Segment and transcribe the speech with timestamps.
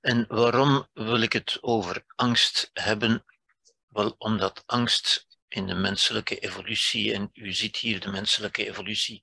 [0.00, 3.24] En waarom wil ik het over angst hebben?
[3.88, 9.22] Wel, omdat angst in de menselijke evolutie, en u ziet hier de menselijke evolutie,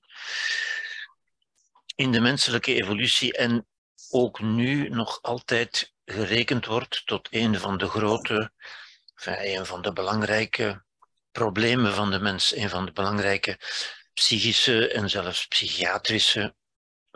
[1.94, 3.66] in de menselijke evolutie en
[4.10, 8.52] ook nu nog altijd gerekend wordt tot een van de grote,
[9.24, 10.84] een van de belangrijke
[11.32, 13.58] problemen van de mens, een van de belangrijke
[14.14, 16.54] psychische en zelfs psychiatrische,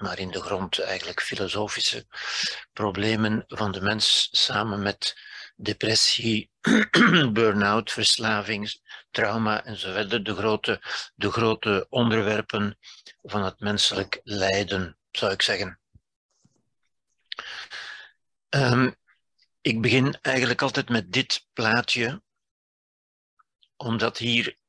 [0.03, 2.07] maar in de grond eigenlijk filosofische
[2.73, 5.17] problemen van de mens samen met
[5.57, 6.51] depressie,
[7.33, 8.81] burn-out, verslaving,
[9.11, 10.25] trauma enzovoort.
[10.25, 10.81] De grote,
[11.15, 12.79] de grote onderwerpen
[13.23, 15.81] van het menselijk lijden, zou ik zeggen.
[18.49, 18.91] Ehm,
[19.61, 22.23] ik begin eigenlijk altijd met dit plaatje,
[23.77, 24.61] omdat hier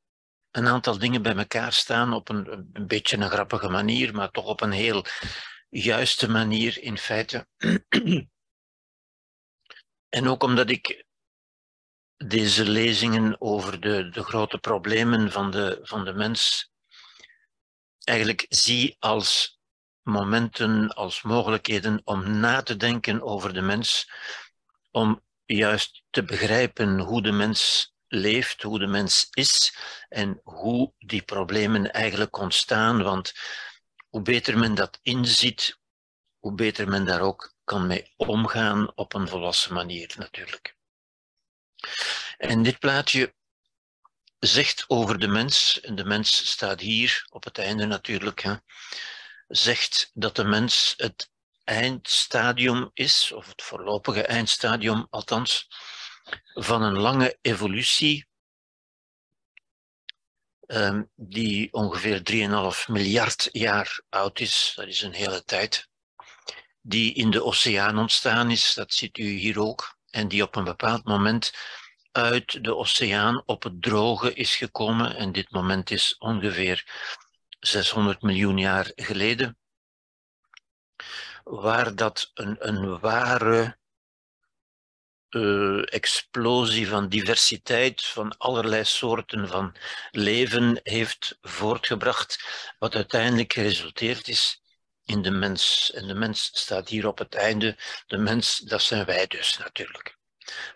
[0.56, 4.46] een aantal dingen bij elkaar staan op een, een beetje een grappige manier, maar toch
[4.46, 5.04] op een heel
[5.68, 7.46] juiste manier in feite.
[10.18, 11.04] en ook omdat ik
[12.16, 16.72] deze lezingen over de, de grote problemen van de, van de mens
[18.04, 19.58] eigenlijk zie als
[20.02, 24.10] momenten, als mogelijkheden om na te denken over de mens,
[24.90, 29.76] om juist te begrijpen hoe de mens leeft, hoe de mens is
[30.08, 33.02] en hoe die problemen eigenlijk ontstaan.
[33.02, 33.32] Want
[34.08, 35.78] hoe beter men dat inziet,
[36.38, 40.76] hoe beter men daar ook kan mee omgaan op een volwassen manier natuurlijk.
[42.36, 43.34] En dit plaatje
[44.38, 48.54] zegt over de mens, en de mens staat hier op het einde natuurlijk, hè,
[49.48, 51.30] zegt dat de mens het
[51.64, 55.68] eindstadium is, of het voorlopige eindstadium althans,
[56.54, 58.26] van een lange evolutie
[60.66, 62.22] um, die ongeveer
[62.86, 64.72] 3,5 miljard jaar oud is.
[64.76, 65.88] Dat is een hele tijd.
[66.80, 69.98] Die in de oceaan ontstaan is, dat ziet u hier ook.
[70.10, 71.52] En die op een bepaald moment
[72.12, 75.16] uit de oceaan op het droge is gekomen.
[75.16, 76.84] En dit moment is ongeveer
[77.60, 79.58] 600 miljoen jaar geleden.
[81.44, 83.78] Waar dat een, een ware
[85.34, 89.76] uh, explosie van diversiteit, van allerlei soorten van
[90.10, 92.44] leven heeft voortgebracht,
[92.78, 94.62] wat uiteindelijk geresulteerd is
[95.04, 95.92] in de mens.
[95.92, 97.76] En de mens staat hier op het einde.
[98.06, 100.18] De mens, dat zijn wij dus natuurlijk.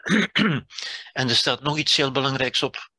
[1.13, 2.91] en er staat nog iets heel belangrijks op.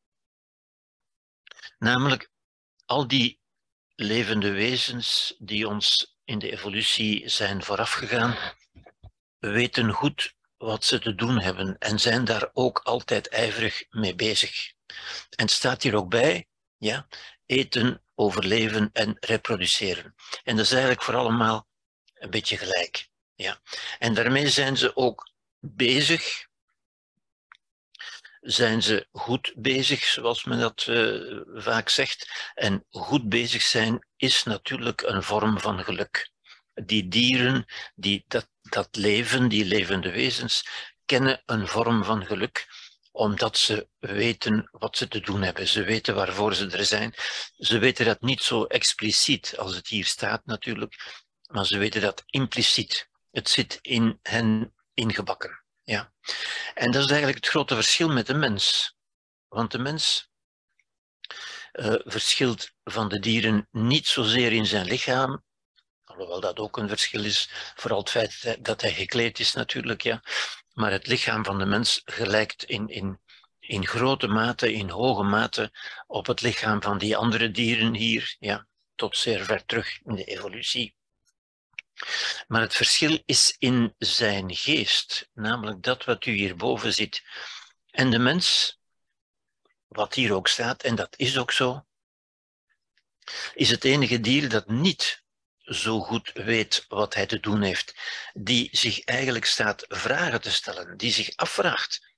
[1.78, 2.30] Namelijk
[2.86, 3.40] al die
[3.96, 8.38] levende wezens die ons in de evolutie zijn voorafgegaan,
[9.40, 14.74] weten goed wat ze te doen hebben en zijn daar ook altijd ijverig mee bezig.
[15.36, 16.48] En staat hier ook bij,
[16.78, 17.08] ja,
[17.46, 20.16] eten, overleven en reproduceren.
[20.44, 21.68] En dat is eigenlijk voor allemaal
[22.14, 23.08] een beetje gelijk.
[23.36, 23.62] Ja.
[24.00, 26.48] En daarmee zijn ze ook bezig,
[28.40, 32.52] zijn ze goed bezig, zoals men dat uh, vaak zegt.
[32.54, 36.32] En goed bezig zijn is natuurlijk een vorm van geluk.
[36.74, 37.66] Die dieren,
[37.96, 40.68] die, dat, dat leven, die levende wezens,
[41.06, 42.68] kennen een vorm van geluk
[43.12, 45.68] omdat ze weten wat ze te doen hebben.
[45.68, 47.14] Ze weten waarvoor ze er zijn.
[47.58, 51.22] Ze weten dat niet zo expliciet als het hier staat natuurlijk,
[51.52, 53.10] maar ze weten dat impliciet.
[53.32, 55.64] Het zit in hen ingebakken.
[55.84, 56.14] Ja.
[56.74, 58.96] En dat is eigenlijk het grote verschil met de mens.
[59.48, 60.30] Want de mens
[61.74, 65.44] uh, verschilt van de dieren niet zozeer in zijn lichaam,
[66.20, 70.22] Alhoewel dat ook een verschil is, vooral het feit dat hij gekleed is natuurlijk, ja.
[70.74, 73.20] Maar het lichaam van de mens gelijkt in, in,
[73.60, 75.72] in grote mate, in hoge mate,
[76.08, 80.24] op het lichaam van die andere dieren hier, ja, tot zeer ver terug in de
[80.24, 80.96] evolutie.
[82.48, 87.24] Maar het verschil is in zijn geest, namelijk dat wat u hierboven ziet.
[87.92, 88.78] En de mens,
[89.88, 91.86] wat hier ook staat, en dat is ook zo,
[93.54, 95.28] is het enige dier dat niet
[95.70, 97.96] zo goed weet wat hij te doen heeft,
[98.34, 102.14] die zich eigenlijk staat vragen te stellen, die zich afvraagt,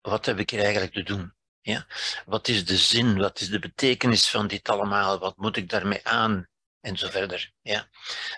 [0.00, 1.34] wat heb ik hier eigenlijk te doen?
[1.60, 1.86] Ja?
[2.24, 6.06] Wat is de zin, wat is de betekenis van dit allemaal, wat moet ik daarmee
[6.06, 6.48] aan?
[6.80, 7.52] En zo verder.
[7.62, 7.88] Ja?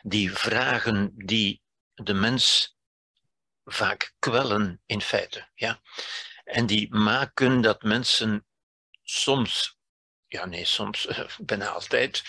[0.02, 1.62] Die vragen die
[1.94, 2.76] de mens
[3.64, 5.48] vaak kwellen, in feite.
[5.54, 5.80] Ja?
[6.44, 8.46] En die maken dat mensen
[9.02, 9.78] soms,
[10.26, 11.08] ja nee, soms,
[11.38, 12.22] bijna altijd,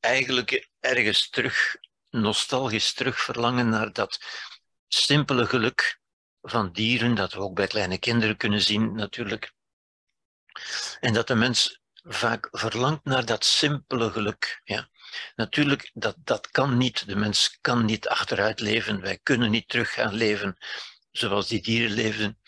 [0.00, 1.76] eigenlijk ergens terug,
[2.10, 4.20] nostalgisch terug verlangen naar dat
[4.88, 6.00] simpele geluk
[6.42, 9.52] van dieren, dat we ook bij kleine kinderen kunnen zien natuurlijk.
[11.00, 14.60] En dat de mens vaak verlangt naar dat simpele geluk.
[14.64, 14.88] Ja.
[15.34, 17.06] Natuurlijk, dat, dat kan niet.
[17.06, 19.00] De mens kan niet achteruit leven.
[19.00, 20.56] Wij kunnen niet terug gaan leven
[21.10, 22.38] zoals die dieren leefden.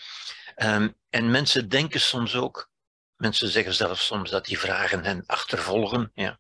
[0.55, 2.71] Ehm, en mensen denken soms ook,
[3.17, 6.11] mensen zeggen zelfs soms dat die vragen hen achtervolgen.
[6.15, 6.39] Ja.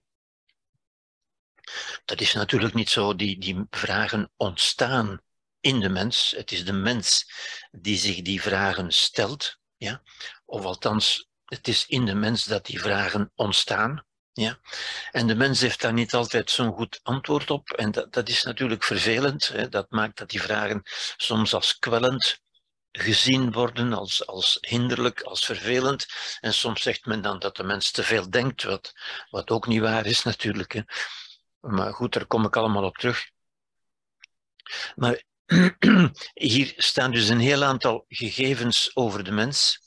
[2.05, 3.15] Dat is natuurlijk niet zo.
[3.17, 5.21] Die, die vragen ontstaan
[5.61, 6.35] in de mens.
[6.37, 7.31] Het is de mens
[7.71, 9.59] die zich die vragen stelt.
[9.77, 10.03] Ja?
[10.45, 14.05] Of althans, het is in de mens dat die vragen ontstaan.
[14.33, 14.59] Ja?
[15.11, 17.71] En de mens heeft daar niet altijd zo'n goed antwoord op.
[17.71, 19.49] En dat, dat is natuurlijk vervelend.
[19.49, 19.69] Hè?
[19.69, 20.83] Dat maakt dat die vragen
[21.17, 22.43] soms als kwellend
[22.99, 26.07] gezien worden, als, als hinderlijk, als vervelend.
[26.41, 28.93] En soms zegt men dan dat de mens te veel denkt, wat,
[29.31, 30.73] wat ook niet waar is natuurlijk.
[30.73, 30.81] Hè?
[31.67, 33.31] Maar goed, daar kom ik allemaal op terug.
[34.97, 35.23] Maar
[36.35, 39.83] hier staan dus een heel aantal gegevens over de mens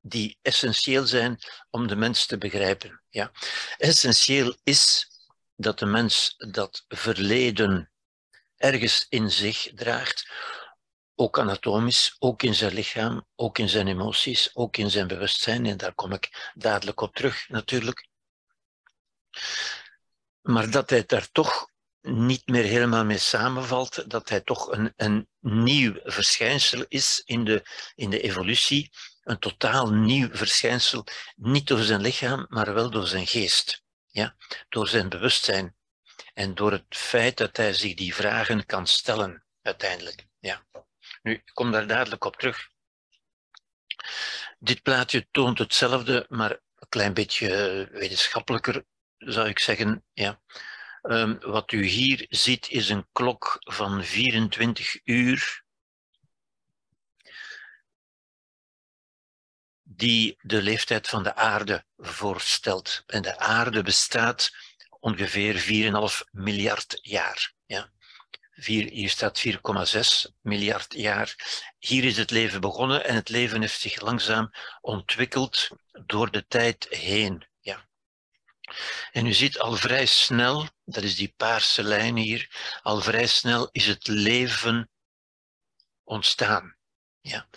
[0.00, 1.38] die essentieel zijn
[1.70, 3.02] om de mens te begrijpen.
[3.08, 3.32] Ja.
[3.76, 5.08] Essentieel is
[5.56, 7.90] dat de mens dat verleden
[8.56, 10.30] ergens in zich draagt,
[11.14, 15.66] ook anatomisch, ook in zijn lichaam, ook in zijn emoties, ook in zijn bewustzijn.
[15.66, 18.08] En daar kom ik dadelijk op terug, natuurlijk.
[20.42, 21.68] Maar dat hij daar toch
[22.00, 27.62] niet meer helemaal mee samenvalt, dat hij toch een, een nieuw verschijnsel is in de,
[27.94, 28.90] in de evolutie,
[29.22, 31.04] een totaal nieuw verschijnsel,
[31.36, 34.36] niet door zijn lichaam, maar wel door zijn geest, ja?
[34.68, 35.76] door zijn bewustzijn
[36.34, 40.26] en door het feit dat hij zich die vragen kan stellen uiteindelijk.
[40.38, 40.66] Ja.
[41.22, 42.68] Nu, ik kom daar dadelijk op terug.
[44.58, 48.84] Dit plaatje toont hetzelfde, maar een klein beetje wetenschappelijker,
[49.20, 50.04] zou ik zeggen.
[50.12, 50.40] Ja.
[51.02, 55.62] Um, wat u hier ziet is een klok van 24 uur
[59.82, 63.02] die de leeftijd van de aarde voorstelt.
[63.06, 64.50] En de aarde bestaat
[65.00, 65.54] ongeveer
[66.22, 67.52] 4,5 miljard jaar.
[67.66, 67.90] Ja.
[68.54, 71.34] Hier staat 4,6 miljard jaar.
[71.78, 74.50] Hier is het leven begonnen en het leven heeft zich langzaam
[74.80, 75.68] ontwikkeld
[76.06, 77.49] door de tijd heen.
[79.12, 82.50] En u ziet al vrij snel, dat is die paarse lijn hier,
[82.82, 84.90] al vrij snel is het leven
[86.04, 86.76] ontstaan.
[87.20, 87.48] Ja.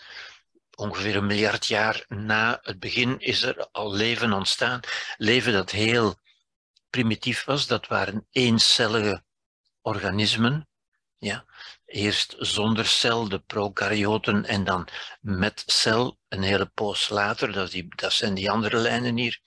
[0.75, 4.79] Ongeveer een miljard jaar na het begin is er al leven ontstaan.
[5.17, 6.19] Leven dat heel
[6.89, 9.23] primitief was, dat waren eencellige
[9.81, 10.67] organismen.
[11.17, 11.45] Ja.
[11.93, 14.87] Eerst zonder cel, de prokaryoten, en dan
[15.21, 17.51] met cel, een hele poos later.
[17.51, 19.39] Dat, die, dat zijn die andere lijnen hier.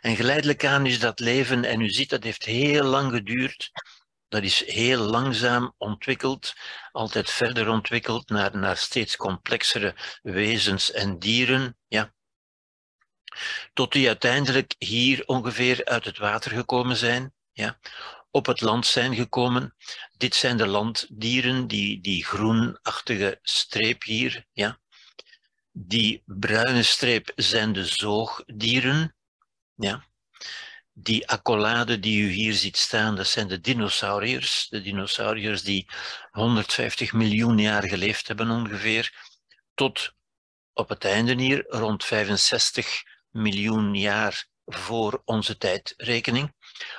[0.00, 3.70] En geleidelijk aan is dat leven, en u ziet dat heeft heel lang geduurd.
[4.28, 6.54] Dat is heel langzaam ontwikkeld,
[6.92, 11.76] altijd verder ontwikkeld naar, naar steeds complexere wezens en dieren.
[11.88, 12.12] Ja.
[13.72, 17.34] Tot die uiteindelijk hier ongeveer uit het water gekomen zijn.
[17.52, 17.78] Ja
[18.30, 19.74] op het land zijn gekomen.
[20.16, 24.46] Dit zijn de landdieren, die, die groenachtige streep hier.
[24.52, 24.78] Ja.
[25.72, 29.16] Die bruine streep zijn de zoogdieren.
[29.74, 30.04] Ja.
[30.92, 34.68] Die accolade die u hier ziet staan, dat zijn de dinosauriërs.
[34.68, 35.88] De dinosauriërs die
[36.30, 39.28] 150 miljoen jaar geleefd hebben ongeveer.
[39.74, 40.12] Tot
[40.72, 46.54] op het einde hier, rond 65 miljoen jaar voor onze tijdrekening.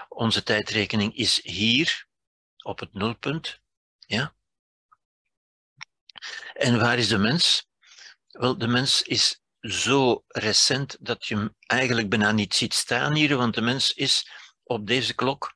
[0.10, 2.08] Onze tijdrekening is hier,
[2.64, 3.60] op het nulpunt.
[4.00, 4.34] Ja?
[6.54, 7.70] En waar is de mens?
[8.28, 13.38] Wel, de mens is zo recent dat je hem eigenlijk bijna niet ziet staan hier,
[13.38, 14.30] want de mens is
[14.64, 15.54] op deze klok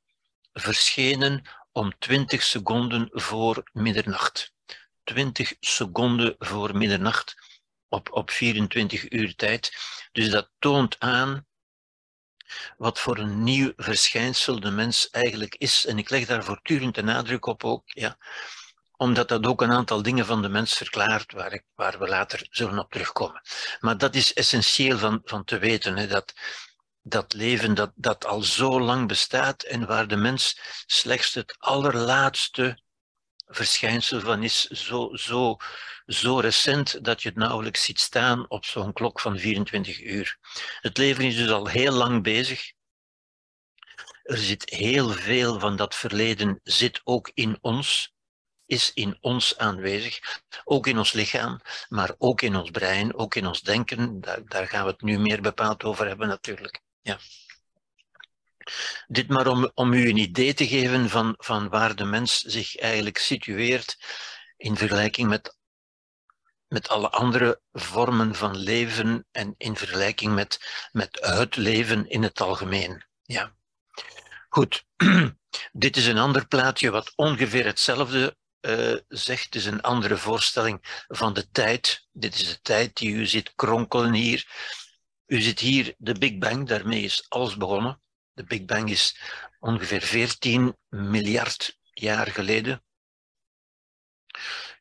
[0.54, 4.54] verschenen om 20 seconden voor middernacht.
[5.04, 7.36] 20 seconden voor middernacht
[7.88, 9.76] op, op 24 uur tijd.
[10.12, 11.46] Dus dat toont aan
[12.78, 15.86] wat voor een nieuw verschijnsel de mens eigenlijk is.
[15.86, 18.18] En ik leg daar voortdurend de nadruk op ook, ja,
[18.98, 22.48] omdat dat ook een aantal dingen van de mens verklaart, waar, ik, waar we later
[22.50, 23.42] zullen op terugkomen.
[23.80, 26.34] Maar dat is essentieel van, van te weten, hè, dat
[27.08, 32.80] dat leven dat, dat al zo lang bestaat en waar de mens slechts het allerlaatste
[33.46, 35.58] verschijnsel van is, zo, zo,
[36.06, 40.38] zo recent dat je het nauwelijks ziet staan op zo'n klok van 24 uur.
[40.82, 42.74] Het leven is dus al heel lang bezig.
[44.24, 48.14] Er zit heel veel van dat verleden zit ook in ons,
[48.66, 51.60] is in ons aanwezig, ook in ons lichaam,
[51.90, 54.22] maar ook in ons brein, ook in ons denken.
[54.22, 56.82] Daar, daar gaan we het nu meer bepaald over hebben natuurlijk.
[57.02, 57.20] Ja.
[59.08, 62.78] Dit maar om, om u een idee te geven van, van waar de mens zich
[62.78, 63.98] eigenlijk situeert
[64.58, 65.58] in vergelijking met,
[66.68, 72.42] met alle andere vormen van leven en in vergelijking met, met het leven in het
[72.42, 73.06] algemeen.
[73.24, 73.56] Ja.
[74.50, 74.86] Goed,
[75.72, 79.44] dit is een ander plaatje wat ongeveer hetzelfde uh, zegt.
[79.44, 82.08] Het is een andere voorstelling van de tijd.
[82.12, 84.48] Dit is de tijd die u ziet kronkelen hier.
[85.26, 88.02] U ziet hier de Big Bang, daarmee is alles begonnen.
[88.36, 89.18] De Big Bang is
[89.60, 92.84] ongeveer 14 miljard jaar geleden.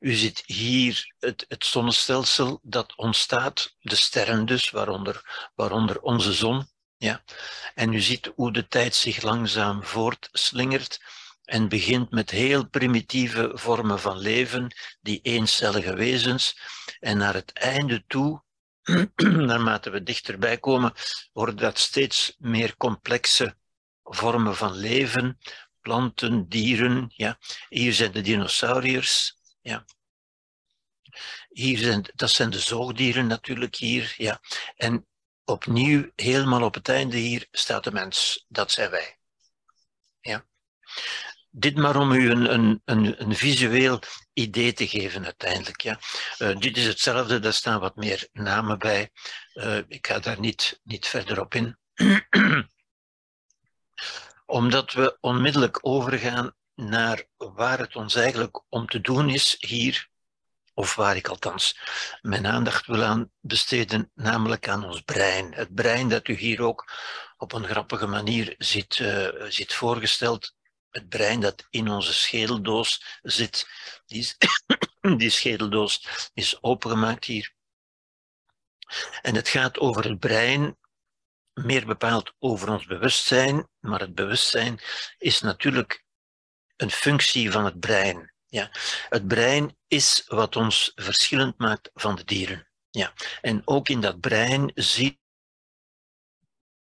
[0.01, 6.67] U ziet hier het, het zonnestelsel dat ontstaat, de sterren dus, waaronder, waaronder onze zon.
[6.97, 7.25] Ja.
[7.75, 11.01] En u ziet hoe de tijd zich langzaam voortslingert
[11.45, 16.59] en begint met heel primitieve vormen van leven, die eencellige wezens.
[17.01, 18.44] En naar het einde toe,
[19.49, 20.93] naarmate we dichterbij komen,
[21.33, 23.57] worden dat steeds meer complexe
[24.03, 25.39] vormen van leven,
[25.81, 27.13] planten, dieren.
[27.17, 27.39] Ja.
[27.69, 29.37] Hier zijn de dinosauriërs.
[29.61, 29.85] Ja.
[31.49, 34.15] Hier zijn, dat zijn de zoogdieren natuurlijk hier.
[34.17, 34.41] Ja.
[34.77, 35.07] En
[35.45, 38.45] opnieuw, helemaal op het einde hier, staat de mens.
[38.49, 39.19] Dat zijn wij.
[40.21, 40.47] Ja.
[41.57, 44.01] Dit maar om u een, een, een, een visueel
[44.33, 45.81] idee te geven uiteindelijk.
[45.81, 45.99] Ja.
[46.39, 49.11] Uh, dit is hetzelfde, daar staan wat meer namen bij.
[49.55, 51.79] Uh, ik ga daar niet, niet verder op in.
[54.47, 60.09] Omdat we onmiddellijk overgaan naar waar het ons eigenlijk om te doen is hier,
[60.73, 61.79] of waar ik althans
[62.21, 65.53] mijn aandacht wil aan besteden, namelijk aan ons brein.
[65.55, 66.93] Het brein dat u hier ook
[67.37, 69.05] op een grappige manier ziet,
[69.49, 70.55] ziet voorgesteld.
[70.95, 73.67] Het brein dat in onze schedeldoos zit.
[74.07, 74.35] Die,
[75.17, 77.55] die schedeldoos is opengemaakt hier.
[79.23, 80.79] En het gaat over het brein
[81.55, 84.81] meer bepaald over ons bewustzijn, maar het bewustzijn
[85.19, 86.05] is natuurlijk
[86.77, 88.35] een functie van het brein.
[88.47, 88.71] Ja.
[89.09, 92.69] Het brein is wat ons verschillend maakt van de dieren.
[92.91, 93.13] Ja.
[93.41, 94.71] En ook in dat brein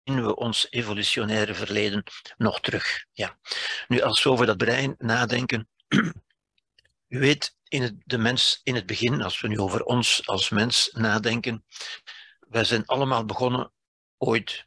[0.05, 2.03] zien we ons evolutionaire verleden
[2.37, 3.05] nog terug.
[3.11, 3.37] Ja.
[3.87, 5.69] Nu, als we over dat brein nadenken,
[7.07, 10.49] u weet, in het, de mens in het begin, als we nu over ons als
[10.49, 11.65] mens nadenken,
[12.39, 13.71] wij zijn allemaal begonnen
[14.17, 14.65] ooit,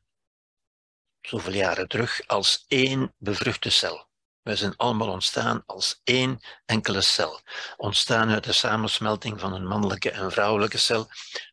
[1.21, 4.07] zoveel jaren terug, als één bevruchte cel.
[4.43, 7.41] Wij zijn allemaal ontstaan als één enkele cel.
[7.77, 11.09] Ontstaan uit de samensmelting van een mannelijke en vrouwelijke cel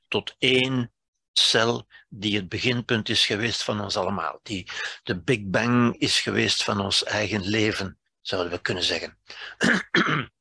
[0.08, 0.95] tot één
[1.40, 4.40] cel die het beginpunt is geweest van ons allemaal.
[4.44, 4.68] Die
[5.04, 9.18] de Big Bang is geweest van ons eigen leven, zouden we kunnen zeggen.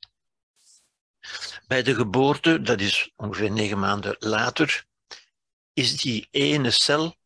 [1.66, 4.84] Bij de geboorte, dat is ongeveer negen maanden later,
[5.72, 7.16] is die ene cel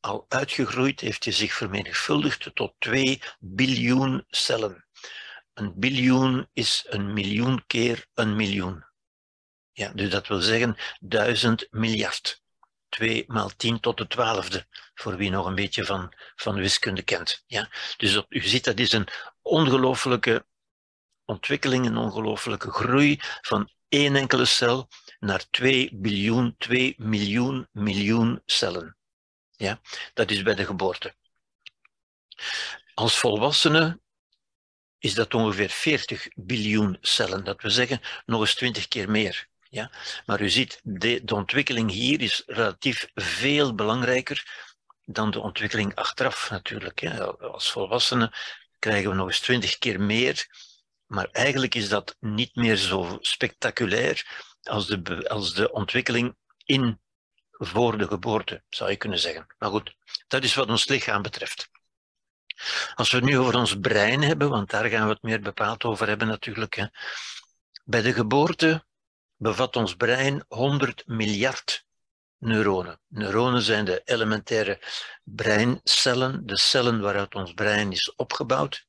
[0.00, 4.84] al uitgegroeid, heeft hij zich vermenigvuldigd tot 2 biljoen cellen.
[5.54, 8.84] Een biljoen is een miljoen keer een miljoen.
[9.80, 12.42] Ja, dus dat wil zeggen duizend miljard.
[12.88, 17.42] 2 maal 10 tot de twaalfde, voor wie nog een beetje van, van wiskunde kent.
[17.46, 17.70] Ja?
[17.96, 19.08] Dus u ziet, dat is een
[19.42, 20.46] ongelooflijke
[21.24, 28.96] ontwikkeling, een ongelooflijke groei van één enkele cel naar 2 biljoen, 2 miljoen, miljoen cellen.
[29.50, 29.80] Ja,
[30.14, 31.14] dat is bij de geboorte.
[32.94, 34.00] Als volwassene
[34.98, 37.44] is dat ongeveer 40 biljoen cellen.
[37.44, 39.48] Dat we zeggen nog eens 20 keer meer.
[39.70, 39.90] Ja?
[40.26, 44.68] Maar u ziet, de, ontwikkeling hier is relatief veel belangrijker
[45.04, 46.98] dan de ontwikkeling achteraf natuurlijk.
[46.98, 47.24] Hè.
[47.26, 48.32] Als volwassene
[48.78, 50.46] krijgen we nog eens 20 keer meer.
[51.06, 57.00] Maar eigenlijk is dat niet meer zo spectaculair als de, als de ontwikkeling in
[57.50, 59.54] voor de geboorte, zou je kunnen zeggen.
[59.58, 59.96] Maar goed,
[60.28, 61.70] dat is wat ons lichaam betreft.
[62.94, 65.84] Als we het nu over ons brein hebben, want daar gaan we het meer bepaald
[65.84, 66.74] over hebben natuurlijk.
[66.74, 66.86] Hè.
[67.84, 68.84] Bij de geboorte
[69.40, 71.84] bevat ons brein 100 miljard
[72.38, 73.00] neuronen.
[73.06, 74.80] Neuronen zijn de elementaire
[75.22, 78.86] breincellen, de cellen waaruit ons brein is opgebouwd.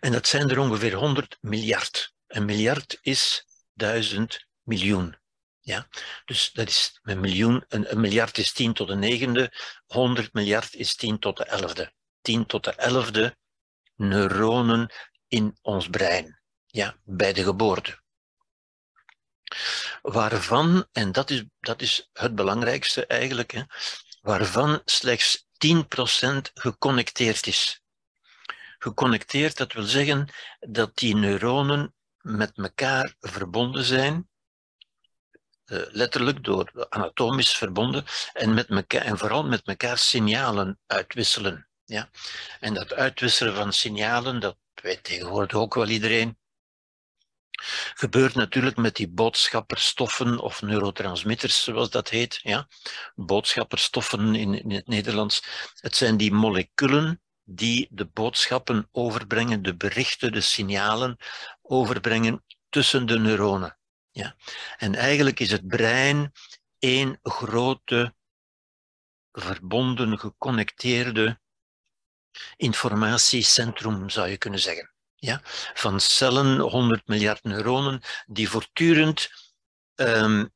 [0.00, 2.14] En dat zijn er ongeveer 100 miljard.
[2.26, 5.18] Een miljard is duizend miljoen.
[5.60, 5.88] Ja?
[6.24, 9.52] Dus dat is een miljoen, een, een, miljard is 10 tot de negende,
[9.86, 11.92] 100 miljard is 10 tot de elfde.
[12.20, 13.36] 10 tot de elfde
[13.94, 14.92] neuronen
[15.28, 18.04] in ons brein, ja, bij de geboorte.
[20.02, 23.62] Waarvan, en dat is, dat is het belangrijkste eigenlijk, hè,
[24.20, 27.80] waarvan slechts 10% geconnecteerd is.
[28.78, 30.28] Geconnecteerd, dat wil zeggen
[30.60, 34.28] dat die neuronen met elkaar verbonden zijn,
[35.66, 41.68] uh, letterlijk door anatomisch verbonden en, met mekaar, en vooral met elkaar signalen uitwisselen.
[41.84, 42.10] Ja?
[42.60, 46.38] En dat uitwisselen van signalen, dat weet tegenwoordig ook wel iedereen,
[47.94, 52.40] gebeurt natuurlijk met die boodschapperstoffen of neurotransmitters, zoals dat heet.
[52.42, 52.68] Ja?
[53.14, 55.42] Boodschapperstoffen in, in het Nederlands.
[55.80, 61.16] Het zijn die moleculen die de boodschappen overbrengen, de berichten, de signalen
[61.62, 63.78] overbrengen tussen de neuronen.
[64.10, 64.36] Ja?
[64.76, 66.32] En eigenlijk is het brein
[66.78, 68.14] één grote,
[69.32, 71.40] verbonden, geconnecteerde
[72.56, 74.95] informatiecentrum, zou je kunnen zeggen.
[75.16, 75.40] Ja?
[75.74, 79.30] Van cellen, 100 miljard neuronen, die voortdurend
[79.94, 80.54] um,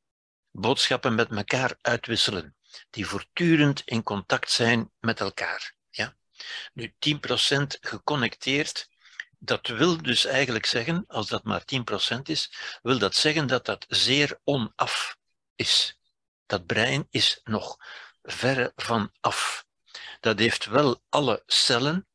[0.51, 2.55] boodschappen met elkaar uitwisselen,
[2.89, 5.73] die voortdurend in contact zijn met elkaar.
[5.89, 6.15] Ja?
[6.73, 7.17] Nu, 10%
[7.81, 8.89] geconnecteerd,
[9.39, 11.63] dat wil dus eigenlijk zeggen, als dat maar
[12.17, 15.17] 10% is, wil dat zeggen dat dat zeer onaf
[15.55, 15.99] is.
[16.45, 17.77] Dat brein is nog
[18.23, 19.65] verre van af.
[20.19, 22.07] Dat heeft wel alle cellen,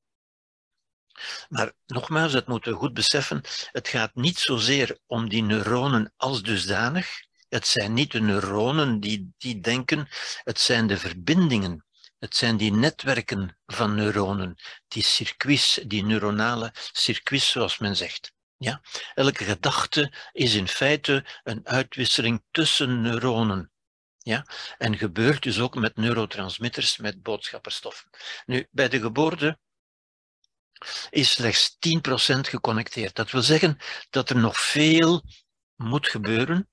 [1.48, 6.42] maar nogmaals, dat moeten we goed beseffen, het gaat niet zozeer om die neuronen als
[6.42, 7.08] dusdanig.
[7.48, 10.08] Het zijn niet de neuronen die, die denken,
[10.44, 11.86] het zijn de verbindingen.
[12.18, 14.56] Het zijn die netwerken van neuronen,
[14.88, 18.32] die circuits, die neuronale circuits, zoals men zegt.
[18.56, 18.80] Ja?
[19.14, 23.70] Elke gedachte is in feite een uitwisseling tussen neuronen.
[24.18, 24.46] Ja?
[24.78, 28.10] En gebeurt dus ook met neurotransmitters, met boodschapperstoffen.
[28.46, 29.58] Nu, bij de geboorte
[31.10, 31.78] is slechts 10%
[32.40, 33.14] geconnecteerd.
[33.14, 33.78] Dat wil zeggen
[34.10, 35.24] dat er nog veel
[35.76, 36.68] moet gebeuren,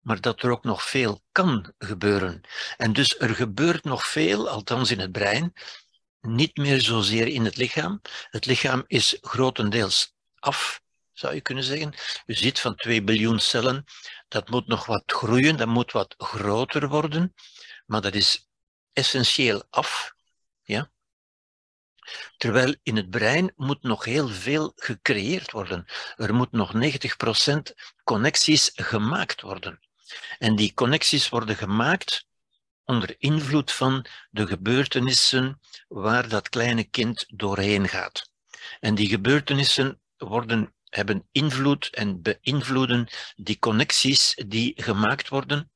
[0.00, 2.40] maar dat er ook nog veel kan gebeuren.
[2.76, 5.52] En dus er gebeurt nog veel, althans in het brein,
[6.20, 8.00] niet meer zozeer in het lichaam.
[8.30, 10.80] Het lichaam is grotendeels af,
[11.12, 11.94] zou je kunnen zeggen.
[12.26, 13.84] U ziet van 2 biljoen cellen,
[14.28, 17.34] dat moet nog wat groeien, dat moet wat groter worden,
[17.86, 18.48] maar dat is
[18.92, 20.12] essentieel af.
[22.36, 25.86] Terwijl in het brein moet nog heel veel gecreëerd worden.
[26.16, 29.80] Er moet nog 90% connecties gemaakt worden.
[30.38, 32.26] En die connecties worden gemaakt
[32.84, 38.30] onder invloed van de gebeurtenissen waar dat kleine kind doorheen gaat.
[38.80, 45.70] En die gebeurtenissen worden, hebben invloed en beïnvloeden die connecties die gemaakt worden.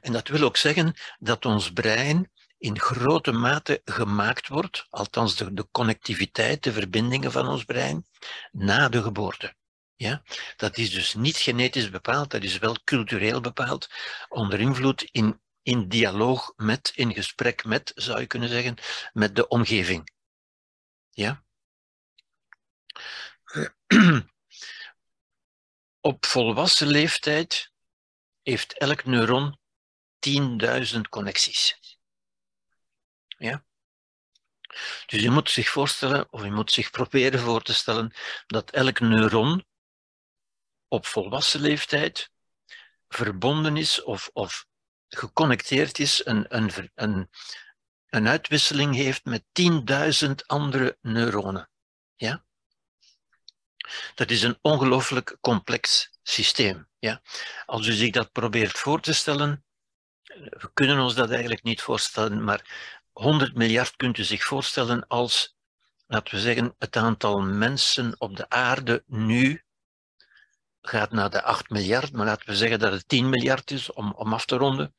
[0.00, 5.54] En dat wil ook zeggen dat ons brein in grote mate gemaakt wordt, althans de,
[5.54, 8.06] de connectiviteit, de verbindingen van ons brein,
[8.52, 9.54] na de geboorte.
[9.96, 10.22] Ja?
[10.56, 13.88] Dat is dus niet genetisch bepaald, dat is wel cultureel bepaald,
[14.28, 18.76] onder invloed in, in dialoog met, in gesprek met, zou je kunnen zeggen,
[19.12, 20.12] met de omgeving.
[21.10, 21.44] Ja?
[26.00, 27.72] Op volwassen leeftijd
[28.42, 29.58] heeft elk neuron
[30.94, 31.78] 10.000 connecties.
[33.40, 33.64] Ja?
[35.06, 38.12] Dus je moet zich voorstellen, of je moet zich proberen voor te stellen,
[38.46, 39.64] dat elk neuron
[40.88, 42.30] op volwassen leeftijd
[43.08, 44.66] verbonden is of, of
[45.08, 47.30] geconnecteerd is, een, een, een,
[48.06, 49.44] een uitwisseling heeft met
[50.28, 51.70] 10.000 andere neuronen.
[52.14, 52.44] Ja?
[54.14, 56.88] Dat is een ongelooflijk complex systeem.
[56.98, 57.22] Ja?
[57.66, 59.64] Als u zich dat probeert voor te stellen,
[60.34, 65.56] we kunnen ons dat eigenlijk niet voorstellen, maar 100 miljard kunt u zich voorstellen als,
[66.06, 69.64] laten we zeggen, het aantal mensen op de aarde nu
[70.80, 74.12] gaat naar de 8 miljard, maar laten we zeggen dat het 10 miljard is om,
[74.12, 74.94] om af te ronden.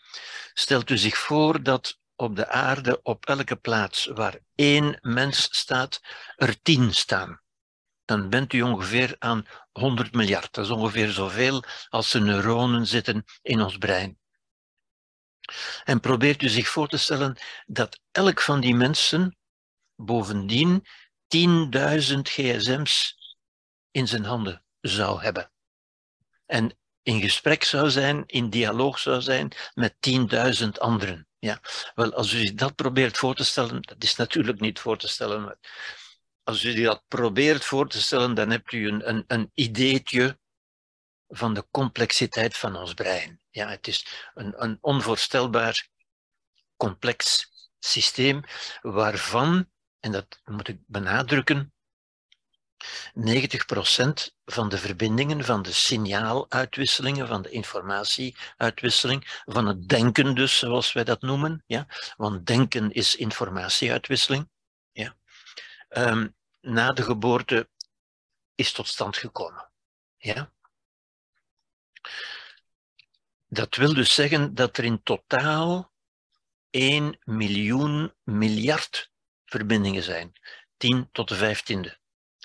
[0.53, 6.01] Stelt u zich voor dat op de aarde op elke plaats waar één mens staat,
[6.35, 7.41] er 10 staan.
[8.05, 10.53] Dan bent u ongeveer aan 100 miljard.
[10.53, 14.20] Dat is ongeveer zoveel als de neuronen zitten in ons brein.
[15.83, 19.37] En probeert u zich voor te stellen dat elk van die mensen
[19.95, 20.87] bovendien
[21.35, 23.17] 10.000 gsm's
[23.91, 25.51] in zijn handen zou hebben.
[26.45, 29.95] En in gesprek zou zijn, in dialoog zou zijn met
[30.63, 31.27] 10.000 anderen.
[31.39, 31.61] Ja,
[31.95, 35.59] wel, als u dat probeert voor te stellen, dat is natuurlijk niet voor te stellen,
[36.43, 40.39] als u dat probeert voor te stellen, dan hebt u een, een, een ideetje
[41.31, 43.41] van de complexiteit van ons brein.
[43.49, 45.89] Ja, het is een, een onvoorstelbaar
[46.77, 48.43] complex systeem
[48.81, 51.73] waarvan, en dat moet ik benadrukken,
[53.15, 60.93] 90% van de verbindingen, van de signaaluitwisselingen, van de informatieuitwisseling, van het denken dus, zoals
[60.93, 64.49] wij dat noemen, ja, want denken is informatieuitwisseling,
[64.91, 65.15] ja,
[65.89, 67.69] um, na de geboorte
[68.55, 69.71] is tot stand gekomen.
[70.17, 70.51] Ja.
[73.47, 75.91] Dat wil dus zeggen dat er in totaal
[76.69, 79.11] 1 miljoen miljard
[79.45, 80.33] verbindingen zijn.
[80.77, 81.99] 10 tot de vijftiende.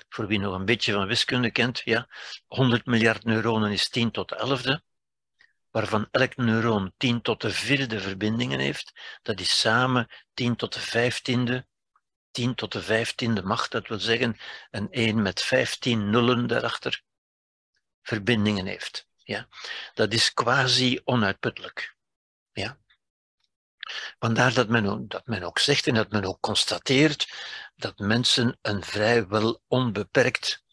[0.09, 2.07] Voor wie nog een beetje van wiskunde kent, ja,
[2.47, 4.83] 100 miljard neuronen is 10 tot de elfde,
[5.71, 8.93] waarvan elk neuron 10 tot de vierde verbindingen heeft.
[9.21, 11.67] Dat is samen 10 tot de vijftiende
[12.37, 14.37] 10 tot de 15e macht, dat wil zeggen
[14.71, 17.03] een 1 met 15 nullen daarachter,
[18.01, 19.07] verbindingen heeft.
[19.27, 19.47] Ja?
[19.93, 21.95] Dat is quasi onuitputtelijk.
[22.51, 22.77] Ja?
[24.19, 27.33] Vandaar dat men, dat men ook zegt en dat men ook constateert
[27.75, 30.63] dat mensen een vrijwel onbeperkt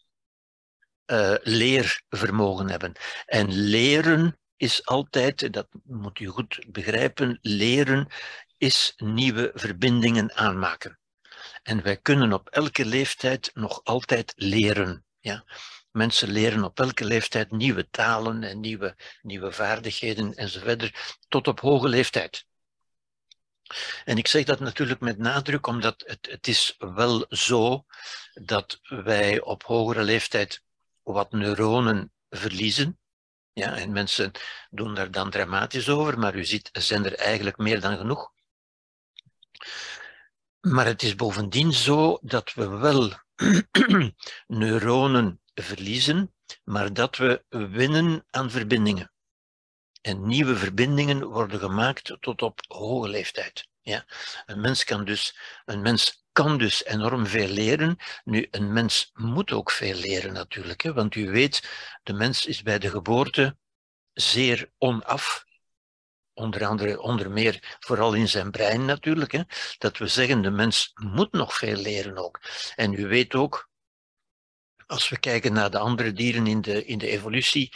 [1.05, 2.93] uh, leervermogen hebben.
[3.25, 8.07] En leren is altijd, dat moet u goed begrijpen, leren
[8.57, 10.99] is nieuwe verbindingen aanmaken.
[11.63, 15.05] En wij kunnen op elke leeftijd nog altijd leren.
[15.19, 15.45] Ja?
[15.95, 21.87] Mensen leren op elke leeftijd nieuwe talen en nieuwe, nieuwe vaardigheden enzovoort, tot op hoge
[21.87, 22.45] leeftijd.
[24.05, 27.85] En ik zeg dat natuurlijk met nadruk, omdat het, het is wel zo
[28.33, 30.63] dat wij op hogere leeftijd
[31.03, 32.99] wat neuronen verliezen.
[33.53, 34.31] Ja, en mensen
[34.69, 38.31] doen daar dan dramatisch over, maar u ziet, er zijn er eigenlijk meer dan genoeg.
[40.59, 43.11] Maar het is bovendien zo dat we wel
[44.47, 49.11] neuronen verliezen, maar dat we winnen aan verbindingen.
[50.01, 53.67] En nieuwe verbindingen worden gemaakt tot op hoge leeftijd.
[53.81, 54.05] Ja.
[54.45, 57.97] Een mens kan dus, een mens kan dus enorm veel leren.
[58.23, 61.69] Nu, een mens moet ook veel leren natuurlijk, hè, want u weet,
[62.03, 63.57] de mens is bij de geboorte
[64.13, 65.45] zeer onaf.
[66.33, 69.31] Onder andere, onder meer, vooral in zijn brein natuurlijk.
[69.31, 69.41] Hè,
[69.77, 72.41] dat we zeggen, de mens moet nog veel leren ook.
[72.75, 73.69] En u weet ook,
[74.85, 77.73] als we kijken naar de andere dieren in de, in de evolutie,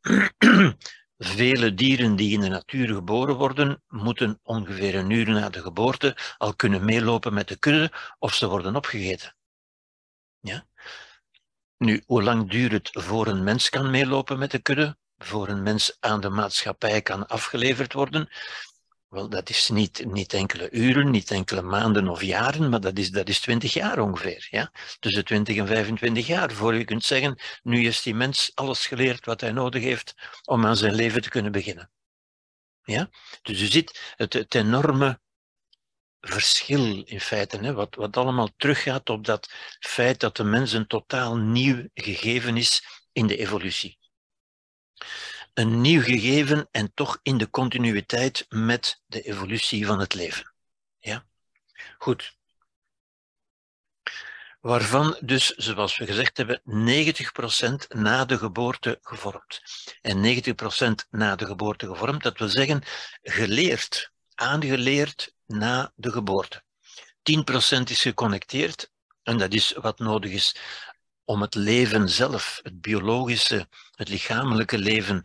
[1.24, 6.16] Vele dieren die in de natuur geboren worden, moeten ongeveer een uur na de geboorte
[6.38, 9.36] al kunnen meelopen met de kudde of ze worden opgegeten.
[10.40, 10.66] Ja?
[11.76, 14.96] Nu, hoe lang duurt het voor een mens kan meelopen met de kudde?
[15.16, 18.28] Voor een mens aan de maatschappij kan afgeleverd worden?
[19.12, 23.10] Wel, dat is niet, niet enkele uren, niet enkele maanden of jaren, maar dat is,
[23.10, 24.46] dat is 20 jaar ongeveer.
[24.50, 24.72] Ja?
[25.00, 29.26] Tussen 20 en 25 jaar, voor je kunt zeggen, nu is die mens alles geleerd
[29.26, 31.90] wat hij nodig heeft om aan zijn leven te kunnen beginnen.
[32.82, 33.10] Ja?
[33.42, 35.20] Dus je ziet het, het enorme
[36.20, 40.86] verschil in feite, hè, wat, wat allemaal teruggaat op dat feit dat de mens een
[40.86, 43.98] totaal nieuw gegeven is in de evolutie
[45.54, 50.52] een nieuw gegeven en toch in de continuïteit met de evolutie van het leven.
[50.98, 51.24] Ja?
[51.98, 52.36] Goed.
[54.60, 59.62] Waarvan dus, zoals we gezegd hebben, 90% na de geboorte gevormd.
[60.00, 60.42] En
[61.04, 62.82] 90% na de geboorte gevormd, dat wil zeggen
[63.22, 66.62] geleerd, aangeleerd na de geboorte.
[67.22, 68.90] 10% is geconnecteerd,
[69.22, 70.56] en dat is wat nodig is
[71.24, 75.24] om het leven zelf, het biologische, het lichamelijke leven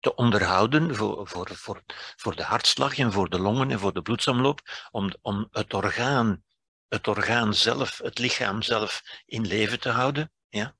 [0.00, 1.82] te onderhouden voor, voor, voor,
[2.16, 6.44] voor de hartslag en voor de longen en voor de bloedsomloop, om, om het, orgaan,
[6.88, 10.32] het orgaan zelf, het lichaam zelf in leven te houden.
[10.48, 10.76] Ja?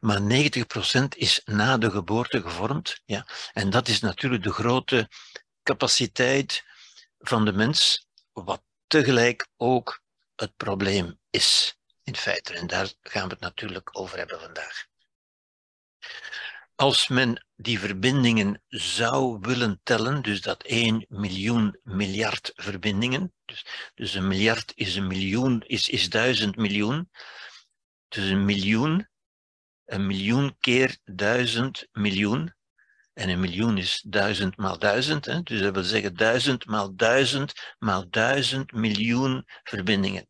[0.00, 3.00] Maar 90% is na de geboorte gevormd.
[3.04, 3.26] Ja?
[3.52, 5.10] En dat is natuurlijk de grote
[5.62, 6.64] capaciteit
[7.18, 10.02] van de mens, wat tegelijk ook
[10.34, 11.77] het probleem is
[12.08, 12.54] in feite.
[12.54, 14.86] En daar gaan we het natuurlijk over hebben vandaag.
[16.74, 24.14] Als men die verbindingen zou willen tellen, dus dat 1 miljoen miljard verbindingen, dus, dus
[24.14, 27.10] een miljard is een miljoen, is, is duizend miljoen,
[28.08, 29.08] dus een miljoen,
[29.84, 32.54] een miljoen keer duizend miljoen,
[33.12, 35.42] en een miljoen is duizend maal duizend, hè?
[35.42, 40.27] dus dat wil zeggen duizend maal duizend maal duizend miljoen verbindingen.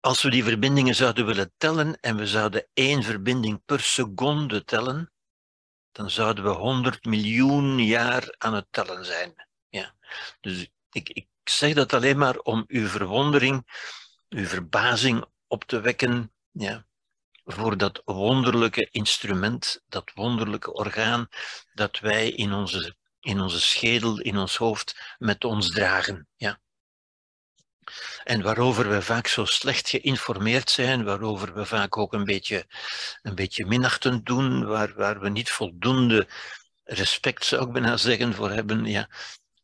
[0.00, 5.12] Als we die verbindingen zouden willen tellen en we zouden één verbinding per seconde tellen,
[5.92, 9.46] dan zouden we 100 miljoen jaar aan het tellen zijn.
[9.68, 9.94] Ja.
[10.40, 13.66] Dus ik, ik zeg dat alleen maar om uw verwondering,
[14.28, 16.86] uw verbazing op te wekken ja,
[17.44, 21.28] voor dat wonderlijke instrument, dat wonderlijke orgaan
[21.74, 26.28] dat wij in onze, in onze schedel, in ons hoofd met ons dragen.
[26.36, 26.60] Ja
[28.24, 32.66] en waarover we vaak zo slecht geïnformeerd zijn, waarover we vaak ook een beetje,
[33.22, 36.28] een beetje minachtend doen, waar, waar we niet voldoende
[36.84, 38.84] respect, zou ik bijna zeggen, voor hebben.
[38.84, 39.08] Ja,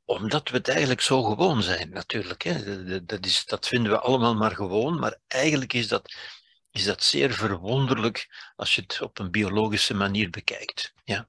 [0.04, 2.42] omdat we het eigenlijk zo gewoon zijn, natuurlijk.
[2.42, 3.04] Hè.
[3.04, 6.14] Dat, is, dat vinden we allemaal maar gewoon, maar eigenlijk is dat,
[6.70, 10.92] is dat zeer verwonderlijk als je het op een biologische manier bekijkt.
[11.04, 11.28] Ja.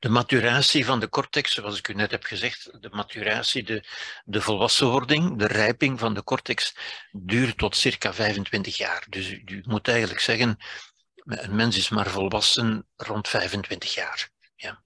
[0.00, 3.84] De maturatie van de cortex, zoals ik u net heb gezegd, de maturatie, de,
[4.24, 6.74] de volwassenwording, de rijping van de cortex
[7.10, 9.06] duurt tot circa 25 jaar.
[9.08, 10.56] Dus u, moet eigenlijk zeggen,
[11.14, 14.30] een mens is maar volwassen rond 25 jaar.
[14.56, 14.82] Ja.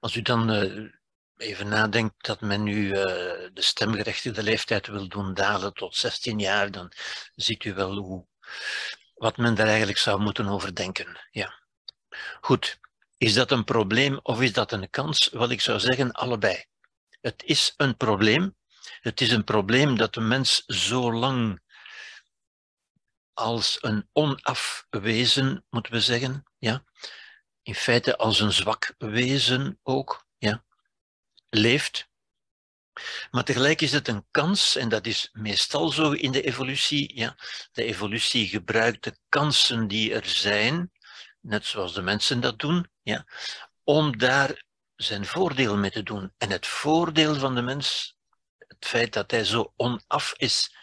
[0.00, 0.90] Als u dan uh,
[1.36, 2.94] even nadenkt dat men nu uh,
[3.52, 6.92] de stemgerechtigde leeftijd wil doen dalen tot 16 jaar, dan
[7.34, 8.26] ziet u wel hoe,
[9.14, 11.26] wat men daar eigenlijk zou moeten over denken.
[11.30, 11.58] Ja.
[12.40, 12.78] Goed,
[13.20, 15.28] is dat een probleem of is dat een kans?
[15.28, 16.64] Wel, ik zou zeggen allebei.
[17.20, 18.56] Het is een probleem.
[19.00, 21.60] Het is een probleem dat de mens zo lang
[23.32, 26.84] als een onaf wezen, moeten we zeggen, ja,
[27.62, 30.64] in feite als een zwak wezen ook, ja,
[31.48, 32.08] leeft.
[33.30, 37.16] Maar tegelijk is het een kans, en dat is meestal zo in de evolutie.
[37.16, 37.36] Ja.
[37.72, 40.92] De evolutie gebruikt de kansen die er zijn,
[41.40, 43.26] net zoals de mensen dat doen, ja,
[43.84, 44.64] om daar
[44.96, 46.32] zijn voordeel mee te doen.
[46.38, 48.16] En het voordeel van de mens,
[48.58, 50.74] het feit dat hij zo onaf is,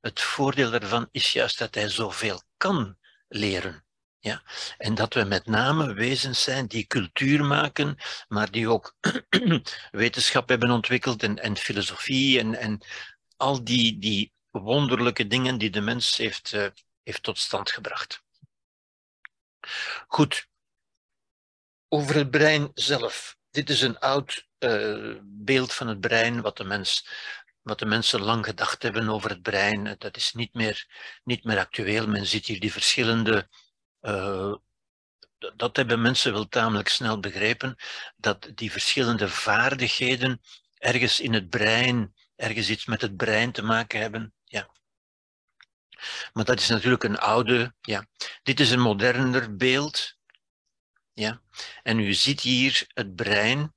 [0.00, 3.84] het voordeel daarvan is juist dat hij zoveel kan leren.
[4.18, 4.42] Ja?
[4.78, 7.96] En dat we met name wezens zijn die cultuur maken,
[8.28, 8.96] maar die ook
[9.90, 12.80] wetenschap hebben ontwikkeld en, en filosofie en, en
[13.36, 16.66] al die, die wonderlijke dingen die de mens heeft, uh,
[17.02, 18.23] heeft tot stand gebracht.
[20.08, 20.48] Goed,
[21.88, 23.36] over het brein zelf.
[23.50, 27.08] Dit is een oud uh, beeld van het brein wat de mens
[27.62, 30.86] wat de mensen lang gedacht hebben over het brein, dat is niet meer,
[31.24, 32.06] niet meer actueel.
[32.08, 33.48] Men ziet hier die verschillende
[34.00, 34.54] uh,
[35.56, 37.76] dat hebben mensen wel tamelijk snel begrepen,
[38.16, 40.40] dat die verschillende vaardigheden
[40.74, 44.34] ergens in het brein, ergens iets met het brein te maken hebben.
[44.44, 44.70] Ja.
[46.32, 48.06] Maar dat is natuurlijk een oude, ja.
[48.42, 50.16] Dit is een moderner beeld.
[51.12, 51.42] Ja.
[51.82, 53.74] En u ziet hier het brein,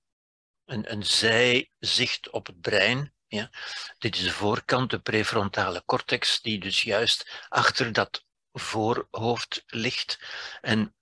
[0.65, 3.13] een, een zijzicht op het brein.
[3.27, 3.49] Ja.
[3.97, 10.19] Dit is de voorkant, de prefrontale cortex, die dus juist achter dat voorhoofd ligt.
[10.61, 10.95] En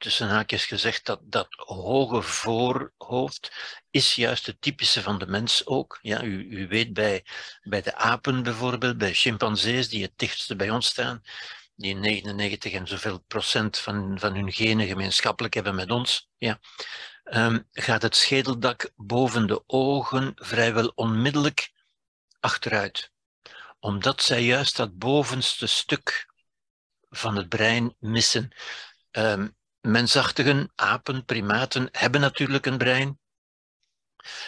[0.00, 3.52] tussen haakjes gezegd, dat, dat hoge voorhoofd
[3.90, 5.98] is juist het typische van de mens ook.
[6.02, 7.24] Ja, u, u weet bij,
[7.62, 11.22] bij de apen bijvoorbeeld, bij chimpansees die het dichtste bij ons staan,
[11.74, 16.60] die 99 en zoveel procent van, van hun genen gemeenschappelijk hebben met ons, ja,
[17.24, 21.70] um, gaat het schedeldak boven de ogen vrijwel onmiddellijk
[22.40, 23.10] achteruit
[23.80, 26.28] omdat zij juist dat bovenste stuk
[27.10, 28.50] van het brein missen.
[29.10, 33.18] Um, mensachtigen, apen, primaten hebben natuurlijk een brein,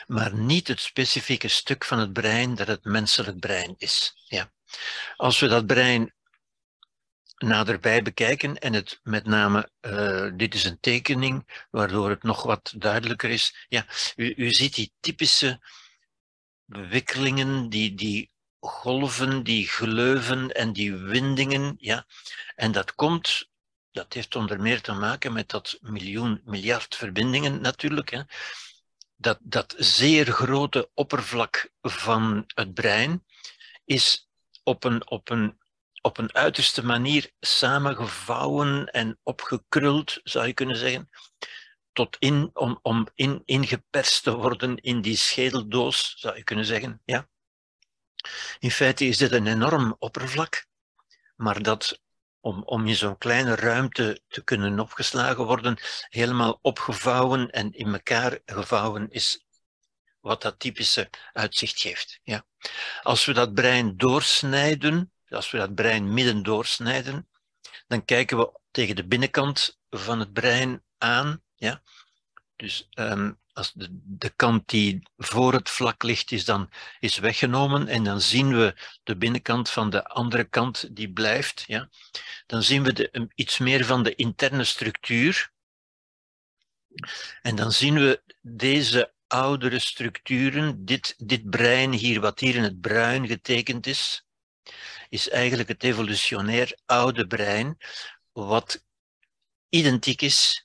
[0.06, 4.24] maar niet het specifieke stuk van het brein dat het menselijk brein is.
[4.28, 4.52] Ja.
[5.16, 6.14] Als we dat brein
[7.36, 12.74] naderbij bekijken en het met name, uh, dit is een tekening, waardoor het nog wat
[12.76, 13.66] duidelijker is.
[13.68, 15.60] Ja, u, u ziet die typische
[16.64, 21.74] bewikkelingen, die, die golven, die gleuven en die windingen.
[21.78, 22.06] Ja.
[22.54, 23.50] En dat komt,
[23.92, 28.10] dat heeft onder meer te maken met dat miljoen, miljard verbindingen natuurlijk.
[28.10, 28.22] Hè.
[29.16, 33.24] Dat, dat zeer grote oppervlak van het brein
[33.84, 34.28] is
[34.62, 35.58] op een, op een,
[36.00, 41.10] op een uiterste manier samengevouwen en opgekruld, zou je kunnen zeggen,
[41.92, 47.02] tot in, om, om in, ingeperst te worden in die schedeldoos, zou je kunnen zeggen.
[47.04, 47.28] Ja.
[48.58, 50.66] In feite is dit een enorm oppervlak,
[51.36, 52.00] maar dat
[52.42, 55.78] om, om in zo'n kleine ruimte te kunnen opgeslagen worden,
[56.08, 59.44] helemaal opgevouwen en in elkaar gevouwen is
[60.20, 62.20] wat dat typische uitzicht geeft.
[62.22, 62.44] Ja.
[63.02, 67.28] Als we dat brein doorsnijden, als we dat brein midden doorsnijden,
[67.86, 71.42] dan kijken we tegen de binnenkant van het brein aan.
[71.56, 71.82] Ja.
[72.56, 78.04] Dus um, als de, kant die voor het vlak ligt is dan is weggenomen en
[78.04, 81.88] dan zien we de binnenkant van de andere kant die blijft, ja,
[82.46, 85.52] dan zien we iets meer van de interne structuur.
[87.42, 92.80] En dan zien we deze oudere structuren, dit, dit brein hier, wat hier in het
[92.80, 94.26] bruin getekend is,
[95.08, 97.78] is eigenlijk het evolutionair oude brein,
[98.32, 98.84] wat
[99.68, 100.64] identiek is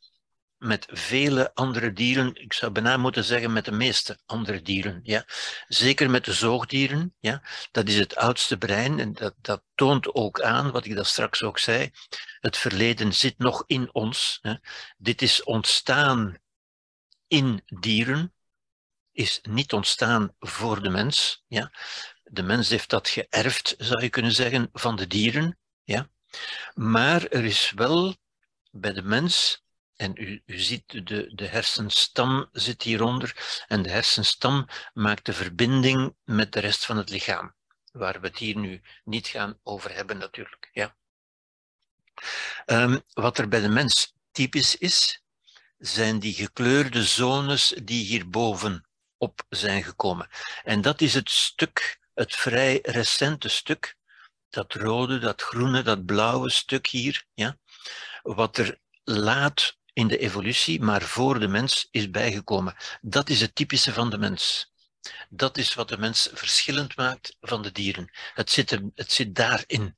[0.57, 4.99] met vele andere dieren, ik zou bijna moeten zeggen met de meeste andere dieren.
[5.03, 5.25] Ja.
[5.67, 7.43] Zeker met de zoogdieren, ja.
[7.71, 11.43] dat is het oudste brein en dat, dat toont ook aan, wat ik dat straks
[11.43, 11.91] ook zei,
[12.39, 14.39] het verleden zit nog in ons.
[14.41, 14.53] Hè.
[14.97, 16.37] Dit is ontstaan
[17.27, 18.33] in dieren,
[19.11, 21.43] is niet ontstaan voor de mens.
[21.47, 21.71] Ja.
[22.23, 25.57] De mens heeft dat geërfd, zou je kunnen zeggen, van de dieren.
[25.83, 26.09] Ja.
[26.73, 28.15] Maar er is wel
[28.71, 29.65] bij de mens
[29.97, 33.63] en u, ziet, de, de hersenstam zit hieronder.
[33.67, 37.55] En de hersenstam maakt de verbinding met de rest van het lichaam.
[37.91, 40.69] Waar we het hier nu niet gaan over hebben, natuurlijk.
[40.71, 40.95] Ja.
[42.65, 45.21] Um, wat er bij de mens typisch is,
[45.77, 50.29] zijn die gekleurde zones die hierboven op zijn gekomen.
[50.63, 53.95] En dat is het stuk, het vrij recente stuk,
[54.49, 57.57] dat rode, dat groene, dat blauwe stuk hier, ja,
[58.21, 62.75] wat er laat in de evolutie, maar voor de mens is bijgekomen.
[63.01, 64.71] Dat is het typische van de mens.
[65.29, 68.09] Dat is wat de mens verschillend maakt van de dieren.
[68.33, 69.97] Het zit, er, het zit daarin.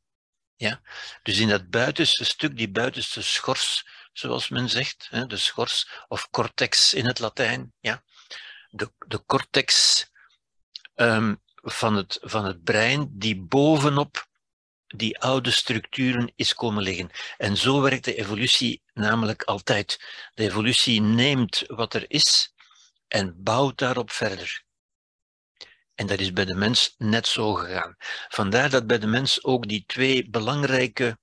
[0.56, 0.82] Ja?
[1.24, 6.30] Dus in dat buitenste stuk, die buitenste schors, zoals men zegt, hè, de schors of
[6.30, 8.04] cortex in het Latijn, ja?
[8.70, 10.06] de, de cortex
[10.96, 14.29] um, van, het, van het brein, die bovenop
[14.96, 17.10] die oude structuren is komen liggen.
[17.38, 20.00] En zo werkt de evolutie namelijk altijd.
[20.34, 22.54] De evolutie neemt wat er is
[23.08, 24.64] en bouwt daarop verder.
[25.96, 27.96] En dat is bij de mens net zo gegaan.
[28.30, 31.18] Vandaar dat bij de mens ook die twee belangrijke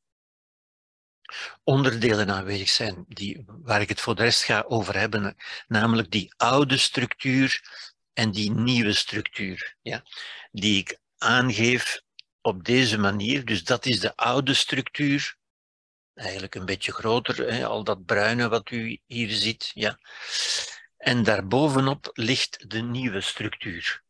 [1.64, 6.35] onderdelen aanwezig zijn, die, waar ik het voor de rest ga over hebben, namelijk die
[6.37, 7.62] oude structuur
[8.12, 10.02] en die nieuwe structuur, ja,
[10.52, 12.05] die ik aangeef
[12.46, 13.44] op deze manier.
[13.44, 15.37] Dus dat is de oude structuur,
[16.14, 19.98] eigenlijk een beetje groter, hè, al dat bruine wat u hier ziet, ja.
[20.96, 24.02] En daarbovenop ligt de nieuwe structuur.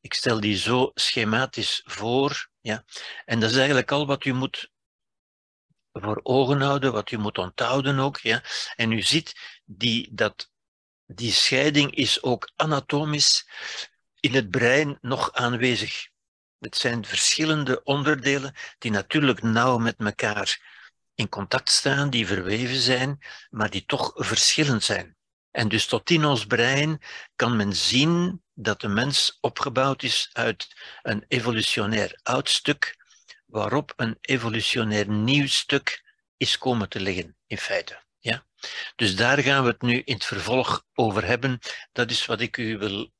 [0.00, 2.84] Ik stel die zo schematisch voor, ja.
[3.24, 4.70] En dat is eigenlijk al wat u moet
[5.92, 8.18] voor ogen houden, wat u moet onthouden ook.
[8.18, 8.42] Ja.
[8.76, 10.50] En u ziet, die, dat,
[11.06, 13.48] die scheiding is ook anatomisch
[14.20, 16.10] in het brein nog aanwezig.
[16.62, 20.60] Het zijn verschillende onderdelen die natuurlijk nauw met elkaar
[21.14, 23.18] in contact staan, die verweven zijn,
[23.50, 25.16] maar die toch verschillend zijn.
[25.50, 27.02] En dus tot in ons brein
[27.36, 30.68] kan men zien dat de mens opgebouwd is uit
[31.02, 32.96] een evolutionair oud stuk
[33.46, 36.04] waarop een evolutionair nieuw stuk
[36.36, 38.02] is komen te liggen, in feite.
[38.18, 38.46] Ja?
[38.96, 41.58] Dus daar gaan we het nu in het vervolg over hebben.
[41.92, 43.12] Dat is wat ik u wil,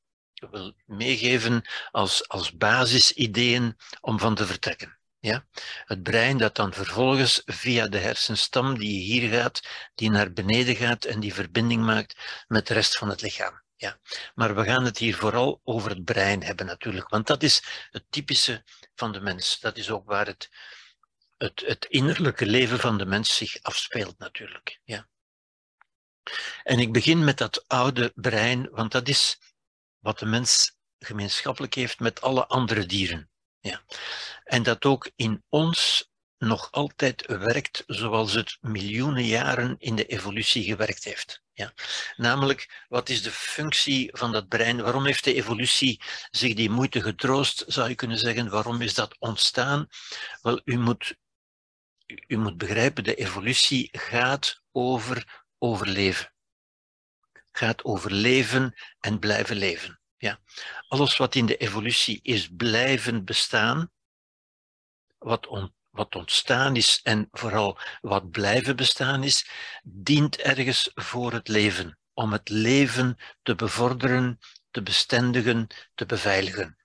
[0.49, 4.97] wil meegeven als, als basisideeën om van te vertrekken.
[5.19, 5.45] Ja?
[5.85, 9.61] Het brein dat dan vervolgens via de hersenstam die hier gaat,
[9.95, 13.61] die naar beneden gaat en die verbinding maakt met de rest van het lichaam.
[13.75, 13.99] Ja.
[14.35, 18.03] Maar we gaan het hier vooral over het brein hebben natuurlijk, want dat is het
[18.09, 18.63] typische
[18.95, 19.59] van de mens.
[19.59, 20.49] Dat is ook waar het,
[21.37, 24.79] het, het innerlijke leven van de mens zich afspeelt natuurlijk.
[24.83, 25.07] Ja.
[26.63, 29.39] En ik begin met dat oude brein, want dat is
[30.03, 33.29] wat de mens gemeenschappelijk heeft met alle andere dieren.
[33.59, 33.81] Ja.
[34.43, 40.63] En dat ook in ons nog altijd werkt zoals het miljoenen jaren in de evolutie
[40.63, 41.43] gewerkt heeft.
[41.53, 41.73] Ja.
[42.15, 44.81] Namelijk, wat is de functie van dat brein?
[44.81, 48.49] Waarom heeft de evolutie zich die moeite getroost, zou je kunnen zeggen?
[48.49, 49.87] Waarom is dat ontstaan?
[50.41, 51.15] Wel, u moet,
[52.27, 56.32] u moet begrijpen, de evolutie gaat over overleven.
[57.55, 59.99] Gaat over leven en blijven leven.
[60.17, 60.39] Ja.
[60.87, 63.91] Alles wat in de evolutie is blijven bestaan,
[65.17, 65.47] wat
[65.93, 69.49] wat ontstaan is en vooral wat blijven bestaan is,
[69.83, 74.39] dient ergens voor het leven, om het leven te bevorderen,
[74.71, 76.77] te bestendigen, te beveiligen.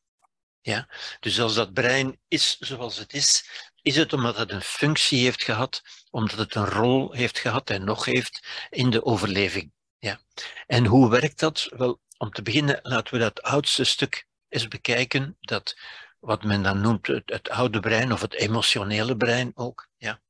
[0.61, 0.89] Ja?
[1.21, 3.49] Dus als dat brein is zoals het is,
[3.83, 7.85] is het omdat het een functie heeft gehad, omdat het een rol heeft gehad en
[7.85, 9.73] nog heeft in de overleving.
[9.99, 10.21] Ja.
[10.67, 11.69] En hoe werkt dat?
[11.77, 15.77] Wel, om te beginnen laten we dat oudste stuk eens bekijken, dat
[16.21, 19.89] wat men dan noemt het, oude brein of het emotionele brein ook.
[19.97, 20.21] Ja.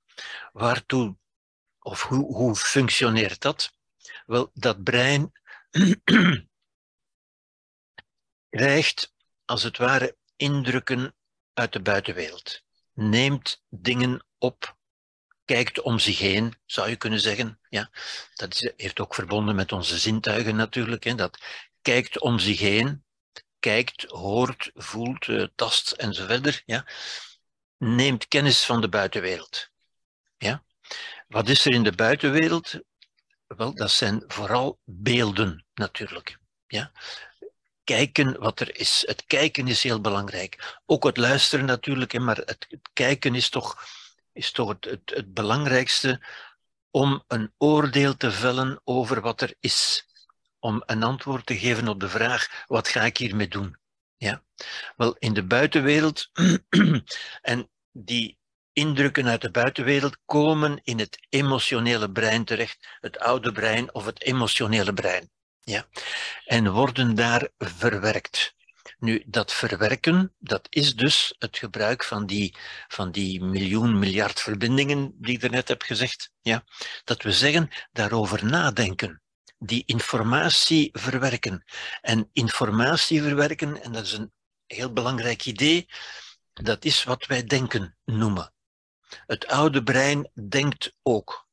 [0.52, 1.16] Waartoe,
[1.78, 3.72] of hoe, hoe functioneert dat?
[4.26, 5.32] Wel, dat brein
[8.50, 11.14] krijgt als het ware indrukken
[11.52, 14.77] uit de buitenwereld, neemt dingen op,
[15.48, 17.58] kijkt om zich heen, zou je kunnen zeggen.
[17.68, 17.90] Ja,
[18.34, 21.04] dat heeft ook verbonden met onze zintuigen natuurlijk.
[21.04, 21.14] Hè.
[21.14, 21.38] Dat
[21.82, 23.04] kijkt om zich heen,
[23.58, 26.86] kijkt, hoort, voelt, uh, tast enzovoort, ja,
[27.76, 29.68] neemt kennis van de buitenwereld.
[30.38, 30.62] Ja.
[31.28, 32.74] Wat is er in de buitenwereld?
[33.46, 36.38] Wel, dat zijn vooral beelden natuurlijk.
[36.66, 36.92] Ja.
[37.84, 39.02] Kijken wat er is.
[39.06, 40.78] Het kijken is heel belangrijk.
[40.86, 43.84] Ook het luisteren natuurlijk, maar het kijken is toch,
[44.38, 46.20] is toch het, het, belangrijkste
[46.90, 50.06] om een oordeel te vellen over wat er is
[50.58, 53.76] om een antwoord te geven op de vraag: wat ga ik hiermee doen?
[54.16, 54.42] Ja,
[54.96, 56.30] wel in de buitenwereld
[57.52, 58.38] en die
[58.72, 64.22] indrukken uit de buitenwereld komen in het emotionele brein terecht, het oude brein of het
[64.22, 65.30] emotionele brein.
[65.60, 65.86] Ja,
[66.44, 68.54] en worden daar verwerkt.
[68.98, 72.56] Nu, dat verwerken, dat is dus het gebruik van die,
[72.88, 76.30] van die miljoen, miljard verbindingen die ik daarnet heb gezegd.
[76.40, 76.64] Ja?
[77.04, 79.22] Dat we zeggen, daarover nadenken.
[79.58, 81.64] Die informatie verwerken.
[82.00, 84.32] En informatie verwerken, en dat is een
[84.66, 85.88] heel belangrijk idee,
[86.52, 88.52] dat is wat wij denken noemen.
[89.26, 91.47] Het oude brein denkt ook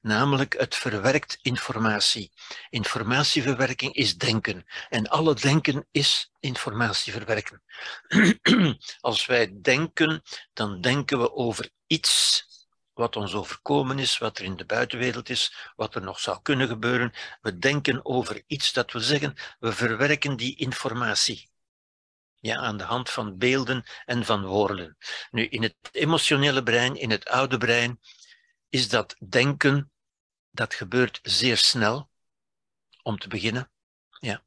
[0.00, 2.32] namelijk het verwerkt informatie.
[2.70, 7.62] Informatieverwerking is denken en alle denken is informatieverwerken.
[9.00, 10.22] Als wij denken,
[10.52, 12.44] dan denken we over iets
[13.00, 16.68] wat ons overkomen is, wat er in de buitenwereld is, wat er nog zou kunnen
[16.68, 17.12] gebeuren.
[17.40, 21.48] We denken over iets dat we zeggen, we verwerken die informatie.
[22.40, 24.96] Ja, aan de hand van beelden en van woorden.
[25.30, 28.00] Nu, in het emotionele brein, in het oude brein,
[28.70, 29.92] is dat denken,
[30.50, 32.10] dat gebeurt zeer snel,
[33.02, 33.70] om te beginnen.
[34.20, 34.44] Ja.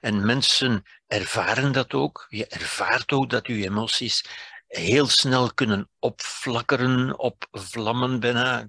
[0.00, 2.26] En mensen ervaren dat ook.
[2.28, 4.24] Je ervaart ook dat je emoties
[4.66, 8.68] heel snel kunnen opflakkeren, opvlammen bijna.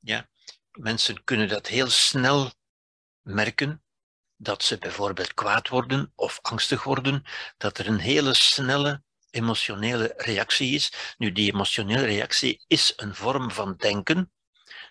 [0.00, 0.28] Ja.
[0.70, 2.52] Mensen kunnen dat heel snel
[3.22, 3.82] merken,
[4.36, 7.24] dat ze bijvoorbeeld kwaad worden of angstig worden,
[7.56, 11.14] dat er een hele snelle emotionele reactie is.
[11.18, 14.32] Nu, die emotionele reactie is een vorm van denken,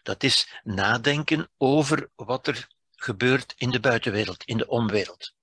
[0.03, 5.33] dat is nadenken over wat er gebeurt in de buitenwereld, in de omwereld.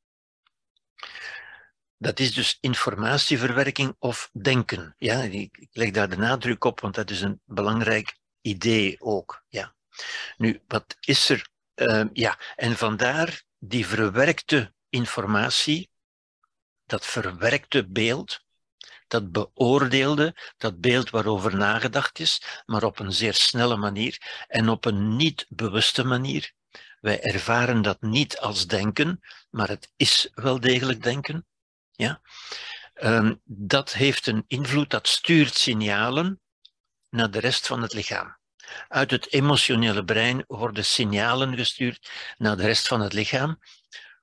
[1.97, 4.95] Dat is dus informatieverwerking of denken.
[4.99, 9.45] Ja, ik leg daar de nadruk op, want dat is een belangrijk idee ook.
[9.49, 9.75] Ja.
[10.37, 11.49] Nu, wat is er?
[11.75, 15.91] Uh, ja, en vandaar die verwerkte informatie,
[16.87, 18.45] dat verwerkte beeld,
[19.11, 24.85] dat beoordeelde, dat beeld waarover nagedacht is, maar op een zeer snelle manier en op
[24.85, 26.53] een niet bewuste manier.
[27.01, 31.47] Wij ervaren dat niet als denken, maar het is wel degelijk denken.
[31.91, 32.21] Ja?
[32.95, 36.41] Um, dat heeft een invloed, dat stuurt signalen
[37.09, 38.39] naar de rest van het lichaam.
[38.89, 43.61] Uit het emotionele brein worden signalen gestuurd naar de rest van het lichaam.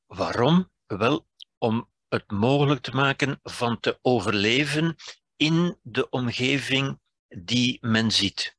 [0.06, 0.72] Waarom?
[0.86, 1.28] Wel,
[1.58, 4.96] om het mogelijk te maken van te overleven
[5.36, 8.58] in de omgeving die men ziet.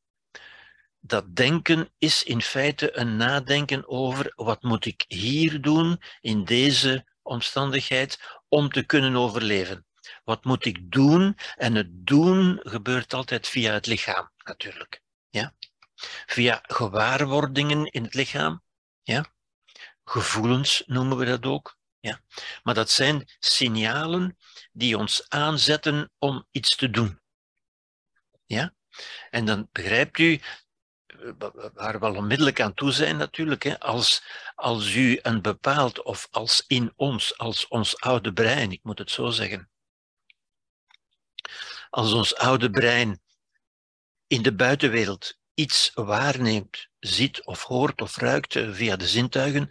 [1.01, 7.07] Dat denken is in feite een nadenken over wat moet ik hier doen in deze
[7.23, 9.87] omstandigheid om te kunnen overleven.
[10.25, 11.37] Wat moet ik doen?
[11.57, 15.03] En het doen gebeurt altijd via het lichaam, natuurlijk.
[15.31, 15.55] Ja?
[16.27, 18.63] Via gewaarwordingen in het lichaam.
[19.03, 19.25] Ja?
[20.05, 21.78] Gevoelens noemen we dat ook.
[22.01, 22.21] Ja.
[22.63, 24.37] Maar dat zijn signalen
[24.73, 27.21] die ons aanzetten om iets te doen.
[28.47, 28.75] Ja?
[29.31, 30.41] En dan begrijpt u,
[31.75, 34.23] waar we al onmiddellijk aan toe zijn natuurlijk, hè, als,
[34.55, 39.11] als u een bepaald, of als in ons, als ons oude brein, ik moet het
[39.11, 39.71] zo zeggen,
[41.91, 43.21] als ons oude brein
[44.27, 49.71] in de buitenwereld iets waarneemt, ziet of hoort of ruikt via de zintuigen,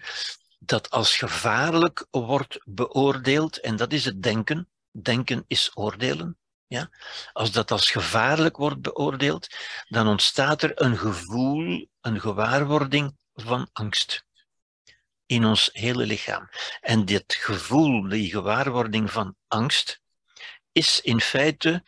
[0.59, 6.37] dat als gevaarlijk wordt beoordeeld, en dat is het denken, denken is oordelen,
[6.67, 6.89] ja?
[7.33, 9.47] als dat als gevaarlijk wordt beoordeeld,
[9.87, 14.25] dan ontstaat er een gevoel, een gewaarwording van angst
[15.25, 16.49] in ons hele lichaam.
[16.81, 20.01] En dit gevoel, die gewaarwording van angst,
[20.71, 21.83] is in feite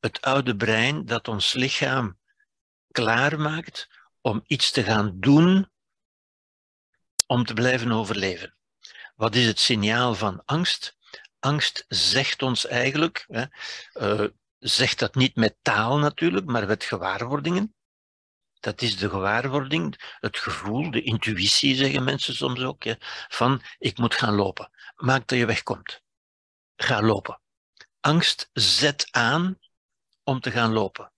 [0.00, 2.18] het oude brein dat ons lichaam
[2.90, 3.88] klaarmaakt
[4.20, 5.70] om iets te gaan doen
[7.32, 8.56] om te blijven overleven.
[9.14, 10.96] Wat is het signaal van angst?
[11.38, 13.44] Angst zegt ons eigenlijk, hè,
[13.94, 14.28] uh,
[14.58, 17.74] zegt dat niet met taal natuurlijk, maar met gewaarwordingen.
[18.60, 22.94] Dat is de gewaarwording, het gevoel, de intuïtie, zeggen mensen soms ook, hè,
[23.28, 24.70] van ik moet gaan lopen.
[24.96, 26.02] Maak dat je wegkomt.
[26.76, 27.40] Ga lopen.
[28.00, 29.58] Angst zet aan
[30.24, 31.11] om te gaan lopen.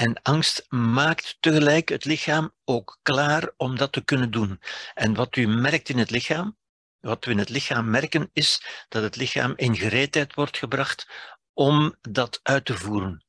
[0.00, 4.60] En angst maakt tegelijk het lichaam ook klaar om dat te kunnen doen.
[4.94, 6.58] En wat u merkt in het lichaam,
[7.00, 11.08] wat we in het lichaam merken, is dat het lichaam in gereedheid wordt gebracht
[11.52, 13.24] om dat uit te voeren.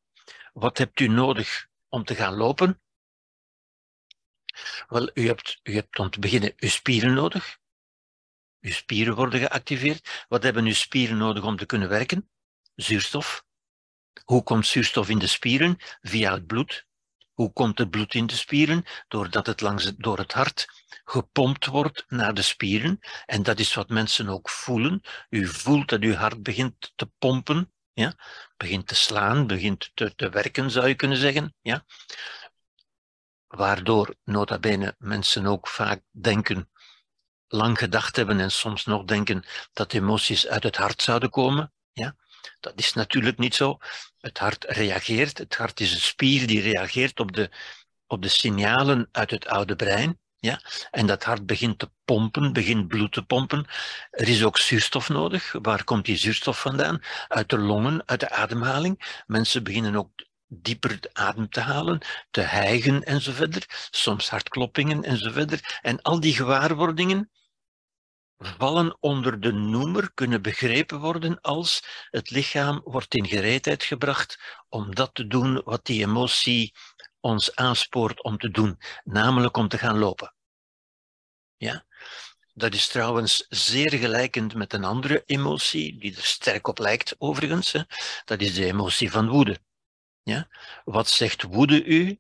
[0.53, 2.82] Wat hebt u nodig om te gaan lopen?
[4.88, 7.57] Wel, u hebt, u hebt om te beginnen uw spieren nodig.
[8.61, 10.26] Uw spieren worden geactiveerd.
[10.28, 12.30] Wat hebben uw spieren nodig om te kunnen werken?
[12.76, 13.45] Zuurstof.
[14.24, 15.78] Hoe komt zuurstof in de spieren?
[16.01, 16.86] Via het bloed.
[17.34, 18.84] Hoe komt het bloed in de spieren?
[19.07, 20.68] Doordat het langs door het hart
[21.03, 22.99] gepompt wordt naar de spieren.
[23.26, 25.01] En dat is wat mensen ook voelen.
[25.30, 28.14] U voelt dat uw hart begint te pompen, ja?
[28.57, 31.55] begint te slaan, begint te, te werken, zou je kunnen zeggen.
[31.62, 31.86] Ja?
[33.47, 36.70] Waardoor, nota bene, mensen ook vaak denken
[37.47, 39.43] lang gedacht hebben en soms nog denken
[39.74, 41.74] dat emoties uit het hart zouden komen.
[41.93, 42.16] Ja?
[42.59, 43.77] Dat is natuurlijk niet zo.
[44.19, 45.37] Het hart reageert.
[45.37, 47.49] Het hart is een spier die reageert op de,
[48.07, 50.19] op de signalen uit het oude brein.
[50.37, 50.61] Ja?
[50.91, 53.65] En dat hart begint te pompen, begint bloed te pompen.
[54.11, 55.51] Er is ook zuurstof nodig.
[55.61, 57.01] Waar komt die zuurstof vandaan?
[57.27, 59.23] Uit de longen, uit de ademhaling.
[59.27, 60.11] Mensen beginnen ook
[60.47, 63.87] dieper adem te halen, te hijgen en zo verder.
[63.91, 65.79] Soms hartkloppingen en zo verder.
[65.81, 67.29] En al die gewaarwordingen
[68.41, 74.39] vallen onder de noemer, kunnen begrepen worden als het lichaam wordt in gereedheid gebracht
[74.69, 76.73] om dat te doen wat die emotie
[77.19, 80.33] ons aanspoort om te doen, namelijk om te gaan lopen.
[81.57, 81.85] Ja?
[82.53, 87.71] Dat is trouwens zeer gelijkend met een andere emotie, die er sterk op lijkt overigens.
[88.25, 89.59] Dat is de emotie van woede.
[90.23, 90.47] Ja?
[90.83, 92.19] Wat zegt woede u?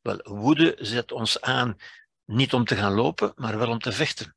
[0.00, 1.76] Wel, woede zet ons aan
[2.24, 4.34] niet om te gaan lopen, maar wel om te vechten.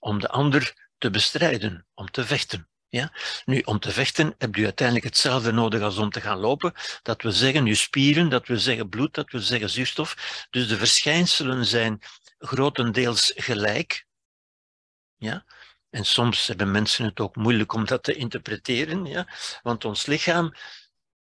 [0.00, 2.68] Om de ander te bestrijden, om te vechten.
[2.90, 3.12] Ja?
[3.44, 6.72] Nu, om te vechten heb je uiteindelijk hetzelfde nodig als om te gaan lopen.
[7.02, 10.46] Dat we zeggen, je spieren, dat we zeggen bloed, dat we zeggen zuurstof.
[10.50, 12.02] Dus de verschijnselen zijn
[12.38, 14.06] grotendeels gelijk.
[15.16, 15.44] Ja?
[15.90, 19.04] En soms hebben mensen het ook moeilijk om dat te interpreteren.
[19.04, 19.28] Ja?
[19.62, 20.54] Want ons lichaam,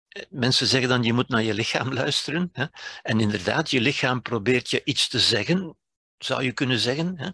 [0.07, 2.49] eh, mensen zeggen dan, je moet naar je lichaam luisteren.
[2.53, 2.65] Hè?
[3.01, 5.77] En inderdaad, je lichaam probeert je iets te zeggen,
[6.17, 7.19] zou je kunnen zeggen.
[7.19, 7.29] Hè?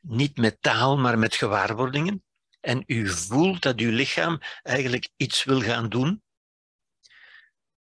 [0.00, 2.24] Niet met taal, maar met gewaarwordingen
[2.60, 6.22] en u voelt dat uw lichaam eigenlijk iets wil gaan doen.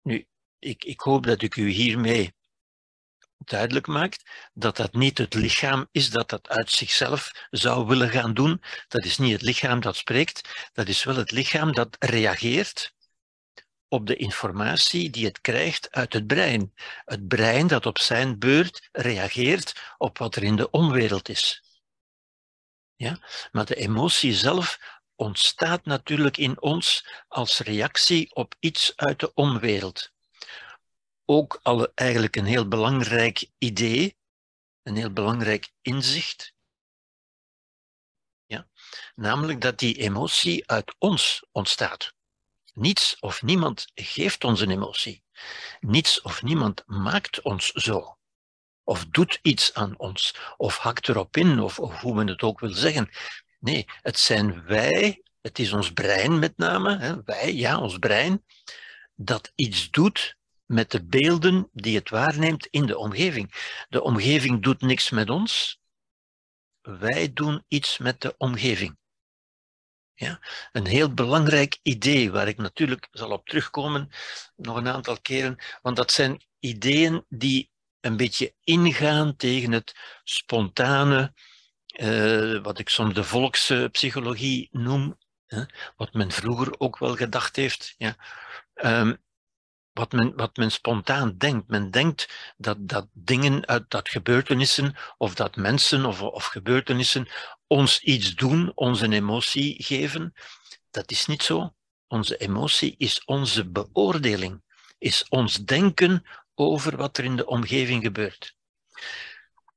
[0.03, 0.27] Nu,
[0.59, 2.35] ik, ik hoop dat ik u hiermee
[3.45, 8.35] duidelijk maakt dat dat niet het lichaam is dat dat uit zichzelf zou willen gaan
[8.35, 8.63] doen.
[8.89, 12.95] Dat is niet het lichaam dat spreekt, dat is wel het lichaam dat reageert
[13.89, 16.73] op de informatie die het krijgt uit het brein.
[17.05, 21.63] Het brein dat op zijn beurt reageert op wat er in de omwereld is.
[23.03, 23.19] Ja?
[23.53, 24.79] Maar de emotie zelf
[25.15, 30.11] ontstaat natuurlijk in ons als reactie op iets uit de omwereld.
[31.25, 34.17] Ook al eigenlijk een heel belangrijk idee,
[34.83, 36.55] een heel belangrijk inzicht.
[38.47, 38.69] Ja?
[39.15, 42.15] Namelijk dat die emotie uit ons ontstaat.
[42.73, 45.23] Niets of niemand geeft ons een emotie.
[45.81, 48.17] Niets of niemand maakt ons zo
[48.85, 52.73] of doet iets aan ons, of hakt erop in, of, hoe men het ook wil
[52.73, 53.11] zeggen.
[53.59, 58.45] Nee, het zijn wij, het is ons brein met name, hè, wij, ja, ons brein,
[59.15, 63.75] dat iets doet met de beelden die het waarneemt in de omgeving.
[63.89, 65.81] De omgeving doet niks met ons,
[66.83, 68.97] wij doen iets met de omgeving.
[70.15, 70.41] Ja,
[70.73, 74.11] een heel belangrijk idee waar ik natuurlijk zal op terugkomen
[74.57, 77.72] nog een aantal keren, want dat zijn ideeën die
[78.03, 79.95] een beetje ingaan tegen het
[80.25, 81.33] spontane,
[82.01, 85.63] uh, wat ik soms de volkspsychologie noem, hè,
[85.97, 87.95] wat men vroeger ook wel gedacht heeft.
[87.99, 88.17] Ja.
[88.75, 89.21] Um,
[89.93, 91.69] wat men, wat men spontaan denkt.
[91.69, 97.29] Men denkt dat, dat dingen uit dat gebeurtenissen of dat mensen of, of gebeurtenissen
[97.67, 100.35] ons iets doen, ons een emotie geven.
[100.91, 101.75] Dat is niet zo.
[102.09, 104.63] Onze emotie is onze beoordeling,
[104.99, 108.57] is ons denken over wat er in de omgeving gebeurt.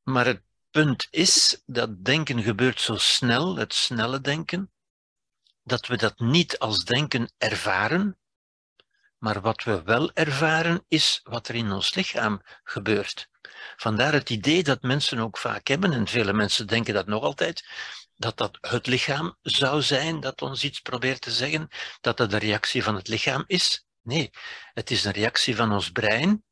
[0.03, 4.71] Maar het punt is dat denken gebeurt zo snel, het snelle denken,
[5.63, 8.17] dat we dat niet als denken ervaren,
[9.17, 13.29] maar wat we wel ervaren is wat er in ons lichaam gebeurt.
[13.77, 17.65] Vandaar het idee dat mensen ook vaak hebben, en vele mensen denken dat nog altijd,
[18.15, 21.67] dat dat het lichaam zou zijn dat ons iets probeert te zeggen,
[22.01, 23.85] dat dat de reactie van het lichaam is.
[24.01, 24.29] Nee,
[24.73, 26.44] het is een reactie van ons brein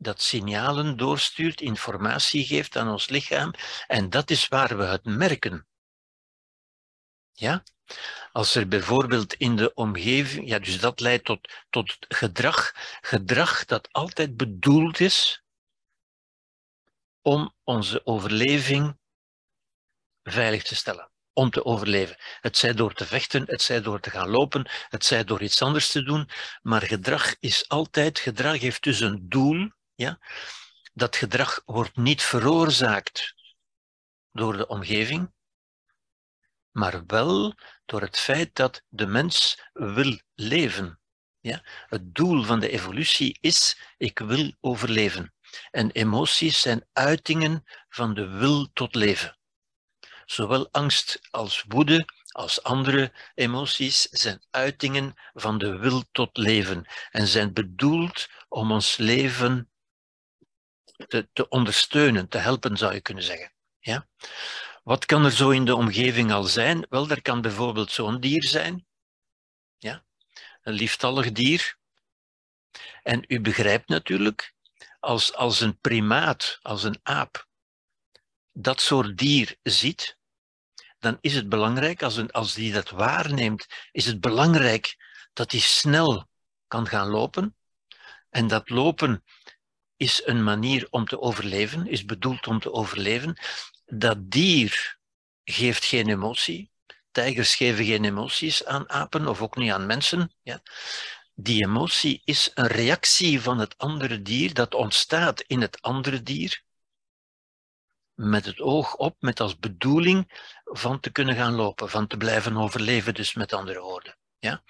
[0.00, 3.52] dat signalen doorstuurt, informatie geeft aan ons lichaam.
[3.86, 5.66] En dat is waar we het merken.
[7.32, 7.62] Ja?
[8.32, 13.92] Als er bijvoorbeeld in de omgeving, ja, dus dat leidt tot, tot gedrag, gedrag dat
[13.92, 15.42] altijd bedoeld is
[17.22, 18.98] om onze overleving
[20.22, 21.10] veilig te stellen.
[21.32, 22.16] Om te overleven.
[22.40, 25.62] Het zij door te vechten, het zij door te gaan lopen, het zij door iets
[25.62, 26.28] anders te doen.
[26.62, 29.70] Maar gedrag is altijd, gedrag heeft dus een doel
[30.00, 30.18] ja?
[30.92, 33.34] Dat gedrag wordt niet veroorzaakt
[34.32, 35.32] door de omgeving,
[36.70, 41.00] maar wel door het feit dat de mens wil leven.
[41.40, 41.64] Ja?
[41.86, 45.34] Het doel van de evolutie is, ik wil overleven.
[45.70, 49.38] En emoties zijn uitingen van de wil tot leven.
[50.24, 57.26] Zowel angst als woede als andere emoties zijn uitingen van de wil tot leven en
[57.26, 59.69] zijn bedoeld om ons leven
[61.08, 63.52] te, te ondersteunen, te helpen zou je kunnen zeggen.
[63.78, 64.08] Ja?
[64.82, 66.86] Wat kan er zo in de omgeving al zijn?
[66.88, 68.86] Wel, er kan bijvoorbeeld zo'n dier zijn.
[69.78, 70.04] Ja?
[70.62, 71.78] Een lieftallig dier.
[73.02, 74.54] En u begrijpt natuurlijk,
[75.00, 77.48] als, als een primaat, als een aap,
[78.52, 80.18] dat soort dier ziet,
[80.98, 84.96] dan is het belangrijk, als, een, als die dat waarneemt, is het belangrijk
[85.32, 86.28] dat hij snel
[86.66, 87.56] kan gaan lopen.
[88.30, 89.24] En dat lopen
[90.00, 93.36] is een manier om te overleven, is bedoeld om te overleven.
[93.86, 94.98] Dat dier
[95.44, 96.70] geeft geen emotie.
[97.10, 100.32] Tijgers geven geen emoties aan apen of ook niet aan mensen.
[100.42, 100.62] Ja.
[101.34, 106.62] Die emotie is een reactie van het andere dier dat ontstaat in het andere dier
[108.14, 112.56] met het oog op, met als bedoeling van te kunnen gaan lopen, van te blijven
[112.56, 114.16] overleven, dus met andere woorden.
[114.38, 114.62] Ja?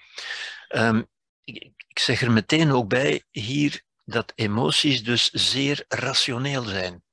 [0.69, 1.09] Um,
[1.43, 7.03] ik, ik zeg er meteen ook bij hier dat emoties dus zeer rationeel zijn.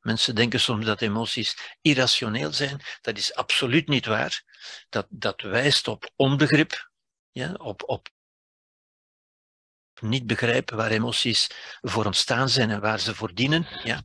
[0.00, 2.80] Mensen denken soms dat emoties irrationeel zijn.
[3.00, 4.42] Dat is absoluut niet waar.
[4.88, 6.90] Dat, dat wijst op onbegrip,
[7.30, 8.08] ja, op, op
[10.00, 13.66] niet begrijpen waar emoties voor ontstaan zijn en waar ze voor dienen.
[13.82, 14.02] Ja.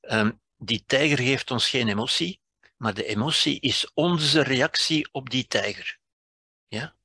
[0.00, 2.40] Um, die tijger geeft ons geen emotie,
[2.76, 5.98] maar de emotie is onze reactie op die tijger.
[6.68, 6.96] Ja?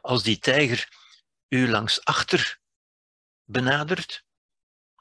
[0.00, 0.88] Als die tijger
[1.48, 2.60] u langs achter
[3.44, 4.24] benadert,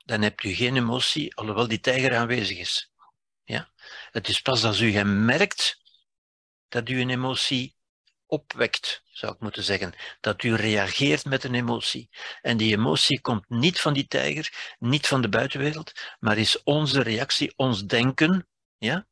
[0.05, 2.91] dan hebt u geen emotie, alhoewel die tijger aanwezig is.
[3.43, 3.71] Ja?
[4.11, 5.81] Het is pas als u merkt
[6.67, 7.75] dat u een emotie
[8.25, 9.93] opwekt, zou ik moeten zeggen.
[10.19, 12.09] Dat u reageert met een emotie.
[12.41, 17.01] En die emotie komt niet van die tijger, niet van de buitenwereld, maar is onze
[17.01, 18.47] reactie, ons denken.
[18.77, 19.07] Ja?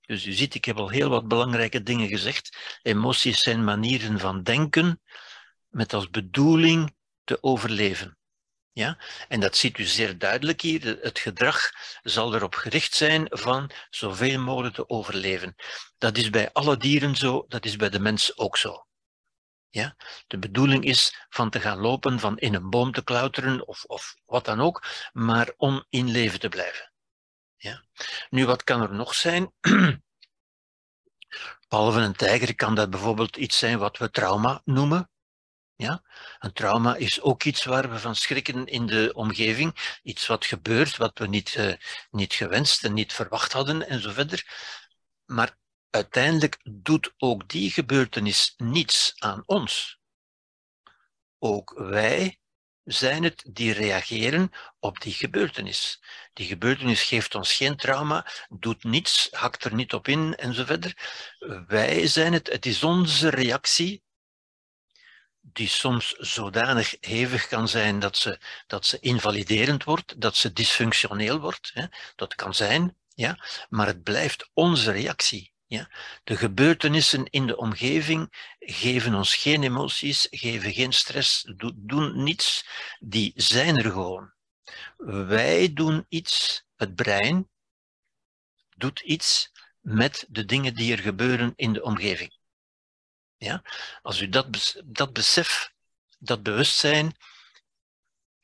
[0.00, 2.78] Dus u ziet, ik heb al heel wat belangrijke dingen gezegd.
[2.82, 5.02] Emoties zijn manieren van denken
[5.68, 6.94] met als bedoeling
[7.24, 8.18] te overleven.
[8.74, 8.98] Ja?
[9.28, 10.98] En dat ziet u zeer duidelijk hier.
[11.00, 11.70] Het gedrag
[12.02, 15.54] zal erop gericht zijn van zoveel mogelijk te overleven.
[15.98, 18.86] Dat is bij alle dieren zo, dat is bij de mens ook zo.
[19.68, 19.96] Ja?
[20.26, 24.16] De bedoeling is van te gaan lopen, van in een boom te klauteren of, of
[24.24, 26.92] wat dan ook, maar om in leven te blijven.
[27.56, 27.84] Ja?
[28.30, 29.52] Nu, wat kan er nog zijn?
[31.68, 35.10] Behalve een tijger kan dat bijvoorbeeld iets zijn wat we trauma noemen.
[35.76, 36.02] Ja?
[36.38, 39.98] Een trauma is ook iets waar we van schrikken in de omgeving.
[40.02, 41.74] Iets wat gebeurt, wat we niet, uh,
[42.10, 44.46] niet gewenst en niet verwacht hadden en zo verder.
[45.24, 45.56] Maar
[45.90, 49.98] uiteindelijk doet ook die gebeurtenis niets aan ons.
[51.38, 52.38] Ook wij
[52.84, 56.02] zijn het die reageren op die gebeurtenis.
[56.32, 60.64] Die gebeurtenis geeft ons geen trauma, doet niets, hakt er niet op in en zo
[60.64, 60.96] verder.
[61.66, 64.02] Wij zijn het, het is onze reactie
[65.52, 71.40] die soms zodanig hevig kan zijn dat ze, dat ze invaliderend wordt, dat ze dysfunctioneel
[71.40, 71.70] wordt.
[71.74, 71.86] Hè.
[72.16, 73.38] Dat kan zijn, ja,
[73.68, 75.52] maar het blijft onze reactie.
[75.66, 75.90] Ja.
[76.24, 82.66] De gebeurtenissen in de omgeving geven ons geen emoties, geven geen stress, doen niets,
[82.98, 84.32] die zijn er gewoon.
[85.26, 87.48] Wij doen iets, het brein
[88.76, 92.42] doet iets met de dingen die er gebeuren in de omgeving.
[93.44, 93.62] Ja?
[94.02, 95.72] Als u dat, dat besef,
[96.18, 97.16] dat bewustzijn,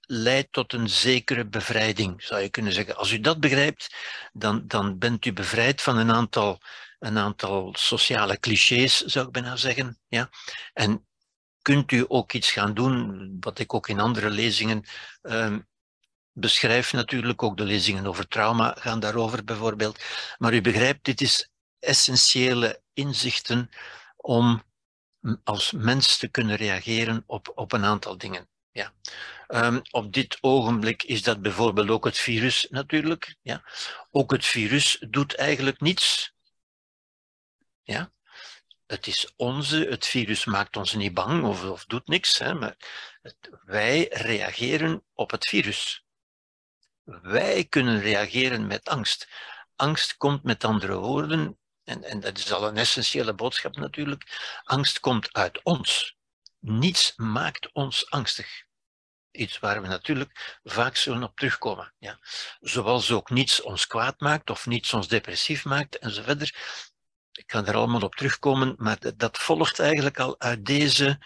[0.01, 2.97] leidt tot een zekere bevrijding, zou je kunnen zeggen.
[2.97, 3.95] Als u dat begrijpt,
[4.33, 6.61] dan, dan bent u bevrijd van een aantal,
[6.99, 9.99] een aantal sociale clichés, zou ik bijna zeggen.
[10.09, 10.31] Ja?
[10.73, 11.07] En
[11.63, 14.85] kunt u ook iets gaan doen, wat ik ook in andere lezingen
[15.23, 15.69] um,
[16.33, 20.01] beschrijf natuurlijk, ook de lezingen over trauma gaan daarover bijvoorbeeld.
[20.39, 23.71] Maar u begrijpt, dit is essentiële inzichten
[24.17, 24.63] om
[25.45, 28.49] als mens te kunnen reageren op, op een aantal dingen.
[28.73, 28.93] Ja.
[29.49, 33.37] Um, op dit ogenblik is dat bijvoorbeeld ook het virus natuurlijk.
[33.43, 33.63] Ja.
[34.11, 36.33] Ook het virus doet eigenlijk niets.
[37.83, 38.13] Ja.
[38.87, 42.77] Het is onze, het virus maakt ons niet bang of, of doet niks, hè, maar
[43.65, 46.05] wij reageren op het virus.
[47.05, 49.29] Wij kunnen reageren met angst.
[49.77, 51.60] Angst komt met andere woorden
[51.91, 54.25] en, en dat is al een essentiële boodschap natuurlijk,
[54.65, 56.17] angst komt uit ons.
[56.59, 58.65] Niets maakt ons angstig.
[59.31, 61.95] Iets waar we natuurlijk vaak zullen op terugkomen.
[61.99, 62.19] Ja.
[62.61, 66.57] Zoals ook niets ons kwaad maakt of niets ons depressief maakt enzovoort.
[67.33, 71.19] Ik kan er allemaal op terugkomen, maar dat volgt eigenlijk al uit deze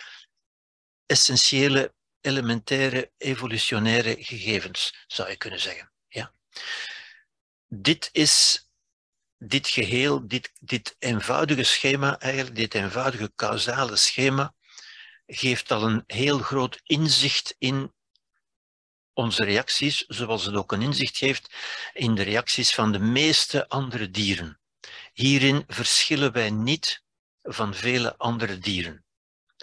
[1.07, 5.93] essentiële, elementaire, evolutionaire gegevens, zou je kunnen zeggen.
[6.09, 6.33] Ja.
[7.67, 8.65] Dit is
[9.47, 14.55] dit geheel, dit, dit eenvoudige schema, eigenlijk dit eenvoudige causale schema,
[15.27, 17.93] geeft al een heel groot inzicht in
[19.13, 21.55] onze reacties, zoals het ook een inzicht geeft
[21.93, 24.61] in de reacties van de meeste andere dieren.
[25.13, 27.03] Hierin verschillen wij niet
[27.43, 29.05] van vele andere dieren.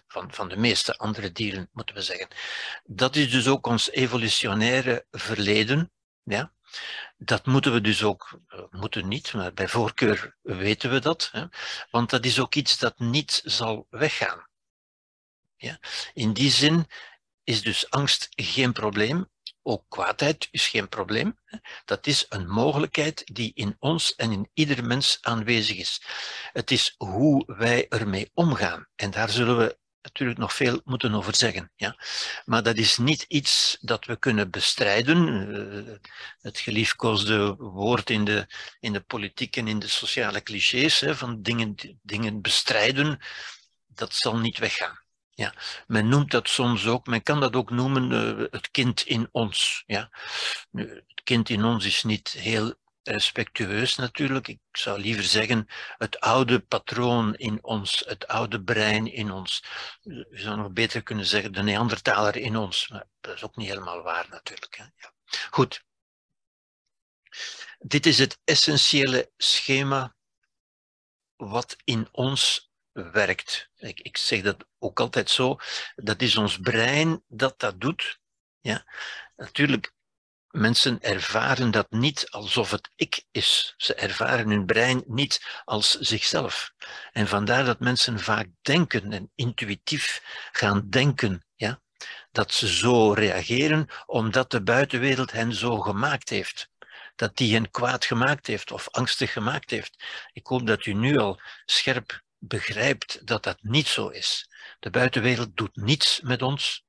[0.07, 2.27] Van, van de meeste andere dieren, moeten we zeggen.
[2.83, 5.91] Dat is dus ook ons evolutionaire verleden.
[6.23, 6.53] Ja?
[7.17, 11.29] Dat moeten we dus ook, eh, moeten niet, maar bij voorkeur weten we dat.
[11.31, 11.45] Hè?
[11.89, 14.47] Want dat is ook iets dat niet zal weggaan.
[15.55, 15.79] Ja?
[16.13, 16.87] In die zin
[17.43, 19.29] is dus angst geen probleem.
[19.63, 21.39] Ook kwaadheid is geen probleem.
[21.85, 26.01] Dat is een mogelijkheid die in ons en in ieder mens aanwezig is.
[26.53, 28.87] Het is hoe wij ermee omgaan.
[28.95, 31.71] En daar zullen we natuurlijk nog veel moeten over zeggen.
[31.75, 31.95] Ja?
[32.45, 35.19] Maar dat is niet iets dat we kunnen bestrijden.
[35.53, 36.09] Eh,
[36.41, 38.47] het geliefkoosde woord in de,
[38.79, 43.19] in de politiek en in de sociale clichés hè, van dingen, dingen bestrijden,
[43.87, 44.99] dat zal niet weggaan.
[45.33, 45.53] Ja,
[45.87, 49.83] men noemt dat soms ook, men kan dat ook noemen uh, het kind in ons.
[49.85, 50.09] Ja.
[50.71, 54.47] Nu, het kind in ons is niet heel respectueus natuurlijk.
[54.47, 59.63] Ik zou liever zeggen het oude patroon in ons, het oude brein in ons.
[60.01, 62.87] Je zou nog beter kunnen zeggen de Neandertaler in ons.
[62.87, 64.75] Maar dat is ook niet helemaal waar natuurlijk.
[64.75, 64.83] Hè.
[64.83, 65.13] Ja.
[65.49, 65.83] Goed.
[67.79, 70.15] Dit is het essentiële schema
[71.35, 73.69] wat in ons werkt.
[73.75, 75.57] Ik, ik zeg dat ook altijd zo.
[75.95, 78.19] Dat is ons brein dat dat doet.
[78.59, 78.85] Ja.
[79.35, 79.93] Natuurlijk,
[80.51, 83.73] mensen ervaren dat niet alsof het ik is.
[83.77, 86.71] Ze ervaren hun brein niet als zichzelf.
[87.11, 90.21] En vandaar dat mensen vaak denken en intuïtief
[90.51, 91.45] gaan denken.
[91.55, 91.81] Ja.
[92.31, 96.71] Dat ze zo reageren omdat de buitenwereld hen zo gemaakt heeft
[97.21, 100.03] dat die hen kwaad gemaakt heeft of angstig gemaakt heeft.
[100.33, 104.49] Ik hoop dat u nu al scherp begrijpt dat dat niet zo is.
[104.79, 106.83] De buitenwereld doet niets met ons.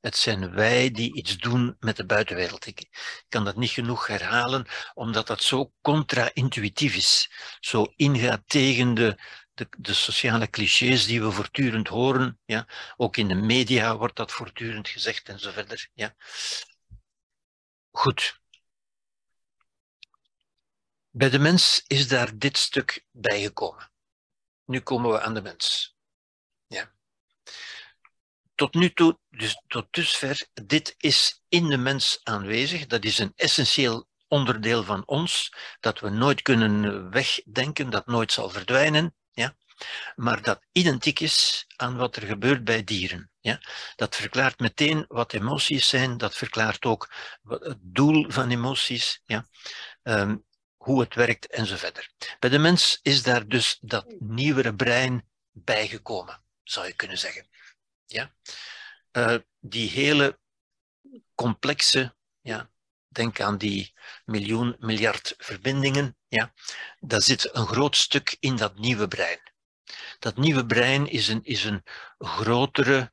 [0.00, 2.66] Het zijn wij die iets doen met de buitenwereld.
[2.66, 2.88] Ik
[3.28, 7.30] kan dat niet genoeg herhalen, omdat dat zo contra-intuïtief is.
[7.60, 9.18] Zo ingaat tegen de,
[9.54, 12.40] de, de, sociale clichés die we voortdurend horen.
[12.44, 12.68] Ja?
[12.96, 15.88] Ook in de media wordt dat voortdurend gezegd en zo verder.
[15.94, 16.14] Ja?
[17.90, 18.40] Goed.
[21.10, 23.90] Bij de mens is daar dit stuk bijgekomen.
[24.64, 25.96] Nu komen we aan de mens.
[28.60, 32.86] Tot nu toe, dus tot dusver, dit is in de mens aanwezig.
[32.86, 38.50] Dat is een essentieel onderdeel van ons, dat we nooit kunnen wegdenken, dat nooit zal
[38.50, 39.14] verdwijnen.
[39.32, 39.56] Ja?
[40.16, 43.30] Maar dat identiek is aan wat er gebeurt bij dieren.
[43.40, 43.60] Ja?
[43.96, 47.12] Dat verklaart meteen wat emoties zijn, dat verklaart ook
[47.48, 49.22] het doel van emoties.
[49.24, 49.46] Ja?
[50.02, 50.44] Um,
[50.76, 52.10] hoe het werkt en zo verder.
[52.38, 57.48] Bij de mens is daar dus dat nieuwere brein bijgekomen, zou je kunnen zeggen.
[58.10, 58.30] Ja?
[59.12, 60.38] Uh, die hele
[61.34, 62.70] complexe, ja,
[63.08, 63.92] denk aan die
[64.24, 66.52] miljoen, miljard verbindingen, ja,
[67.00, 69.40] daar zit een groot stuk in dat nieuwe brein.
[70.18, 71.82] Dat nieuwe brein is een, is een
[72.18, 73.12] grotere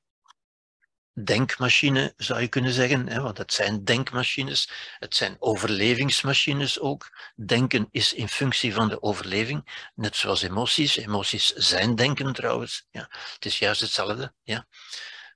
[1.23, 3.07] denkmachine, zou je kunnen zeggen.
[3.07, 7.17] Hè, want het zijn denkmachines, het zijn overlevingsmachines ook.
[7.35, 10.97] Denken is in functie van de overleving, net zoals emoties.
[10.97, 12.87] Emoties zijn denken trouwens.
[12.91, 14.33] Ja, het is juist hetzelfde.
[14.43, 14.67] Ja.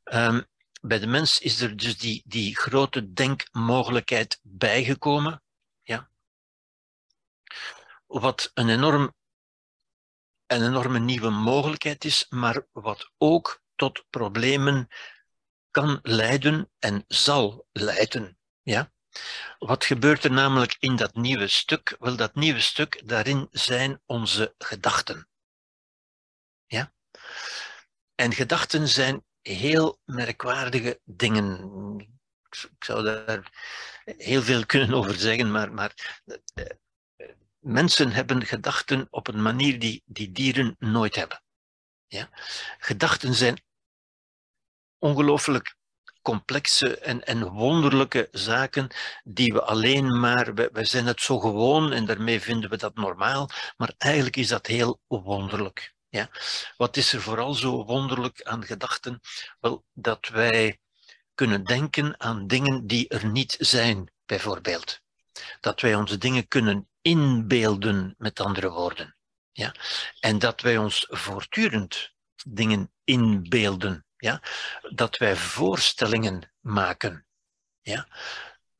[0.04, 0.46] Um,
[0.82, 5.44] bij de mens is er dus die, die grote denkmogelijkheid bijgekomen.
[5.82, 6.10] Ja.
[8.06, 9.14] Wat een, enorm,
[10.48, 14.88] een enorme nieuwe mogelijkheid is, maar wat ook tot problemen
[15.72, 18.38] kan leiden en zal leiden.
[18.62, 18.92] Ja?
[19.60, 21.96] Wat gebeurt er namelijk in dat nieuwe stuk?
[22.00, 25.28] Wel, dat nieuwe stuk, daarin zijn onze gedachten.
[26.66, 26.94] Ja?
[28.16, 31.70] En gedachten zijn heel merkwaardige dingen.
[32.46, 33.52] Ik zou daar
[34.04, 36.22] heel veel kunnen over zeggen, maar, maar
[36.54, 36.66] eh,
[37.60, 41.44] mensen hebben gedachten op een manier die, die dieren nooit hebben.
[42.08, 42.30] Ja?
[42.78, 43.64] Gedachten zijn
[45.02, 45.76] ongelooflijk
[46.22, 48.88] complexe en, en wonderlijke zaken
[49.24, 53.50] die we alleen maar, we, zijn het zo gewoon en daarmee vinden we dat normaal,
[53.78, 55.94] maar eigenlijk is dat heel wonderlijk.
[56.10, 56.30] Ja.
[56.78, 59.20] Wat is er vooral zo wonderlijk aan gedachten?
[59.60, 60.80] Wel, dat wij
[61.34, 65.00] kunnen denken aan dingen die er niet zijn, bijvoorbeeld.
[65.60, 69.16] Dat wij onze dingen kunnen inbeelden, met andere woorden.
[69.52, 69.76] Ja?
[70.20, 72.14] En dat wij ons voortdurend
[72.48, 74.42] dingen inbeelden ja,
[74.90, 77.26] dat wij voorstellingen maken.
[77.82, 78.08] Ja.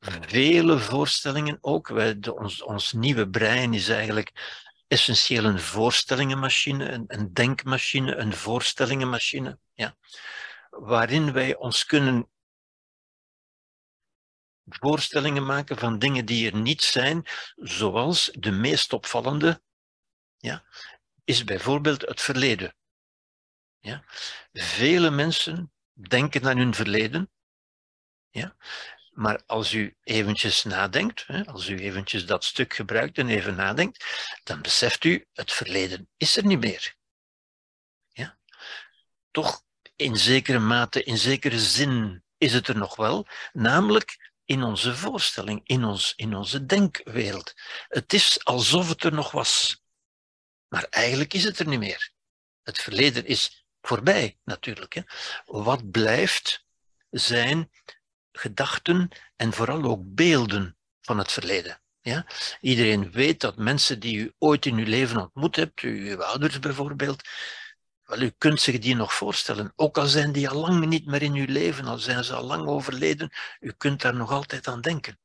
[0.00, 1.88] Vele voorstellingen ook.
[1.88, 4.32] Wij, de, ons, ons nieuwe brein is eigenlijk
[4.86, 9.58] essentieel een voorstellingenmachine, een, een denkmachine, een voorstellingenmachine.
[9.72, 9.96] Ja.
[10.70, 12.30] Waarin wij ons kunnen
[14.64, 17.26] voorstellingen maken van dingen die er niet zijn,
[17.56, 19.62] zoals de meest opvallende
[20.36, 20.64] ja,
[21.24, 22.74] is bijvoorbeeld het verleden.
[23.82, 24.04] Ja?
[24.52, 27.30] Vele mensen denken aan hun verleden,
[28.30, 28.56] ja?
[29.10, 34.04] maar als u eventjes nadenkt, als u eventjes dat stuk gebruikt en even nadenkt,
[34.44, 36.94] dan beseft u, het verleden is er niet meer.
[38.08, 38.38] Ja?
[39.30, 39.64] Toch
[39.96, 45.60] in zekere mate, in zekere zin is het er nog wel, namelijk in onze voorstelling,
[45.64, 47.52] in, ons, in onze denkwereld.
[47.88, 49.82] Het is alsof het er nog was.
[50.68, 52.12] Maar eigenlijk is het er niet meer.
[52.62, 54.94] Het verleden is voorbij, natuurlijk.
[54.94, 55.02] Hè.
[55.44, 56.64] Wat blijft
[57.10, 57.70] zijn
[58.32, 61.82] gedachten en vooral ook beelden van het verleden.
[62.00, 62.26] Ja?
[62.60, 67.22] Iedereen weet dat mensen die u ooit in uw leven ontmoet hebt, uw ouders bijvoorbeeld,
[68.04, 69.72] wel, u kunt zich die nog voorstellen.
[69.76, 72.44] Ook al zijn die al lang niet meer in uw leven, al zijn ze al
[72.44, 75.18] lang overleden, u kunt daar nog altijd aan denken.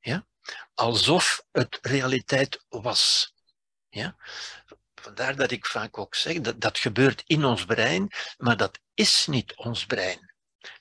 [0.00, 0.26] Ja?
[0.74, 3.34] Alsof het realiteit was.
[3.88, 4.16] Ja?
[5.00, 9.26] Vandaar dat ik vaak ook zeg, dat, dat gebeurt in ons brein, maar dat is
[9.26, 10.30] niet ons brein.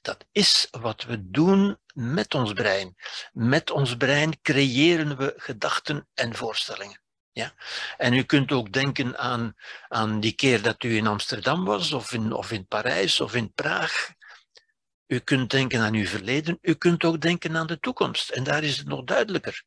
[0.01, 2.95] Dat is wat we doen met ons brein.
[3.31, 7.01] Met ons brein creëren we gedachten en voorstellingen.
[7.31, 7.53] Ja?
[7.97, 9.53] En u kunt ook denken aan,
[9.87, 13.53] aan die keer dat u in Amsterdam was, of in, of in Parijs, of in
[13.53, 14.17] Praag.
[15.09, 18.29] U kunt denken aan uw verleden, u kunt ook denken aan de toekomst.
[18.29, 19.63] En daar is het nog duidelijker.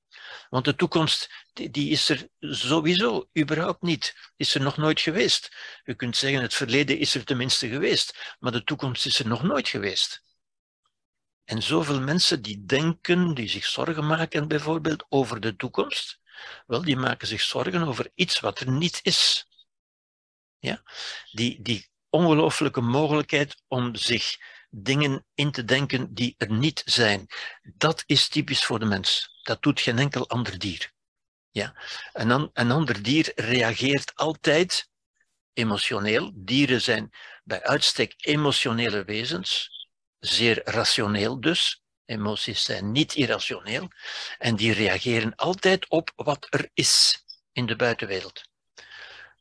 [0.50, 4.14] Want de toekomst, die, is er sowieso, überhaupt niet.
[4.36, 5.56] Is er nog nooit geweest.
[5.84, 9.42] U kunt zeggen, het verleden is er tenminste geweest, maar de toekomst is er nog
[9.42, 10.22] nooit geweest.
[11.44, 16.20] En zoveel mensen die denken, die zich zorgen maken bijvoorbeeld over de toekomst,
[16.66, 19.46] wel, die maken zich zorgen over iets wat er niet is.
[20.58, 20.82] Ja?
[21.30, 24.36] Die, die ongelooflijke mogelijkheid om zich
[24.74, 27.26] dingen in te denken die er niet zijn.
[27.62, 29.38] Dat is typisch voor de mens.
[29.42, 30.92] Dat doet geen enkel ander dier.
[31.50, 31.74] Ja?
[32.12, 34.88] Een, een ander dier reageert altijd
[35.52, 36.32] emotioneel.
[36.34, 37.10] Dieren zijn
[37.44, 39.70] bij uitstek emotionele wezens,
[40.18, 41.82] zeer rationeel dus.
[42.04, 43.88] Emoties zijn niet irrationeel
[44.38, 48.42] en die reageren altijd op wat er is in de buitenwereld.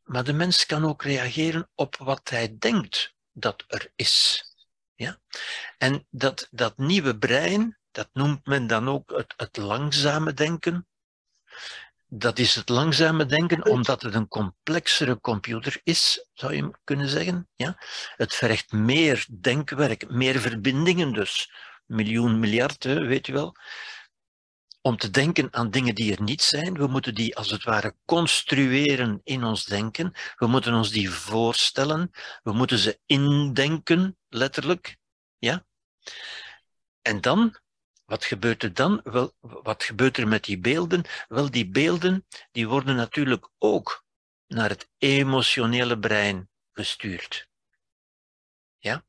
[0.04, 4.46] Maar de mens kan ook reageren op wat hij denkt dat er is.
[5.02, 5.20] Ja?
[5.78, 10.88] En dat, dat nieuwe brein, dat noemt men dan ook het, het langzame denken.
[12.08, 17.50] Dat is het langzame denken omdat het een complexere computer is, zou je kunnen zeggen.
[17.56, 17.78] Ja?
[18.16, 21.52] Het vergt meer denkwerk, meer verbindingen dus.
[21.86, 23.56] Miljoen, miljard, weet je wel.
[24.82, 26.74] Om te denken aan dingen die er niet zijn.
[26.74, 30.14] We moeten die als het ware construeren in ons denken.
[30.36, 32.12] We moeten ons die voorstellen.
[32.44, 34.98] We moeten ze indenken, letterlijk.
[35.38, 35.66] Ja?
[37.02, 37.60] En dan,
[38.06, 39.02] wat gebeurt er dan?
[39.04, 41.04] Wel, wat gebeurt er met die beelden?
[41.28, 44.06] Wel, die beelden die worden natuurlijk ook
[44.48, 47.48] naar het emotionele brein gestuurd.
[48.78, 49.06] Ja?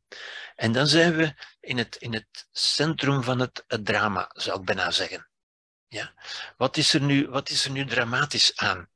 [0.55, 4.64] En dan zijn we in het, in het centrum van het, het drama, zou ik
[4.64, 5.31] bijna zeggen.
[5.93, 6.12] Ja?
[6.57, 8.88] Wat, is er nu, wat is er nu dramatisch aan?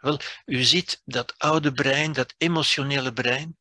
[0.00, 3.58] Wel, u ziet dat oude brein, dat emotionele brein,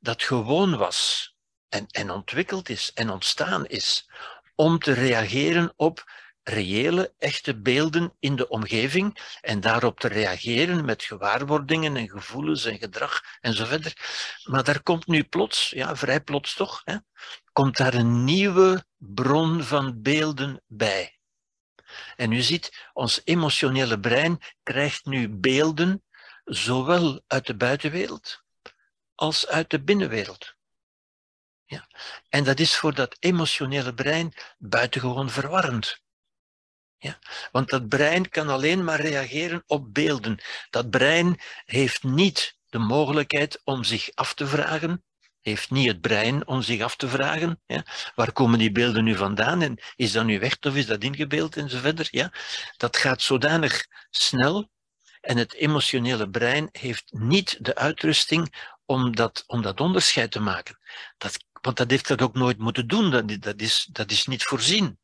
[0.00, 1.28] dat gewoon was
[1.68, 4.10] en, en ontwikkeld is en ontstaan is
[4.54, 6.04] om te reageren op
[6.42, 12.78] reële, echte beelden in de omgeving en daarop te reageren met gewaarwordingen en gevoelens en
[12.78, 13.92] gedrag en zo verder.
[14.44, 16.96] Maar daar komt nu plots, ja, vrij plots toch, hè,
[17.52, 21.18] komt daar een nieuwe bron van beelden bij.
[22.16, 26.04] En u ziet, ons emotionele brein krijgt nu beelden,
[26.44, 28.42] zowel uit de buitenwereld
[29.14, 30.54] als uit de binnenwereld.
[31.64, 31.88] Ja.
[32.28, 36.02] En dat is voor dat emotionele brein buitengewoon verwarrend.
[36.96, 37.18] Ja?
[37.52, 40.38] Want dat brein kan alleen maar reageren op beelden.
[40.70, 45.04] Dat brein heeft niet de mogelijkheid om zich af te vragen,
[45.44, 47.84] heeft niet het brein om zich af te vragen, ja?
[48.14, 51.56] waar komen die beelden nu vandaan en is dat nu weg of is dat ingebeeld
[51.56, 52.08] en zo verder.
[52.10, 52.32] Ja?
[52.76, 54.70] Dat gaat zodanig snel
[55.20, 60.78] en het emotionele brein heeft niet de uitrusting om dat, om dat onderscheid te maken.
[61.18, 64.98] Dat, want dat heeft dat ook nooit moeten doen, dat, is, dat is niet voorzien.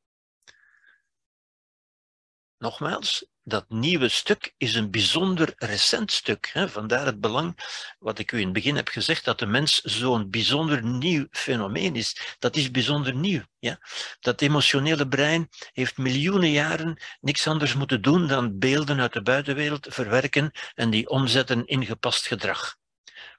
[2.59, 6.51] Nogmaals, dat nieuwe stuk is een bijzonder recent stuk.
[6.53, 6.69] Hè?
[6.69, 7.59] Vandaar het belang,
[7.99, 11.97] wat ik u in het begin heb gezegd, dat de mens zo'n bijzonder nieuw fenomeen
[11.97, 12.37] is.
[12.39, 13.43] Dat is bijzonder nieuw.
[13.59, 13.79] Ja?
[14.21, 19.87] Dat emotionele brein heeft miljoenen jaren niks anders moeten doen dan beelden uit de buitenwereld
[19.91, 22.77] verwerken en die omzetten in gepast gedrag.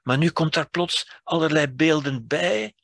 [0.02, 2.74] Maar nu komt daar plots allerlei beelden bij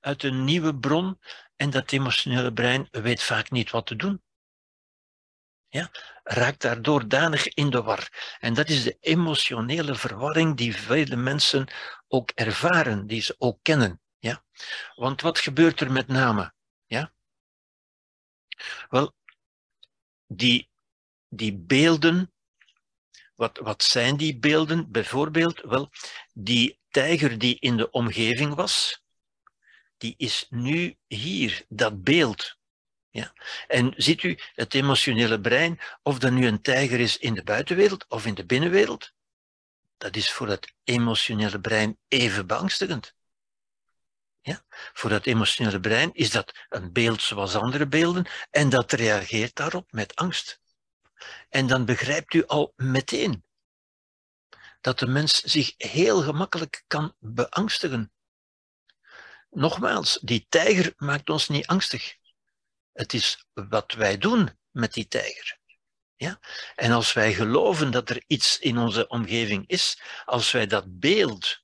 [0.00, 1.18] uit een nieuwe bron
[1.56, 4.22] en dat emotionele brein weet vaak niet wat te doen.
[5.74, 5.90] Ja,
[6.22, 8.36] raakt daardoor danig in de war.
[8.40, 11.66] En dat is de emotionele verwarring die vele mensen
[12.08, 14.00] ook ervaren, die ze ook kennen.
[14.18, 14.44] Ja?
[14.94, 16.54] Want wat gebeurt er met name?
[16.86, 17.12] Ja?
[18.88, 19.14] Wel,
[20.26, 20.70] die,
[21.28, 22.32] die beelden,
[23.34, 24.90] wat, wat zijn die beelden?
[24.90, 25.90] Bijvoorbeeld, wel,
[26.32, 29.02] die tijger die in de omgeving was,
[29.96, 32.56] die is nu hier, dat beeld.
[33.14, 33.32] Ja.
[33.66, 38.04] En ziet u, het emotionele brein, of dat nu een tijger is in de buitenwereld
[38.08, 39.12] of in de binnenwereld,
[39.96, 43.14] dat is voor het emotionele brein even beangstigend.
[44.40, 44.64] Ja?
[44.68, 49.92] Voor dat emotionele brein is dat een beeld zoals andere beelden en dat reageert daarop
[49.92, 50.60] met angst.
[51.48, 53.44] En dan begrijpt u al meteen
[54.80, 58.12] dat de mens zich heel gemakkelijk kan beangstigen.
[59.50, 62.22] Nogmaals, die tijger maakt ons niet angstig.
[62.94, 65.58] Het is wat wij doen met die tijger.
[66.16, 66.40] Ja?
[66.74, 71.62] En als wij geloven dat er iets in onze omgeving is, als wij dat beeld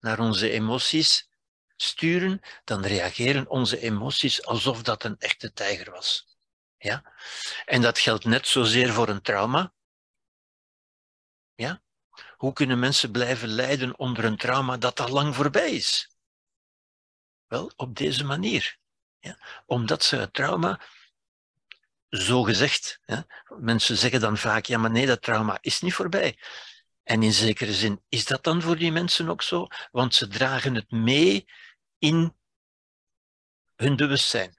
[0.00, 1.28] naar onze emoties
[1.76, 6.36] sturen, dan reageren onze emoties alsof dat een echte tijger was.
[6.78, 7.14] Ja?
[7.64, 9.74] En dat geldt net zozeer voor een trauma.
[11.54, 11.82] Ja?
[12.36, 16.16] Hoe kunnen mensen blijven lijden onder een trauma dat al lang voorbij is?
[17.46, 18.78] Wel, op deze manier.
[19.66, 20.80] Omdat ze het trauma,
[22.08, 23.00] zo gezegd,
[23.58, 26.38] mensen zeggen dan vaak, ja maar nee, dat trauma is niet voorbij.
[27.02, 30.74] En in zekere zin is dat dan voor die mensen ook zo, want ze dragen
[30.74, 31.48] het mee
[31.98, 32.36] in
[33.76, 34.58] hun bewustzijn.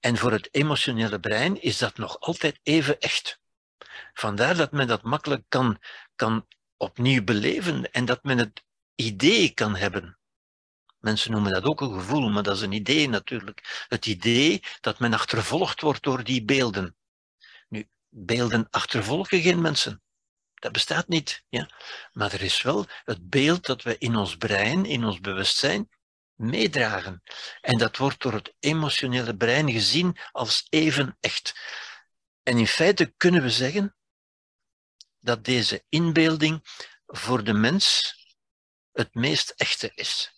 [0.00, 3.40] En voor het emotionele brein is dat nog altijd even echt.
[4.12, 5.78] Vandaar dat men dat makkelijk kan,
[6.16, 6.46] kan
[6.76, 10.17] opnieuw beleven en dat men het idee kan hebben.
[10.98, 13.86] Mensen noemen dat ook een gevoel, maar dat is een idee natuurlijk.
[13.88, 16.96] Het idee dat men achtervolgd wordt door die beelden.
[17.68, 20.02] Nu, beelden achtervolgen geen mensen.
[20.54, 21.44] Dat bestaat niet.
[21.48, 21.70] Ja?
[22.12, 25.88] Maar er is wel het beeld dat we in ons brein, in ons bewustzijn,
[26.34, 27.22] meedragen.
[27.60, 31.60] En dat wordt door het emotionele brein gezien als even echt.
[32.42, 33.96] En in feite kunnen we zeggen
[35.18, 36.60] dat deze inbeelding
[37.06, 38.16] voor de mens
[38.92, 40.37] het meest echte is.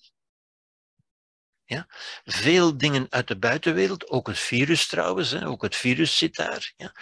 [1.71, 1.87] Ja?
[2.25, 6.73] Veel dingen uit de buitenwereld, ook het virus trouwens, hè, ook het virus zit daar.
[6.77, 6.93] Ja?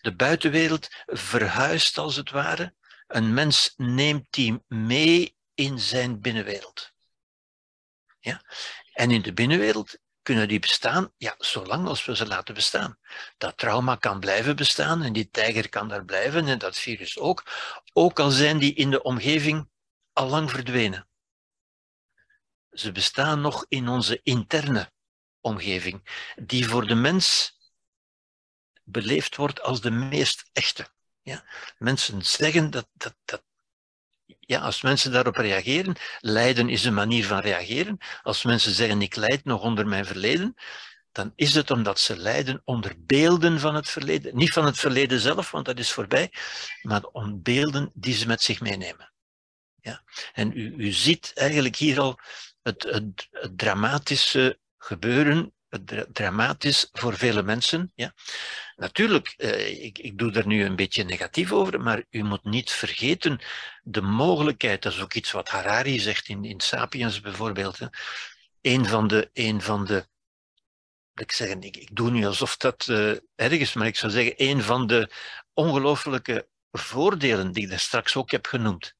[0.00, 2.74] De buitenwereld verhuist als het ware.
[3.06, 6.92] Een mens neemt die mee in zijn binnenwereld.
[8.20, 8.42] Ja?
[8.92, 12.98] En in de binnenwereld kunnen die bestaan, ja, zolang als we ze laten bestaan.
[13.38, 17.44] Dat trauma kan blijven bestaan en die tijger kan daar blijven en dat virus ook,
[17.92, 19.68] ook al zijn die in de omgeving
[20.12, 21.08] al lang verdwenen.
[22.76, 24.92] Ze bestaan nog in onze interne
[25.40, 27.56] omgeving, die voor de mens
[28.84, 30.88] beleefd wordt als de meest echte.
[31.22, 31.44] Ja?
[31.78, 33.42] Mensen zeggen dat, dat, dat
[34.24, 37.98] ja, als mensen daarop reageren, lijden is een manier van reageren.
[38.22, 40.54] Als mensen zeggen ik lijd nog onder mijn verleden,
[41.12, 44.36] dan is het omdat ze lijden onder beelden van het verleden.
[44.36, 46.32] Niet van het verleden zelf, want dat is voorbij,
[46.82, 49.12] maar om beelden die ze met zich meenemen.
[49.80, 50.02] Ja?
[50.32, 52.18] En u, u ziet eigenlijk hier al
[52.66, 55.54] het, het, dramatische gebeuren,
[56.12, 57.92] dramatisch voor vele mensen.
[57.94, 58.14] Ja.
[58.76, 62.70] Natuurlijk, eh, ik, ik doe er nu een beetje negatief over, maar u moet niet
[62.70, 63.40] vergeten
[63.82, 67.78] de mogelijkheid, dat is ook iets wat Harari zegt in, in Sapiens bijvoorbeeld.
[67.78, 67.86] Hè.
[68.60, 70.06] Een van de, een van de
[71.14, 74.34] ik, zeggen, ik, ik doe nu alsof dat uh, erg is, maar ik zou zeggen,
[74.36, 75.10] een van de
[75.52, 78.95] ongelooflijke voordelen die ik daar straks ook heb genoemd,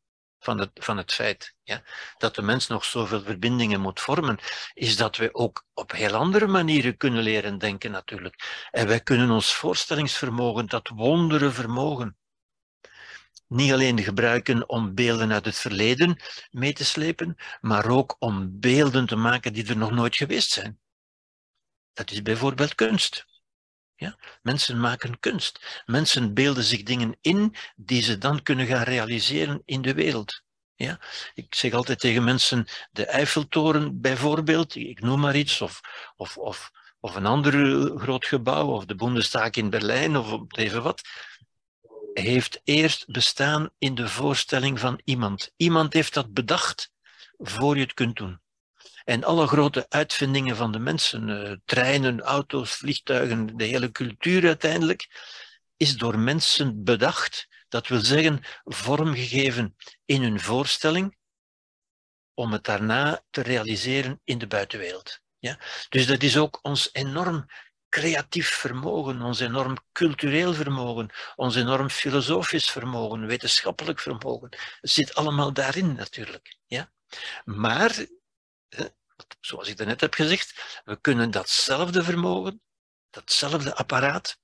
[0.46, 1.82] van het, van het feit ja,
[2.18, 4.38] dat de mens nog zoveel verbindingen moet vormen,
[4.74, 8.68] is dat we ook op heel andere manieren kunnen leren denken natuurlijk.
[8.70, 12.16] En wij kunnen ons voorstellingsvermogen, dat wondere vermogen,
[13.48, 19.06] niet alleen gebruiken om beelden uit het verleden mee te slepen, maar ook om beelden
[19.06, 20.78] te maken die er nog nooit geweest zijn.
[21.92, 23.35] Dat is bijvoorbeeld kunst.
[23.96, 24.18] Ja?
[24.42, 25.82] Mensen maken kunst.
[25.86, 30.42] Mensen beelden zich dingen in die ze dan kunnen gaan realiseren in de wereld.
[30.74, 31.00] Ja?
[31.34, 35.80] Ik zeg altijd tegen mensen, de Eiffeltoren bijvoorbeeld, ik noem maar iets, of,
[36.16, 36.70] of, of,
[37.00, 37.52] of een ander
[37.98, 41.02] groot gebouw, of de Bundestag in Berlijn, of even wat,
[42.12, 45.52] heeft eerst bestaan in de voorstelling van iemand.
[45.56, 46.90] Iemand heeft dat bedacht
[47.38, 48.40] voor je het kunt doen.
[49.06, 55.08] En alle grote uitvindingen van de mensen, uh, treinen, auto's, vliegtuigen, de hele cultuur uiteindelijk,
[55.76, 57.48] is door mensen bedacht.
[57.68, 61.16] Dat wil zeggen, vormgegeven in hun voorstelling,
[62.34, 65.20] om het daarna te realiseren in de buitenwereld.
[65.38, 65.58] Ja?
[65.88, 67.46] Dus dat is ook ons enorm
[67.88, 74.48] creatief vermogen, ons enorm cultureel vermogen, ons enorm filosofisch vermogen, wetenschappelijk vermogen.
[74.80, 76.56] Het zit allemaal daarin natuurlijk.
[76.66, 76.92] Ja?
[77.44, 78.06] Maar,
[79.40, 82.62] zoals ik daarnet heb gezegd, we kunnen datzelfde vermogen,
[83.10, 84.38] datzelfde apparaat,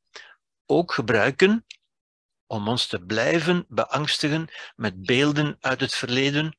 [0.66, 1.66] ook gebruiken
[2.46, 6.56] om ons te blijven beangstigen met beelden uit het verleden,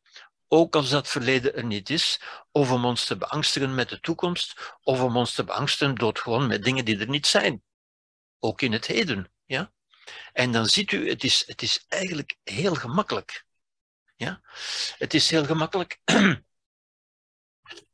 [0.48, 4.76] ook als dat verleden er niet is, of om ons te beangstigen met de toekomst,
[4.84, 7.64] of om ons te beangstigen door gewoon met dingen die er niet zijn.
[8.40, 9.32] Ook in het heden.
[9.46, 9.72] Ja?
[10.34, 13.46] En dan ziet u, het is, het is eigenlijk heel gemakkelijk.
[14.16, 14.42] Ja?
[14.98, 16.00] Het is heel gemakkelijk,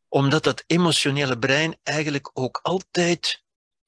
[0.10, 3.43] omdat dat emotionele brein eigenlijk ook altijd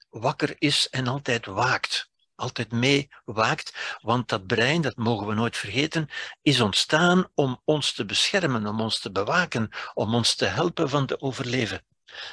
[0.09, 2.09] wakker is en altijd waakt
[2.41, 6.09] altijd mee waakt, want dat brein, dat mogen we nooit vergeten,
[6.41, 11.05] is ontstaan om ons te beschermen, om ons te bewaken, om ons te helpen van
[11.05, 11.86] te overleven.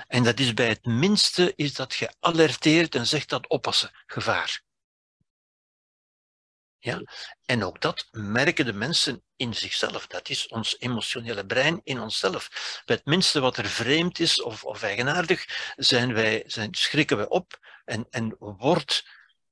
[0.06, 4.66] En dat is bij het minste is dat gealerteerd en zegt dat oppassen, gevaar.
[7.44, 10.06] En ook dat merken de mensen in zichzelf.
[10.06, 12.48] Dat is ons emotionele brein in onszelf.
[12.84, 17.28] Bij het minste wat er vreemd is of, of eigenaardig, zijn wij, zijn, schrikken we
[17.28, 19.08] op en, en wordt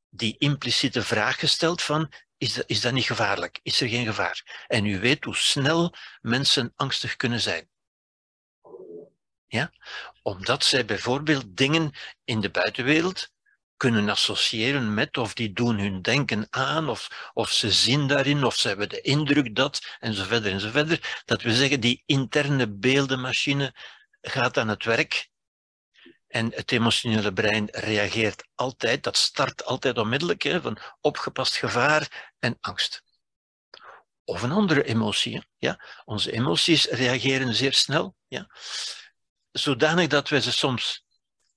[0.08, 3.60] die impliciete vraag gesteld van, is dat, is dat niet gevaarlijk?
[3.62, 4.64] Is er geen gevaar?
[4.66, 7.68] En u weet hoe snel mensen angstig kunnen zijn.
[9.46, 9.72] Ja?
[10.22, 11.92] Omdat zij bijvoorbeeld dingen
[12.24, 13.34] in de buitenwereld
[13.76, 18.54] kunnen associëren met, of die doen hun denken aan, of, of ze zien daarin, of
[18.56, 21.22] ze hebben de indruk dat, en zo verder en zo verder.
[21.24, 23.74] Dat we zeggen, die interne beeldenmachine
[24.20, 25.30] gaat aan het werk
[26.26, 33.02] en het emotionele brein reageert altijd, dat start altijd onmiddellijk, van opgepast gevaar en angst.
[34.24, 35.46] Of een andere emotie.
[35.56, 35.84] Ja?
[36.04, 38.48] Onze emoties reageren zeer snel, ja?
[39.50, 41.04] zodanig dat wij ze soms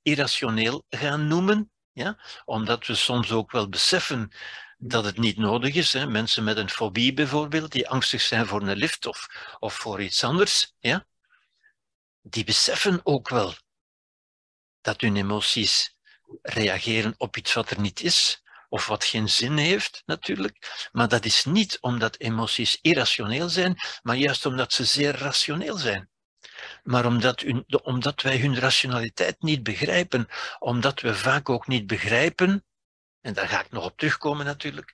[0.01, 2.17] irrationeel gaan noemen, ja?
[2.45, 4.31] omdat we soms ook wel beseffen
[4.77, 5.93] dat het niet nodig is.
[5.93, 6.07] Hè?
[6.07, 9.27] Mensen met een fobie bijvoorbeeld, die angstig zijn voor een lift of,
[9.59, 11.05] of voor iets anders, ja?
[12.21, 13.53] die beseffen ook wel
[14.81, 15.97] dat hun emoties
[16.41, 20.89] reageren op iets wat er niet is, of wat geen zin heeft natuurlijk.
[20.91, 26.09] Maar dat is niet omdat emoties irrationeel zijn, maar juist omdat ze zeer rationeel zijn.
[26.83, 27.45] Maar omdat,
[27.83, 30.27] omdat wij hun rationaliteit niet begrijpen,
[30.59, 32.65] omdat we vaak ook niet begrijpen,
[33.21, 34.93] en daar ga ik nog op terugkomen natuurlijk,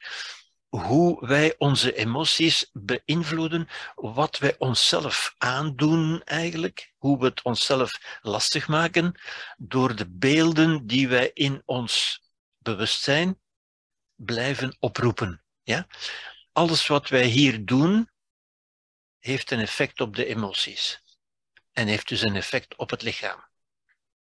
[0.68, 8.68] hoe wij onze emoties beïnvloeden, wat wij onszelf aandoen eigenlijk, hoe we het onszelf lastig
[8.68, 9.20] maken,
[9.58, 12.22] door de beelden die wij in ons
[12.58, 13.40] bewustzijn
[14.16, 15.44] blijven oproepen.
[15.64, 15.88] Ja?
[16.52, 18.10] Alles wat wij hier doen,
[19.20, 21.04] heeft een effect op de emoties.
[21.76, 23.46] En heeft dus een effect op het lichaam.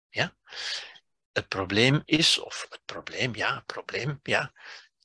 [0.09, 0.37] Ja?
[1.33, 4.53] Het probleem is, of het probleem, ja, het probleem, ja,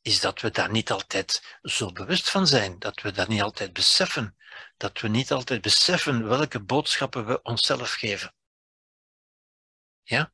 [0.02, 3.74] is dat we daar niet altijd zo bewust van zijn, dat we dat niet altijd
[3.74, 4.38] beseffen,
[4.78, 8.36] dat we niet altijd beseffen welke boodschappen we onszelf geven.
[10.04, 10.34] Ja?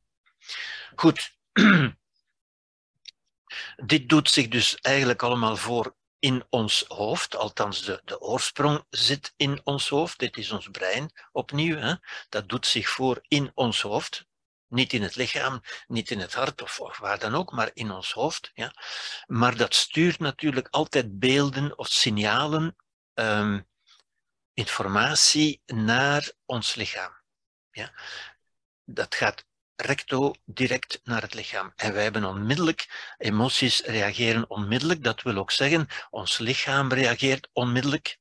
[0.94, 1.36] Goed.
[3.76, 9.32] Dit doet zich dus eigenlijk allemaal voor in ons hoofd, althans de, de oorsprong zit
[9.36, 11.94] in ons hoofd, dit is ons brein opnieuw, hè?
[12.28, 14.26] dat doet zich voor in ons hoofd,
[14.68, 18.12] niet in het lichaam, niet in het hart of, waar dan ook, maar in ons
[18.12, 18.50] hoofd.
[18.54, 18.72] Ja.
[19.26, 22.76] Maar dat stuurt natuurlijk altijd beelden of signalen,
[23.14, 23.68] um,
[24.52, 27.12] informatie naar ons lichaam.
[27.70, 27.92] Ja.
[28.84, 29.44] Dat gaat
[29.76, 31.72] recto direct naar het lichaam.
[31.76, 35.04] En wij hebben onmiddellijk, emoties reageren onmiddellijk.
[35.04, 38.20] Dat wil ook zeggen, ons lichaam reageert onmiddellijk.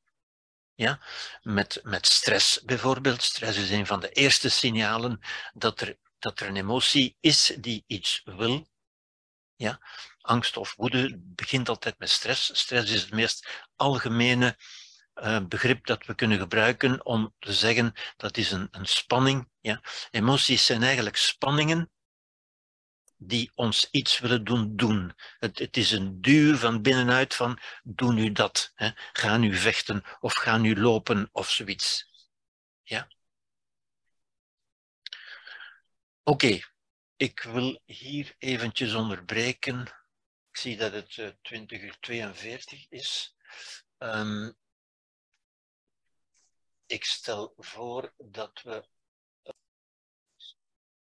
[0.73, 0.99] Ja,
[1.41, 3.23] met, met stress bijvoorbeeld.
[3.23, 5.19] Stress is een van de eerste signalen
[5.53, 8.67] dat er dat er een emotie is die iets wil.
[9.55, 9.79] Ja?
[10.21, 12.59] Angst of woede begint altijd met stress.
[12.59, 14.57] Stress is het meest algemene
[15.21, 19.49] uh, begrip dat we kunnen gebruiken om te zeggen dat is een, een spanning.
[19.59, 19.81] Ja?
[20.11, 21.91] Emoties zijn eigenlijk spanningen
[23.17, 25.13] die ons iets willen doen doen.
[25.39, 28.71] Het, het is een duw van binnenuit van doe nu dat.
[28.75, 28.89] Hè?
[29.13, 32.09] Ga nu vechten of ga nu lopen of zoiets.
[32.83, 33.07] Ja?
[36.23, 36.59] Oké,
[37.15, 39.81] ik wil hier eventjes onderbreken.
[40.51, 43.35] Ik zie dat het uh, 20 uur 42 is.
[43.97, 44.55] Um,
[46.91, 48.87] ik stel voor dat we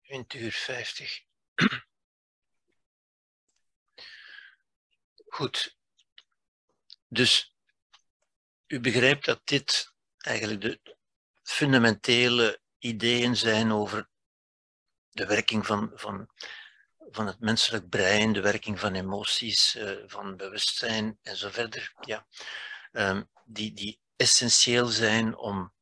[0.01, 1.23] 20 uur 50.
[5.27, 5.77] Goed.
[7.07, 7.55] Dus
[8.67, 10.97] u begrijpt dat dit eigenlijk de
[11.43, 14.09] fundamentele ideeën zijn over
[15.11, 16.29] de werking van, van,
[16.97, 22.27] van het menselijk brein, de werking van emoties, uh, van bewustzijn en zo verder, ja,
[22.91, 25.73] um, die, die essentieel zijn om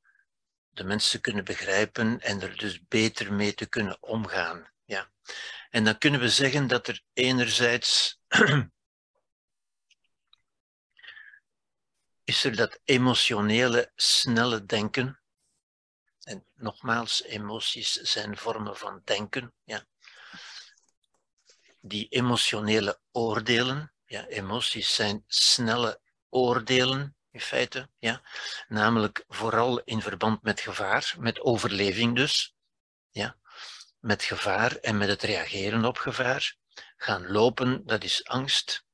[0.74, 4.72] de mensen kunnen begrijpen en er dus beter mee te kunnen omgaan.
[4.86, 5.12] Ja.
[5.70, 8.20] En dan kunnen we zeggen dat er enerzijds
[12.24, 15.22] is er dat emotionele, snelle denken.
[16.22, 19.54] En nogmaals, emoties zijn vormen van denken.
[19.64, 19.86] Ja.
[21.82, 28.22] Die emotionele oordelen, ja, emoties zijn snelle oordelen in feite, ja.
[28.68, 32.55] namelijk vooral in verband met gevaar, met overleving dus,
[33.10, 33.38] ja.
[33.99, 36.55] met gevaar en met het reageren op gevaar.
[36.97, 38.85] Gaan lopen, dat is angst.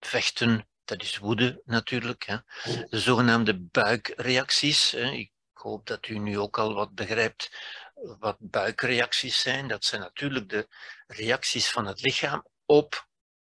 [0.00, 2.42] Vechten, dat is woede natuurlijk.
[2.64, 4.90] De zogenaamde buikreacties.
[4.90, 5.10] Hè.
[5.10, 7.50] Ik hoop dat u nu ook al wat begrijpt
[7.94, 9.68] wat buikreacties zijn.
[9.68, 10.68] Dat zijn natuurlijk de
[11.06, 13.08] reacties van het lichaam op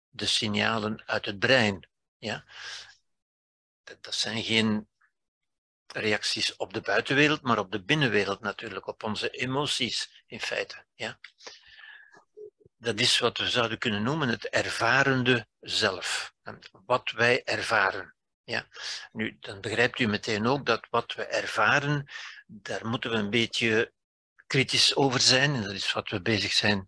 [0.10, 1.88] de signalen uit het brein.
[2.18, 2.46] Ja?
[4.02, 4.88] Dat zijn geen
[5.88, 10.86] reacties op de buitenwereld, maar op de binnenwereld natuurlijk, op onze emoties in feite.
[10.96, 11.20] Ja?
[12.80, 16.34] dat is wat we zouden kunnen noemen het ervarende zelf.
[16.86, 18.16] Wat wij ervaren.
[18.44, 18.68] Ja.
[19.12, 22.08] Nu, dan begrijpt u meteen ook dat wat we ervaren,
[22.48, 23.94] daar moeten we een beetje
[24.48, 25.56] kritisch over zijn.
[25.56, 26.88] En dat is wat we bezig zijn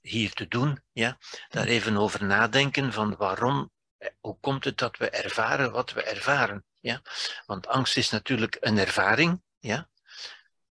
[0.00, 0.82] hier te doen.
[0.92, 1.18] Ja.
[1.48, 3.70] Daar even over nadenken van waarom,
[4.20, 6.64] hoe komt het dat we ervaren wat we ervaren.
[6.80, 7.02] Ja.
[7.46, 9.42] Want angst is natuurlijk een ervaring.
[9.58, 9.88] Ja.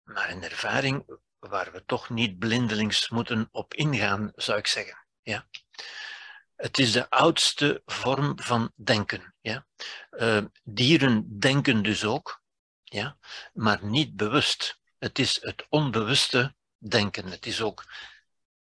[0.03, 5.07] Maar een ervaring waar we toch niet blindelings moeten op ingaan, zou ik zeggen.
[5.23, 5.49] Ja.
[6.57, 9.35] Het is de oudste vorm van denken.
[9.41, 9.67] Ja.
[10.11, 12.43] Uh, dieren denken dus ook,
[12.83, 13.19] ja,
[13.53, 14.79] maar niet bewust.
[14.99, 17.27] Het is het onbewuste denken.
[17.27, 17.85] Het is ook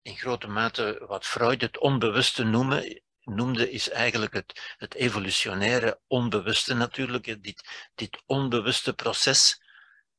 [0.02, 6.74] in grote mate wat Freud het onbewuste noemen, noemde, is eigenlijk het, het evolutionaire onbewuste
[6.74, 7.44] natuurlijk.
[7.44, 9.62] Dit, dit onbewuste proces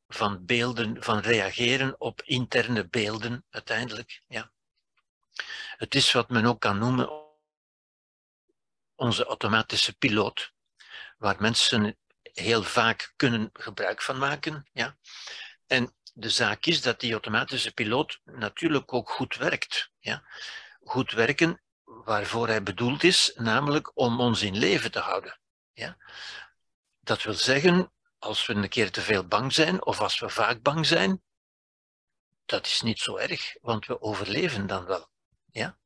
[0.09, 4.23] van beelden, van reageren op interne beelden uiteindelijk.
[4.27, 4.53] Ja.
[5.77, 7.23] Het is wat men ook kan noemen
[8.95, 10.53] onze automatische piloot,
[11.19, 14.69] waar mensen heel vaak kunnen gebruik van maken.
[14.73, 14.97] Ja.
[15.67, 19.91] En de zaak is dat die automatische piloot natuurlijk ook goed werkt.
[19.99, 20.25] Ja.
[20.81, 21.64] Goed werken
[22.05, 25.39] waarvoor hij bedoeld is, namelijk om ons in leven te houden.
[25.73, 25.97] Ja.
[27.01, 30.63] Dat wil zeggen, als we een keer te veel bang zijn, of als we vaak
[30.63, 31.23] bang zijn,
[32.45, 35.09] dat is niet zo erg, want we overleven dan wel.
[35.51, 35.79] Ja?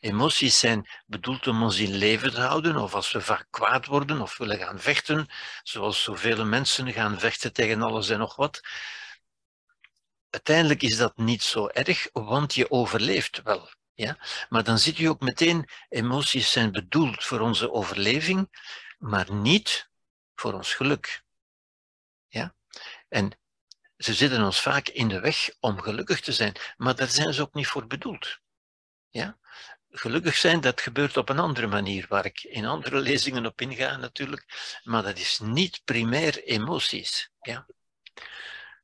[0.00, 4.20] Emoties zijn bedoeld om ons in leven te houden, of als we vaak kwaad worden
[4.20, 5.28] of willen gaan vechten,
[5.62, 8.60] zoals zoveel mensen gaan vechten tegen alles en nog wat.
[10.30, 13.70] Uiteindelijk is dat niet zo erg, want je overleeft wel.
[13.96, 14.18] Ja?
[14.48, 18.48] Maar dan ziet u ook meteen, emoties zijn bedoeld voor onze overleving,
[18.98, 19.90] maar niet
[20.34, 21.22] voor ons geluk.
[22.28, 22.54] Ja?
[23.08, 23.38] En
[23.96, 27.42] ze zitten ons vaak in de weg om gelukkig te zijn, maar daar zijn ze
[27.42, 28.38] ook niet voor bedoeld.
[29.10, 29.38] Ja?
[29.90, 33.96] Gelukkig zijn, dat gebeurt op een andere manier, waar ik in andere lezingen op inga
[33.96, 37.30] natuurlijk, maar dat is niet primair emoties.
[37.40, 37.66] Ja?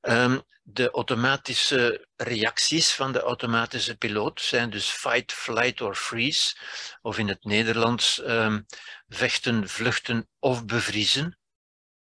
[0.03, 6.57] Um, de automatische reacties van de automatische piloot zijn dus fight, flight or freeze,
[7.01, 8.67] of in het Nederlands um,
[9.09, 11.39] vechten, vluchten of bevriezen.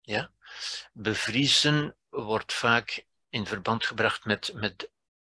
[0.01, 0.31] Ja?
[0.93, 4.89] Bevriezen wordt vaak in verband gebracht met, met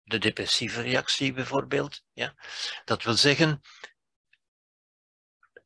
[0.03, 2.03] de depressieve reactie bijvoorbeeld.
[2.13, 2.35] Ja?
[2.85, 3.61] Dat wil zeggen,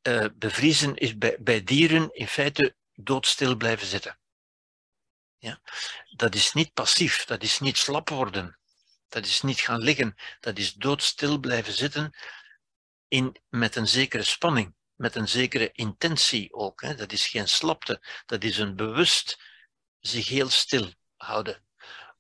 [0.02, 4.20] uh, bevriezen is bij, bij dieren in feite doodstil blijven zitten.
[5.46, 5.60] Ja?
[6.16, 8.60] Dat is niet passief, dat is niet slap worden,
[9.10, 12.16] dat is niet gaan liggen, dat is doodstil blijven zitten
[13.08, 16.82] in, met een zekere spanning met een zekere intentie ook.
[16.82, 16.96] Hè.
[16.96, 19.40] Dat is geen slapte, dat is een bewust
[20.00, 21.64] zich heel stil houden.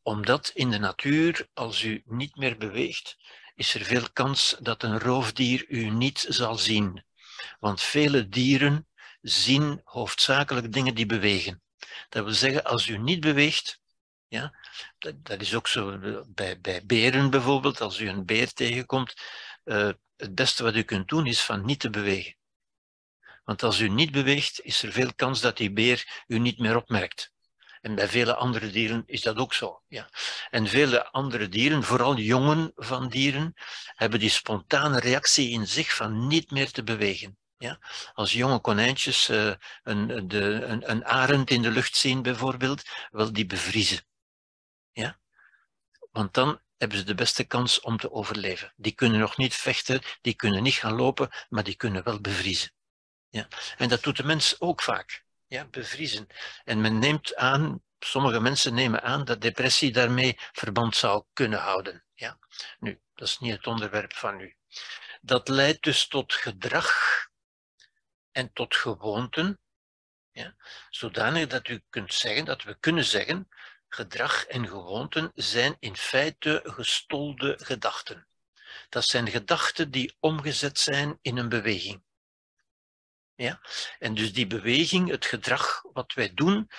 [0.02, 3.18] Omdat in de natuur, als u niet meer beweegt,
[3.56, 7.06] is er veel kans dat een roofdier u niet zal zien.
[7.60, 8.88] Want vele dieren
[9.22, 11.62] zien hoofdzakelijk dingen die bewegen.
[12.10, 13.80] Dat wil zeggen, als u niet beweegt,
[14.28, 14.56] ja,
[14.98, 19.14] dat, is ook zo bij, bij beren bijvoorbeeld, als u een beer tegenkomt,
[19.66, 22.36] uh, het beste wat u kunt doen is van niet te bewegen.
[23.44, 26.76] Want als u niet beweegt, is er veel kans dat die beer u niet meer
[26.76, 27.34] opmerkt.
[27.82, 29.82] En bij vele andere dieren is dat ook zo.
[29.88, 30.10] Ja.
[30.50, 33.54] En vele andere dieren, vooral jongen van dieren,
[33.86, 37.38] hebben die spontane reactie in zich van niet meer te bewegen.
[37.58, 37.80] Ja?
[38.14, 39.54] Als jonge konijntjes uh,
[39.84, 44.06] een, de, een, een arend in de lucht zien bijvoorbeeld, wel die bevriezen.
[44.92, 45.20] Ja?
[46.12, 48.74] Want dan hebben ze de beste kans om te overleven.
[48.76, 52.72] Die kunnen nog niet vechten, die kunnen niet gaan lopen, maar die kunnen wel bevriezen.
[53.30, 53.48] Ja.
[53.78, 55.24] En dat doet de mens ook vaak.
[55.48, 56.28] Ja, bevriezen.
[56.64, 62.06] En men neemt aan, sommige mensen nemen aan dat depressie daarmee verband zou kunnen houden.
[62.14, 62.40] Ja.
[62.80, 64.56] Nu, dat is niet het onderwerp van nu.
[65.22, 66.94] Dat leidt dus tot gedrag
[68.36, 69.60] en tot gewoonten,
[70.32, 70.56] ja,
[70.90, 73.50] zodanig dat u kunt zeggen, dat we kunnen zeggen,
[73.88, 78.28] gedrag en gewoonten zijn in feite gestolde gedachten.
[78.90, 82.04] Dat zijn gedachten die omgezet zijn in een beweging.
[83.36, 83.62] Ja?
[84.00, 86.70] En dus die beweging, het gedrag wat wij doen,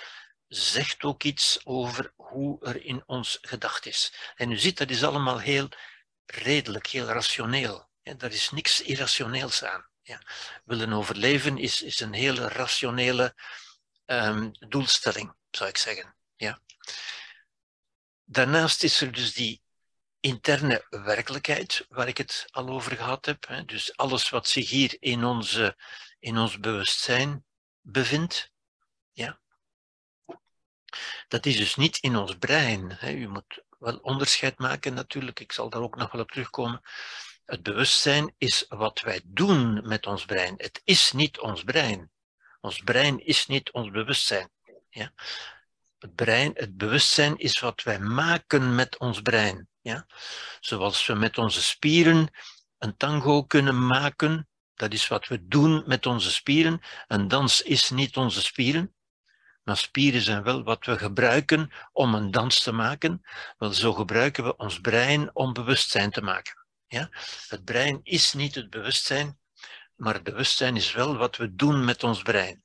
[0.47, 4.13] zegt ook iets over hoe er in ons gedacht is.
[4.35, 5.69] En u ziet, dat is allemaal heel
[6.25, 7.89] redelijk, heel rationeel.
[8.01, 9.89] Ja, daar is niks irrationeels aan.
[10.07, 10.21] Ja.
[10.65, 13.35] Willen overleven is, is een hele rationele
[14.05, 16.15] um, doelstelling, zou ik zeggen.
[16.35, 16.59] Ja.
[18.23, 19.61] Daarnaast is er dus die
[20.19, 23.63] interne werkelijkheid, waar ik het al over gehad heb.
[23.65, 25.77] Dus alles wat zich hier in, onze,
[26.19, 27.45] in ons bewustzijn
[27.81, 28.51] bevindt.
[29.11, 29.39] Ja.
[31.27, 32.97] Dat is dus niet in ons brein.
[33.01, 36.81] U moet wel onderscheid maken natuurlijk, ik zal daar ook nog wel op terugkomen.
[37.47, 40.53] Het bewustzijn is wat wij doen met ons brein.
[40.57, 42.11] Het is niet ons brein.
[42.61, 44.49] Ons brein is niet ons bewustzijn.
[44.89, 45.13] Ja?
[45.99, 49.67] Het, brein, het bewustzijn is wat wij maken met ons brein.
[49.81, 50.05] Ja?
[50.59, 52.29] Zoals we met onze spieren
[52.77, 56.81] een tango kunnen maken, dat is wat we doen met onze spieren.
[57.07, 58.95] Een dans is niet onze spieren,
[59.63, 63.21] maar spieren zijn wel wat we gebruiken om een dans te maken.
[63.57, 66.56] Wel, zo gebruiken we ons brein om bewustzijn te maken.
[66.87, 67.09] Ja?
[67.47, 69.39] Het brein is niet het bewustzijn,
[69.95, 72.63] maar het bewustzijn is wel wat we doen met ons brein.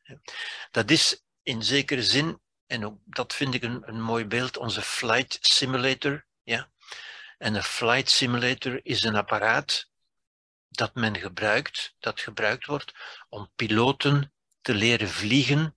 [0.71, 4.83] Dat is in zekere zin, en ook dat vind ik een, een mooi beeld, onze
[4.83, 6.27] flight simulator.
[6.43, 6.71] Ja?
[7.39, 9.91] En een flight simulator is een apparaat
[10.69, 12.93] dat men gebruikt, dat gebruikt wordt
[13.29, 15.77] om piloten te leren vliegen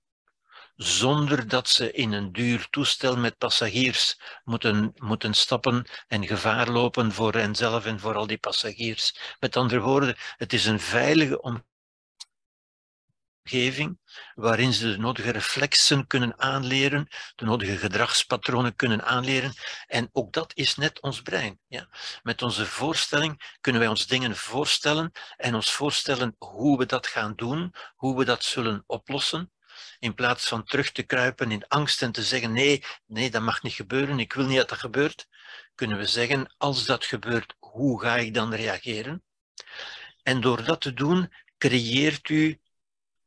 [0.76, 7.12] zonder dat ze in een duur toestel met passagiers moeten, moeten stappen en gevaar lopen
[7.12, 9.36] voor henzelf en voor al die passagiers.
[9.40, 11.42] Met andere woorden, het is een veilige
[13.44, 14.00] omgeving
[14.34, 19.54] waarin ze de nodige reflexen kunnen aanleren, de nodige gedragspatronen kunnen aanleren.
[19.88, 21.60] En ook dat is net ons brein.
[21.68, 21.90] Ja?
[22.24, 27.34] Met onze voorstelling kunnen wij ons dingen voorstellen en ons voorstellen hoe we dat gaan
[27.36, 29.50] doen, hoe we dat zullen oplossen
[30.00, 33.64] in plaats van terug te kruipen in angst en te zeggen, nee, nee, dat mag
[33.64, 35.28] niet gebeuren, ik wil niet dat dat gebeurt,
[35.76, 39.24] kunnen we zeggen, als dat gebeurt, hoe ga ik dan reageren?
[40.24, 42.60] En door dat te doen, creëert u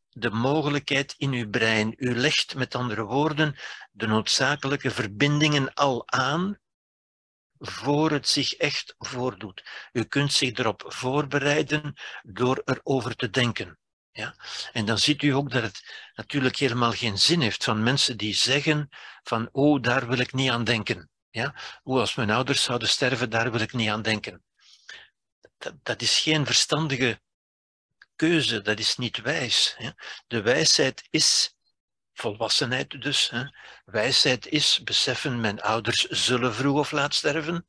[0.09, 1.95] de mogelijkheid in uw brein.
[1.97, 3.57] U legt met andere woorden
[3.93, 6.59] de noodzakelijke verbindingen al aan
[7.59, 9.65] voor het zich echt voordoet.
[9.93, 13.79] U kunt zich erop voorbereiden door erover te denken.
[14.19, 14.35] Ja?
[14.73, 18.35] En dan ziet u ook dat het natuurlijk helemaal geen zin heeft van mensen die
[18.35, 18.89] zeggen
[19.23, 21.11] van oh, daar wil ik niet aan denken.
[21.31, 21.55] Ja?
[21.83, 24.45] Hoe als mijn ouders zouden sterven, daar wil ik niet aan denken.
[25.83, 27.21] Dat, is geen verstandige
[28.17, 29.77] keuze, dat is niet wijs.
[30.27, 31.55] De wijsheid is
[32.13, 33.31] volwassenheid dus.
[33.31, 33.45] Hè?
[33.85, 37.67] Wijsheid is beseffen, mijn ouders zullen vroeg of laat sterven.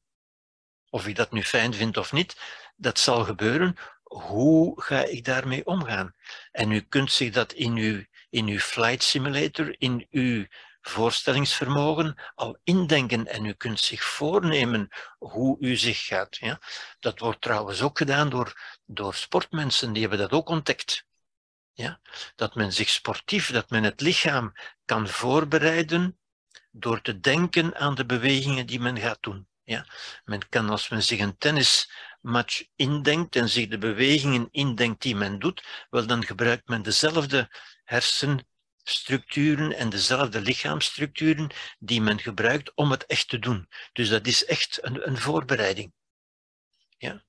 [0.89, 2.35] Of ik dat nu fijn vind of niet,
[2.75, 3.77] dat zal gebeuren
[4.09, 6.13] hoe ga ik daarmee omgaan?
[6.51, 10.45] En u kunt zich dat in uw, in uw flight simulator, in uw
[10.81, 16.37] voorstellingsvermogen al indenken en u kunt zich voornemen hoe u zich gaat.
[16.37, 16.59] Ja?
[16.99, 21.05] Dat wordt trouwens ook gedaan door, door sportmensen, die hebben dat ook ontdekt.
[21.73, 21.99] Ja?
[22.35, 24.53] Dat men zich sportief, dat men het lichaam
[24.85, 26.19] kan voorbereiden
[26.71, 29.47] door te denken aan de bewegingen die men gaat doen.
[29.69, 29.85] Ja?
[30.25, 35.39] Men kan, als men zich een tennismatch indenkt en zich de bewegingen indenkt die men
[35.39, 37.49] doet, wel dan gebruikt men dezelfde
[37.83, 43.69] hersenstructuren en dezelfde lichaamsstructuren die men gebruikt om het echt te doen.
[43.93, 45.93] Dus dat is echt een, een voorbereiding.
[46.97, 47.23] Ja?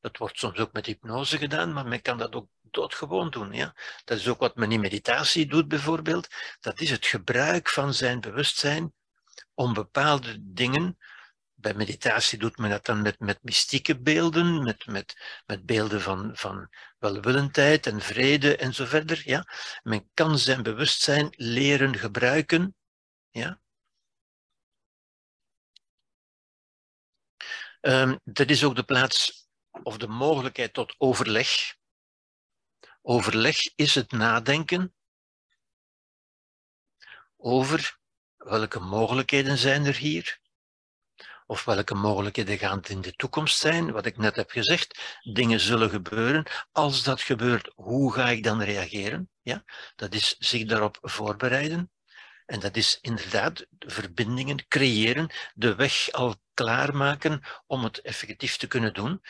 [0.00, 3.52] Dat wordt soms ook met hypnose gedaan, maar men kan dat ook doodgewoon doen.
[3.52, 3.74] Ja?
[4.04, 6.28] Dat is ook wat men in meditatie doet bijvoorbeeld.
[6.60, 8.92] Dat is het gebruik van zijn bewustzijn
[9.54, 10.98] om bepaalde dingen
[11.64, 16.36] bij meditatie doet men dat dan met, met mystieke beelden, met, met, met beelden van,
[16.36, 19.22] van welwillendheid en vrede en zo verder.
[19.24, 19.46] Ja?
[19.82, 22.76] Men kan zijn bewustzijn leren gebruiken.
[23.30, 23.60] Ja?
[28.24, 29.46] Dat is ook de plaats
[29.82, 31.76] of de mogelijkheid tot overleg.
[33.02, 34.94] Overleg is het nadenken
[37.36, 37.98] over
[38.36, 40.42] welke mogelijkheden zijn er hier,
[41.46, 45.90] of welke mogelijkheden gaan in de toekomst zijn, wat ik net heb gezegd, dingen zullen
[45.90, 46.46] gebeuren.
[46.72, 49.30] Als dat gebeurt, hoe ga ik dan reageren?
[49.42, 49.64] Ja,
[49.96, 51.90] dat is zich daarop voorbereiden.
[52.46, 58.94] En dat is inderdaad verbindingen creëren, de weg al klaarmaken om het effectief te kunnen
[58.94, 59.22] doen.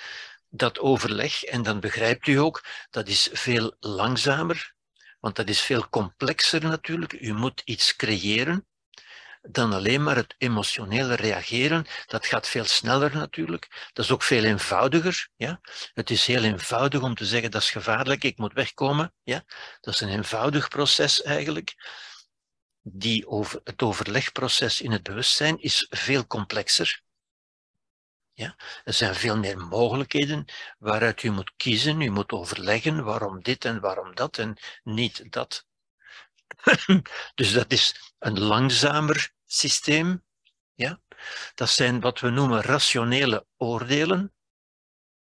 [0.48, 4.74] Dat overleg, en dan begrijpt u ook, dat is veel langzamer,
[5.20, 7.12] want dat is veel complexer natuurlijk.
[7.12, 8.66] U moet iets creëren
[9.50, 11.86] dan alleen maar het emotionele reageren.
[12.06, 13.90] Dat gaat veel sneller natuurlijk.
[13.92, 15.28] Dat is ook veel eenvoudiger.
[15.36, 15.60] Ja?
[15.94, 19.14] Het is heel eenvoudig om te zeggen dat is gevaarlijk, ik moet wegkomen.
[19.22, 19.44] Ja?
[19.80, 21.74] Dat is een eenvoudig proces eigenlijk
[22.82, 27.02] die over, het overlegproces in het bewustzijn is veel complexer.
[28.32, 28.56] Ja?
[28.84, 30.44] Er zijn veel meer mogelijkheden
[30.78, 35.66] waaruit u moet kiezen, u moet overleggen waarom dit en waarom dat en niet dat.
[37.34, 40.24] dus dat is een langzamer systeem.
[40.74, 41.00] Ja?
[41.54, 44.32] Dat zijn wat we noemen rationele oordelen.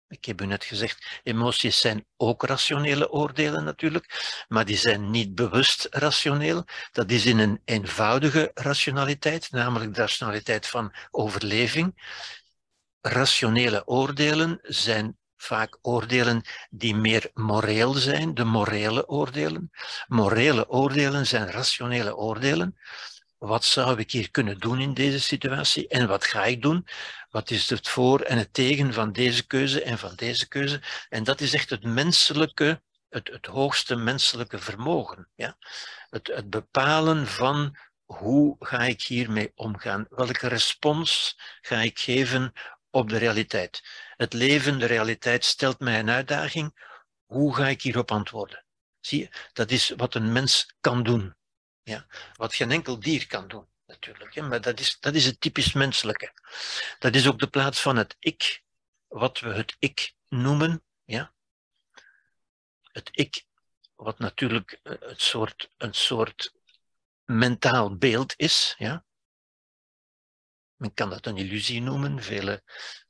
[0.08, 5.36] Ik heb u net gezegd, emoties zijn ook rationele oordelen natuurlijk, maar die zijn niet
[5.36, 6.66] bewust rationeel.
[6.92, 12.16] Dat is in een eenvoudige rationaliteit, namelijk de rationaliteit van overleving.
[13.02, 19.72] Rationele oordelen zijn vaak oordelen die meer moreel zijn, de morele oordelen.
[20.08, 22.78] Morele oordelen zijn rationele oordelen
[23.38, 26.88] wat zou ik hier kunnen doen in deze situatie en wat ga ik doen?
[27.30, 30.82] Wat is het voor en het tegen van deze keuze en van deze keuze?
[31.10, 35.28] En dat is echt het menselijke, het, het hoogste menselijke vermogen.
[35.36, 35.58] Ja?
[36.10, 40.06] Het, het bepalen van hoe ga ik hiermee omgaan?
[40.10, 42.54] Welke respons ga ik geven
[42.90, 43.84] op de realiteit?
[44.16, 46.96] Het leven, de realiteit stelt mij een uitdaging.
[47.26, 48.66] Hoe ga ik hierop antwoorden?
[49.00, 51.36] Zie je, dat is wat een mens kan doen.
[51.88, 52.06] Ja?
[52.36, 54.36] Wat geen enkel dier kan doen, natuurlijk.
[54.36, 54.42] Hè?
[54.42, 56.34] Maar dat is, dat is het typisch menselijke.
[57.00, 58.64] Dat is ook de plaats van het ik,
[59.08, 60.84] wat we het ik noemen.
[61.04, 61.34] Ja?
[62.82, 63.46] Het ik,
[63.96, 66.54] wat natuurlijk eh, het soort, een soort
[67.26, 68.76] mentaal beeld is.
[68.78, 69.06] Ja?
[70.76, 72.24] Men kan dat een illusie noemen.
[72.24, 72.64] Vele,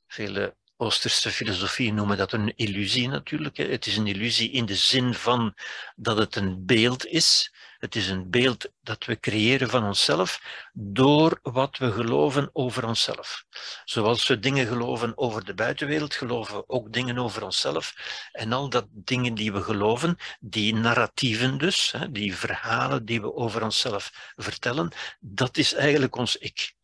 [0.08, 3.58] vele Oosterse filosofie noemen dat een illusie natuurlijk.
[3.58, 5.58] Het is een illusie in de zin van
[5.96, 7.52] dat het een beeld is.
[7.78, 10.42] Het is een beeld dat we creëren van onszelf
[10.74, 13.46] door wat we geloven over onszelf.
[13.86, 17.94] Zoals we dingen geloven over de buitenwereld, geloven we ook dingen over onszelf.
[18.32, 23.64] En al dat dingen die we geloven, die narratieven dus, die verhalen die we over
[23.64, 26.76] onszelf vertellen, dat is eigenlijk ons ik.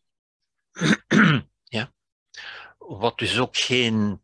[1.64, 1.92] ja
[2.86, 4.22] wat dus ook geen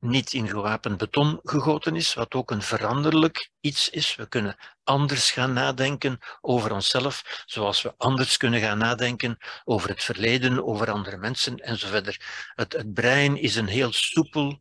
[0.00, 4.14] niet in gewapend beton gegoten is, wat ook een veranderlijk iets is.
[4.14, 10.04] We kunnen anders gaan nadenken over onszelf, zoals we anders kunnen gaan nadenken over het
[10.04, 12.18] verleden, over andere mensen enzovoort.
[12.54, 14.60] Het, het brein is een heel soepel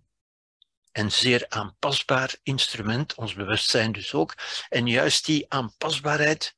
[0.92, 4.34] en zeer aanpasbaar instrument, ons bewustzijn dus ook.
[4.70, 6.56] En juist die aanpasbaarheid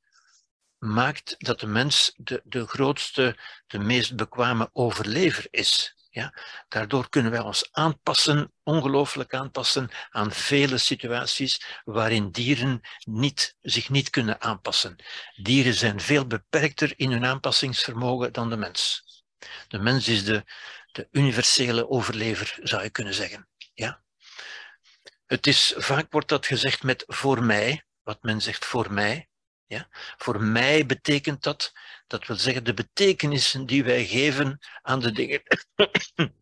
[0.77, 3.38] maakt dat de mens de, de grootste,
[3.68, 5.95] de meest bekwame overlever is.
[6.67, 14.09] Daardoor kunnen wij ons aanpassen, ongelooflijk aanpassen aan vele situaties waarin dieren niet, zich niet
[14.09, 14.95] kunnen aanpassen.
[15.35, 19.03] Dieren zijn veel beperkter in hun aanpassingsvermogen dan de mens.
[19.67, 20.43] De mens is de,
[20.91, 23.47] de universele overlever, zou je kunnen zeggen.
[23.73, 24.01] Ja?
[25.25, 29.29] Het is, vaak wordt dat gezegd met voor mij, wat men zegt voor mij.
[29.69, 29.87] Ja?
[30.17, 31.73] Voor mij betekent dat,
[32.07, 35.41] dat wil zeggen de betekenissen die wij geven aan de dingen.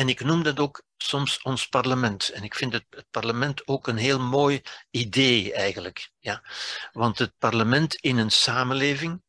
[0.00, 2.28] en ik noem dat ook soms ons parlement.
[2.28, 6.10] En ik vind het, het, parlement ook een heel mooi idee eigenlijk.
[6.18, 6.42] Ja?
[6.92, 9.22] Want het parlement in een samenleving,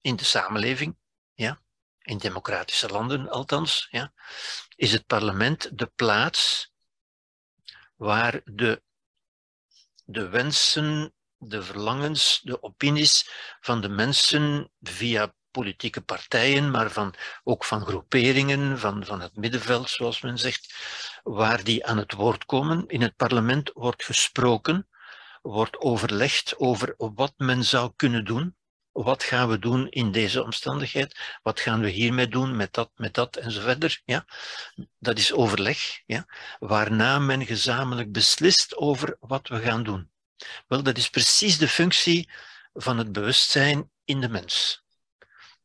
[0.00, 0.96] in de samenleving,
[1.34, 1.60] ja?
[1.98, 4.12] in democratische landen althans, ja?
[4.76, 6.72] is het parlement de plaats
[7.96, 8.82] waar de,
[10.04, 17.64] de wensen de verlangens, de opinies van de mensen via politieke partijen, maar van, ook
[17.64, 20.74] van groeperingen, van, van het middenveld, zoals men zegt,
[21.22, 22.84] waar die aan het woord komen.
[22.86, 24.88] In het parlement wordt gesproken,
[25.42, 28.56] wordt overlegd over wat men zou kunnen doen.
[28.92, 31.38] Wat gaan we doen in deze omstandigheid?
[31.42, 34.00] Wat gaan we hiermee doen, met dat, met dat en zo verder?
[34.04, 34.24] Ja?
[34.98, 36.26] Dat is overleg, ja?
[36.58, 40.10] waarna men gezamenlijk beslist over wat we gaan doen.
[40.66, 42.30] Wel, dat is precies de functie
[42.72, 44.82] van het bewustzijn in de mens.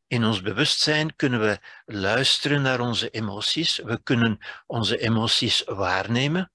[0.06, 3.76] In ons bewustzijn kunnen we luisteren naar onze emoties.
[3.76, 6.52] We kunnen onze emoties waarnemen.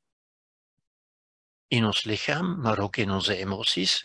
[1.69, 4.01] In ons lichaam, maar ook in onze emoties.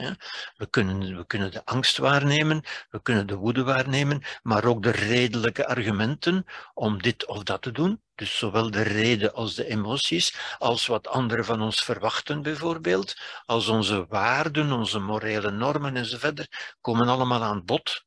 [0.57, 4.91] We, kunnen, we kunnen de angst waarnemen, we kunnen de woede waarnemen, maar ook de
[4.91, 8.03] redelijke argumenten om dit of dat te doen.
[8.15, 13.16] Dus zowel de reden als de emoties, als wat anderen van ons verwachten bijvoorbeeld,
[13.47, 16.49] als onze waarden, onze morele normen enzovoort,
[16.81, 18.05] komen allemaal aan bod.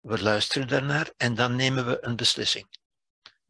[0.00, 2.66] We luisteren daarnaar en dan nemen we een beslissing.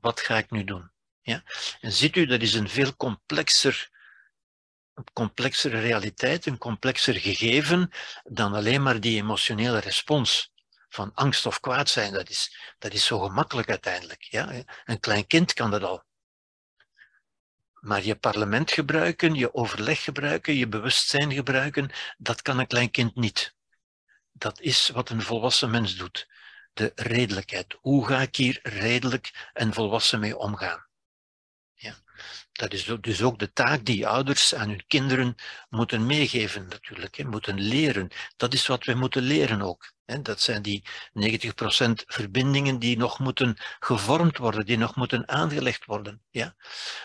[0.00, 0.90] Wat ga ik nu doen?
[1.20, 1.42] Ja?
[1.80, 3.94] En ziet u, dat is een veel complexer
[5.12, 7.90] complexere realiteit, een complexer gegeven
[8.24, 10.52] dan alleen maar die emotionele respons
[10.88, 12.12] van angst of kwaad zijn.
[12.12, 14.22] Dat is, dat is zo gemakkelijk uiteindelijk.
[14.22, 14.62] Ja?
[14.84, 16.04] Een klein kind kan dat al.
[17.80, 23.14] Maar je parlement gebruiken, je overleg gebruiken, je bewustzijn gebruiken, dat kan een klein kind
[23.14, 23.54] niet.
[24.32, 26.28] Dat is wat een volwassen mens doet.
[26.72, 27.76] De redelijkheid.
[27.80, 30.85] Hoe ga ik hier redelijk en volwassen mee omgaan?
[32.56, 35.34] Dat is dus ook de taak die ouders aan hun kinderen
[35.68, 38.08] moeten meegeven, natuurlijk, hè, moeten leren.
[38.36, 39.92] Dat is wat wij moeten leren ook.
[40.04, 40.22] Hè.
[40.22, 46.22] Dat zijn die 90% verbindingen die nog moeten gevormd worden, die nog moeten aangelegd worden.
[46.30, 46.54] Ja.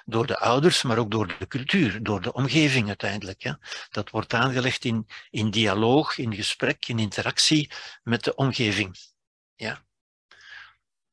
[0.06, 3.41] Door de ouders, maar ook door de cultuur, door de omgeving uiteindelijk.
[3.41, 3.60] Ja.
[3.90, 7.72] Dat wordt aangelegd in, in dialoog, in gesprek, in interactie
[8.03, 8.98] met de omgeving.
[9.56, 9.86] Ja.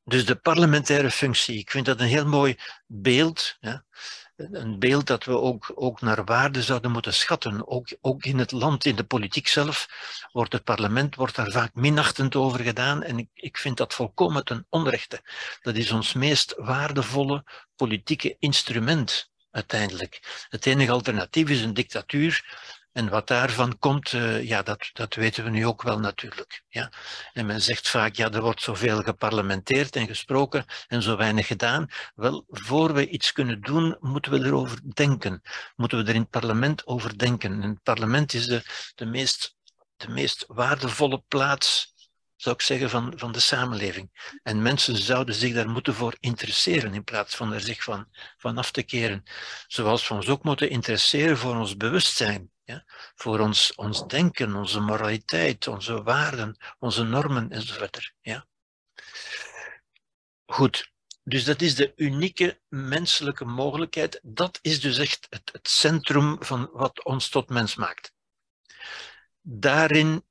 [0.03, 2.55] Dus de parlementaire functie, ik vind dat een heel mooi
[2.87, 3.57] beeld.
[4.39, 7.67] Een beeld dat we ook, ook naar waarde zouden moeten schatten.
[7.67, 9.87] Ook, ook in het land, in de politiek zelf,
[10.31, 13.03] wordt het parlement wordt daar vaak minachtend over gedaan.
[13.03, 15.21] En ik, ik vind dat volkomen ten onrechte.
[15.61, 17.43] Dat is ons meest waardevolle
[17.75, 20.45] politieke instrument uiteindelijk.
[20.49, 22.43] Het enige alternatief is een dictatuur
[22.91, 26.63] en wat daarvan komt, uh, ja, dat, dat weten we nu ook wel natuurlijk.
[26.67, 26.91] Ja.
[27.33, 31.87] En men zegt vaak, ja, er wordt zoveel geparlementeerd en gesproken en zo weinig gedaan.
[32.15, 35.41] Wel, voor we iets kunnen doen, moeten we erover denken.
[35.75, 37.61] Moeten we er in het parlement over denken.
[37.61, 38.63] En het parlement is de,
[38.95, 39.55] de, meest,
[39.97, 41.93] de meest waardevolle plaats
[42.35, 44.37] zou ik zeggen, van, van de samenleving.
[44.43, 48.07] En mensen zouden zich daar moeten voor interesseren in plaats van er zich van,
[48.37, 49.23] van af te keren.
[49.67, 52.51] Zoals we ons ook moeten interesseren voor ons bewustzijn.
[52.69, 52.83] Ja?
[53.15, 58.13] Voor ons, ons denken, onze moraliteit, onze waarden, onze normen enzovoort.
[58.21, 58.47] Ja?
[60.45, 60.91] Goed,
[61.23, 64.19] dus dat is de unieke menselijke mogelijkheid.
[64.23, 68.13] Dat is dus echt het, centrum van wat ons tot mens maakt.
[69.41, 70.25] Daarin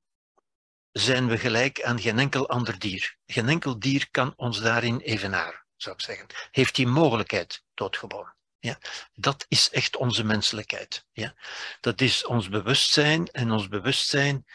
[0.93, 3.16] zijn we gelijk aan geen enkel ander dier.
[3.27, 6.27] Geen enkel dier kan ons daarin evenaren, zou ik zeggen.
[6.51, 8.38] Heeft die mogelijkheid doodgeboren.
[8.60, 8.78] Ja,
[9.14, 11.06] dat is echt onze menselijkheid.
[11.12, 11.35] Ja.
[11.80, 14.47] Dat is ons bewustzijn en ons bewustzijn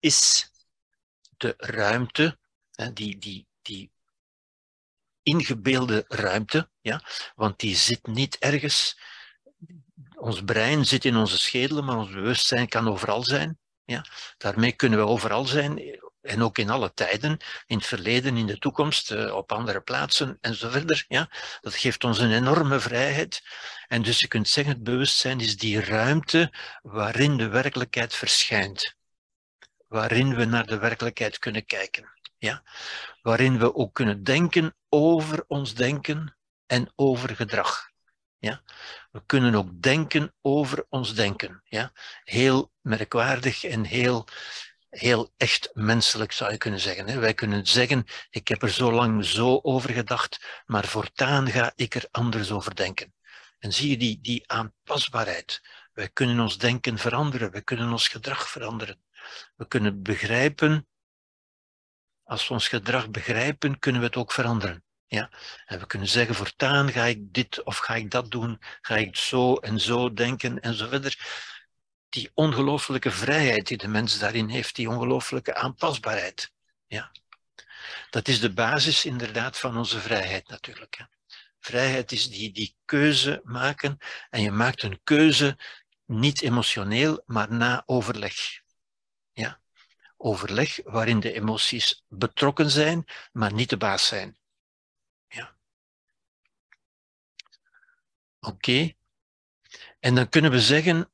[0.00, 0.50] is
[1.36, 2.38] de ruimte,
[2.92, 3.92] die, die, die
[5.22, 7.02] ingebeelde ruimte, ja,
[7.34, 8.98] want die zit niet ergens.
[10.14, 13.58] Ons brein zit in onze schedel, maar ons bewustzijn kan overal zijn.
[13.84, 14.04] Ja.
[14.36, 18.58] Daarmee kunnen we overal zijn, en ook in alle tijden, in het verleden, in de
[18.58, 21.04] toekomst, eh, op andere plaatsen en zo verder.
[21.08, 21.30] Ja?
[21.60, 23.42] Dat geeft ons een enorme vrijheid.
[23.88, 26.52] En dus je kunt zeggen, het bewustzijn is die ruimte
[26.82, 28.94] waarin de werkelijkheid verschijnt.
[29.88, 32.08] Waarin we naar de werkelijkheid kunnen kijken.
[32.38, 32.62] Ja?
[33.22, 36.36] Waarin we ook kunnen denken over ons denken
[36.66, 37.90] en over gedrag.
[38.38, 38.62] Ja?
[39.10, 41.62] We kunnen ook denken over ons denken.
[41.64, 41.92] Ja?
[42.24, 44.26] Heel merkwaardig en heel,
[44.90, 47.20] heel echt menselijk zou je kunnen zeggen.
[47.20, 51.94] Wij kunnen zeggen, ik heb er zo lang zo over gedacht, maar voortaan ga ik
[51.94, 53.14] er anders over denken.
[53.58, 55.60] En zie je die, die aanpasbaarheid.
[55.92, 59.02] Wij kunnen ons denken veranderen, we kunnen ons gedrag veranderen.
[59.56, 60.88] We kunnen begrijpen,
[62.22, 64.84] als we ons gedrag begrijpen, kunnen we het ook veranderen.
[65.06, 65.30] Ja?
[65.66, 69.16] En we kunnen zeggen, voortaan ga ik dit of ga ik dat doen, ga ik
[69.16, 71.18] zo en zo denken en zo verder
[72.10, 76.52] die ongelooflijke vrijheid die de mens daarin heeft, die ongelooflijke aanpasbaarheid.
[76.86, 77.10] Ja.
[78.10, 80.96] Dat is de basis inderdaad van onze vrijheid natuurlijk.
[80.96, 81.04] Hè.
[81.60, 83.98] Vrijheid is die, die keuze maken
[84.30, 85.58] en je maakt een keuze
[86.04, 88.62] niet emotioneel, maar na overleg.
[89.32, 89.60] Ja.
[90.16, 94.38] Overleg waarin de emoties betrokken zijn, maar niet de baas zijn.
[95.28, 95.56] Ja.
[98.40, 98.92] Oké.
[100.00, 101.10] En dan kunnen we zeggen,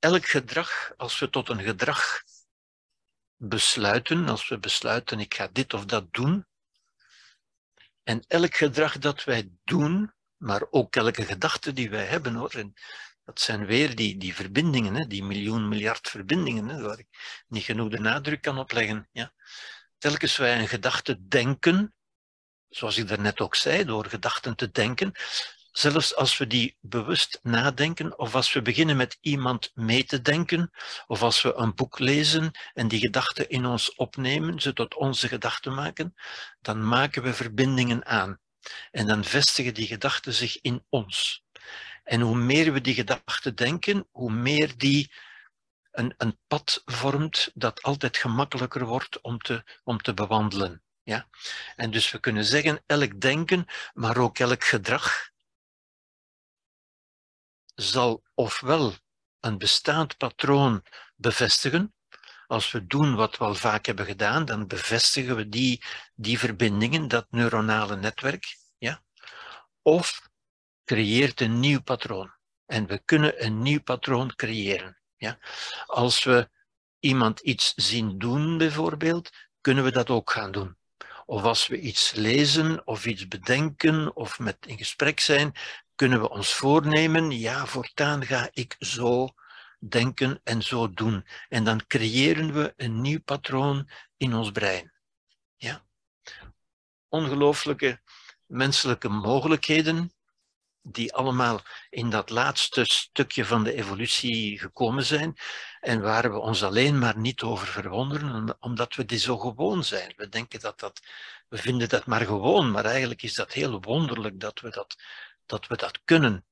[0.00, 2.22] elk gedrag, als we tot een gedrag
[3.36, 6.46] besluiten, als we besluiten ik ga dit of dat doen,
[8.02, 12.74] en elk gedrag dat wij doen, maar ook elke gedachte die wij hebben hoor, en
[13.24, 17.08] dat zijn weer die, die verbindingen, hè, die miljoen, miljard verbindingen, hè, waar ik
[17.48, 19.08] niet genoeg de nadruk kan opleggen.
[19.12, 19.32] Ja.
[19.98, 21.94] Telkens wij een gedachte denken,
[22.68, 25.12] zoals ik daarnet ook zei, door gedachten te denken,
[25.72, 30.70] zelfs als we die bewust nadenken, of als we beginnen met iemand mee te denken,
[31.06, 35.28] of als we een boek lezen en die gedachten in ons opnemen, ze tot onze
[35.28, 36.14] gedachten maken,
[36.60, 38.38] dan maken we verbindingen aan.
[38.90, 41.44] En dan vestigen die gedachten zich in ons.
[42.04, 45.12] En hoe meer we die gedachten denken, hoe meer die
[45.90, 50.82] een, een pad vormt dat altijd gemakkelijker wordt om te, om te bewandelen.
[51.02, 51.28] Ja?
[51.76, 55.30] En dus we kunnen zeggen, elk denken, maar ook elk gedrag,
[57.80, 58.94] zal ofwel
[59.40, 60.82] een bestaand patroon
[61.16, 61.94] bevestigen.
[62.46, 65.82] Als we doen wat we al vaak hebben gedaan, dan bevestigen we die,
[66.14, 68.56] die verbindingen, dat neuronale netwerk.
[68.78, 69.02] Ja?
[69.82, 70.28] Of
[70.84, 72.32] creëert een nieuw patroon.
[72.66, 74.98] En we kunnen een nieuw patroon creëren.
[75.16, 75.38] Ja?
[75.86, 76.50] Als we
[76.98, 79.30] iemand iets zien doen, bijvoorbeeld,
[79.60, 80.78] kunnen we dat ook gaan doen.
[81.26, 85.54] Of als we iets lezen of iets bedenken of met in gesprek zijn,
[86.00, 89.28] kunnen we ons voornemen, ja, voortaan ga ik zo
[89.78, 91.26] denken en zo doen.
[91.48, 94.92] En dan creëren we een nieuw patroon in ons brein.
[95.56, 95.84] Ja?
[97.08, 98.00] Ongelooflijke
[98.46, 100.12] menselijke mogelijkheden,
[100.82, 101.60] die allemaal
[101.90, 105.36] in dat laatste stukje van de evolutie gekomen zijn
[105.80, 110.12] en waar we ons alleen maar niet over verwonderen, omdat we die zo gewoon zijn.
[110.16, 111.00] We denken dat dat,
[111.48, 114.96] we vinden dat maar gewoon, maar eigenlijk is dat heel wonderlijk dat we dat
[115.50, 116.44] dat we dat kunnen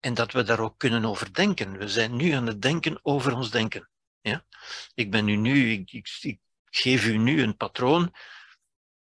[0.00, 1.78] en dat we daar ook kunnen over denken.
[1.78, 3.88] We zijn nu aan het denken over ons denken.
[4.20, 4.44] Ja?
[4.94, 8.14] Ik ben u nu, ik, ik, ik geef u nu een patroon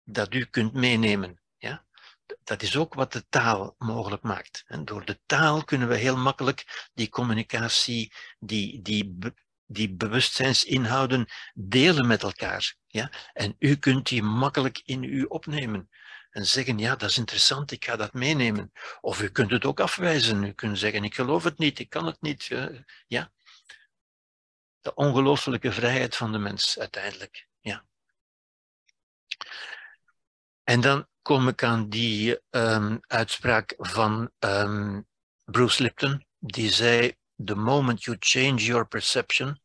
[0.03, 1.41] dat u kunt meenemen.
[1.57, 1.85] Ja?
[2.43, 4.63] Dat is ook wat de taal mogelijk maakt.
[4.67, 9.17] En door de taal kunnen we heel makkelijk die communicatie, die, die,
[9.65, 12.75] die bewustzijnsinhouden delen met elkaar.
[12.87, 13.11] Ja?
[13.33, 15.89] En u kunt die makkelijk in u opnemen
[16.31, 18.71] en zeggen, ja, dat is interessant, ik ga dat meenemen.
[19.01, 20.43] Of u kunt het ook afwijzen.
[20.43, 22.49] U kunt zeggen, ik geloof het niet, ik kan het niet.
[23.07, 23.31] Ja.
[24.81, 27.47] De ongelooflijke vrijheid van de mens uiteindelijk.
[27.59, 27.85] Ja.
[30.63, 35.07] En dan kom ik aan die um, uitspraak van um,
[35.45, 39.61] Bruce Lipton, die zei, the moment you change your perception,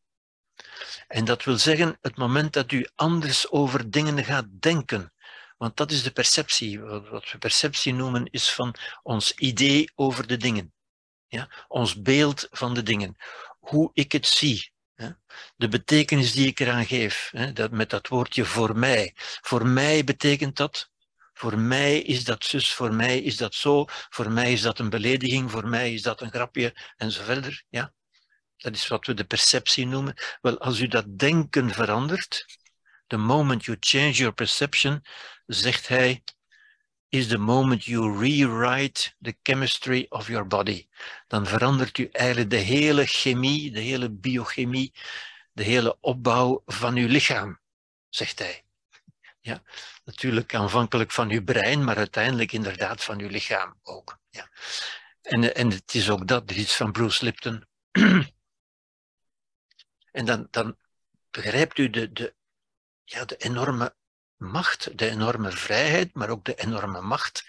[1.07, 5.13] en dat wil zeggen, het moment dat u anders over dingen gaat denken,
[5.57, 6.79] want dat is de perceptie.
[6.81, 10.73] Wat we perceptie noemen is van ons idee over de dingen.
[11.27, 11.49] Ja?
[11.67, 13.15] Ons beeld van de dingen.
[13.59, 14.71] Hoe ik het zie.
[15.55, 17.31] De betekenis die ik eraan geef.
[17.53, 19.13] Dat, met dat woordje voor mij.
[19.41, 20.89] Voor mij betekent dat.
[21.33, 24.89] Voor mij is dat zus, voor mij is dat zo, voor mij is dat een
[24.89, 27.63] belediging, voor mij is dat een grapje en zo verder.
[27.69, 27.93] Ja?
[28.57, 30.13] Dat is wat we de perceptie noemen.
[30.41, 32.45] Wel, als u dat denken verandert,
[33.07, 35.03] the moment you change your perception,
[35.45, 36.23] zegt hij,
[37.09, 40.87] is the moment you rewrite the chemistry of your body.
[41.27, 44.93] Dan verandert u eigenlijk de hele chemie, de hele biochemie,
[45.51, 47.59] de hele opbouw van uw lichaam,
[48.09, 48.65] zegt hij.
[49.39, 49.63] Ja,
[50.03, 54.19] natuurlijk aanvankelijk van uw brein, maar uiteindelijk inderdaad van uw lichaam ook.
[54.29, 54.49] Ja.
[55.21, 57.65] En, en het is ook dat, iets van Bruce Lipton.
[60.11, 60.77] en dan, dan
[61.31, 62.35] begrijpt u de, de,
[63.09, 63.95] ja, de enorme
[64.35, 67.45] macht, de enorme vrijheid, maar ook de enorme macht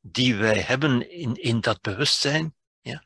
[0.00, 3.04] die wij hebben in, in dat bewustzijn, ja,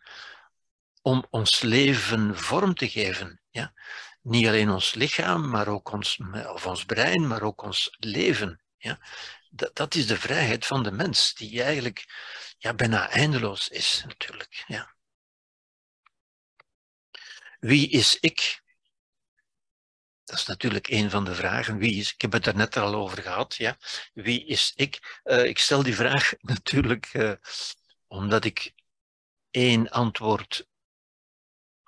[1.03, 3.41] om ons leven vorm te geven.
[3.51, 3.73] Ja.
[4.23, 6.19] Niet alleen ons lichaam, maar ook ons,
[6.53, 8.61] of ons brein, maar ook ons leven.
[8.77, 8.99] Ja.
[9.51, 12.05] Dat, dat is de vrijheid van de mens, die eigenlijk
[12.59, 14.65] ja, bijna eindeloos is, natuurlijk.
[14.67, 14.95] Ja.
[17.61, 18.63] Wie is ik?
[20.29, 21.79] Dat is natuurlijk een van de vragen.
[21.79, 23.55] Wie is, ik heb het er net al over gehad.
[23.55, 23.77] Ja.
[24.15, 25.21] Wie is ik?
[25.25, 27.33] Uh, ik stel die vraag natuurlijk uh,
[28.07, 28.73] omdat ik
[29.51, 30.67] één antwoord,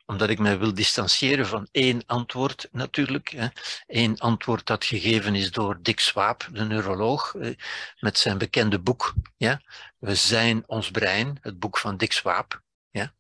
[0.07, 3.29] omdat ik mij wil distancieren van één antwoord natuurlijk.
[3.29, 3.49] Hè.
[3.87, 7.57] Eén antwoord dat gegeven is door Dick Swaap, de neuroloog, uh,
[7.99, 9.15] met zijn bekende boek.
[9.37, 9.61] Ja.
[9.99, 12.62] We zijn ons brein, het boek van Dick Swaap.
[12.91, 13.15] Ja.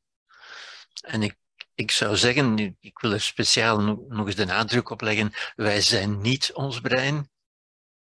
[1.00, 1.39] En ik
[1.80, 6.20] ik zou zeggen, ik wil er speciaal nog eens de nadruk op leggen, wij zijn
[6.20, 7.30] niet ons brein,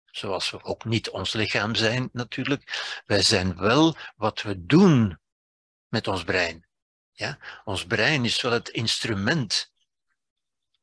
[0.05, 2.63] zoals we ook niet ons lichaam zijn natuurlijk.
[3.07, 5.21] Wij zijn wel wat we doen
[5.89, 6.67] met ons brein.
[7.13, 7.39] Ja?
[7.65, 9.73] Ons brein is wel het instrument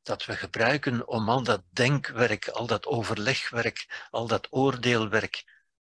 [0.02, 5.44] dat we gebruiken om al dat denkwerk, al dat overlegwerk, al dat oordeelwerk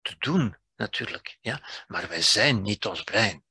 [0.02, 1.38] te doen, natuurlijk.
[1.40, 1.60] Ja?
[1.86, 3.45] Maar wij zijn niet ons brein.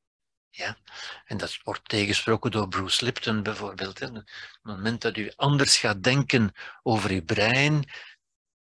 [0.55, 0.77] Ja?
[1.25, 4.01] En dat wordt tegensproken door Bruce Lipton bijvoorbeeld.
[4.01, 4.25] Op het
[4.61, 6.51] moment dat u anders gaat denken
[6.83, 7.89] over uw brein,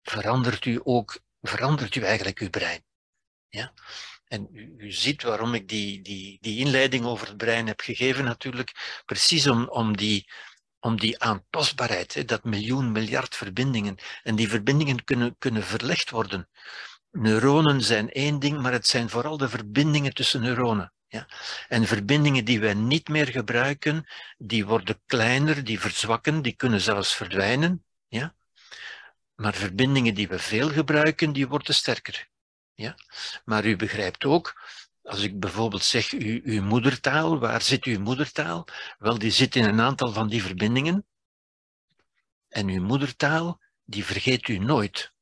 [0.04, 2.84] verandert u ook, verandert u eigenlijk uw brein.
[3.50, 3.74] Ja?
[4.26, 8.24] En u, u, ziet waarom ik die, die, die inleiding over het brein heb gegeven,
[8.24, 10.32] natuurlijk, precies om, om, die,
[10.80, 13.98] om die aanpasbaarheid, dat miljoen, miljard verbindingen.
[14.24, 16.50] En die verbindingen kunnen, kunnen verlegd worden.
[17.12, 20.92] Neuronen zijn één ding, maar het zijn vooral de verbindingen tussen neuronen.
[21.08, 21.28] Ja?
[21.68, 24.08] En verbindingen die wij niet meer gebruiken,
[24.38, 27.86] die worden kleiner, die verzwakken, die kunnen zelfs verdwijnen.
[28.08, 28.36] Ja?
[29.36, 32.28] Maar verbindingen die we veel gebruiken, die worden sterker.
[32.74, 32.96] Ja?
[33.46, 34.62] Maar u begrijpt ook,
[35.04, 38.68] als ik bijvoorbeeld zeg uw, uw moedertaal, waar zit uw moedertaal?
[39.00, 41.06] Wel, die zit in een aantal van die verbindingen.
[42.50, 45.14] En uw moedertaal, die vergeet u nooit.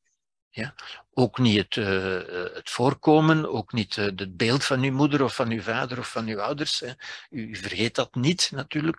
[0.56, 0.74] Ja?
[1.14, 5.36] Ook niet het, uh, het voorkomen, ook niet uh, het beeld van uw moeder of
[5.36, 6.80] van uw vader of van uw ouders.
[6.80, 6.94] Hè.
[7.30, 8.98] U, u, vergeet dat niet natuurlijk.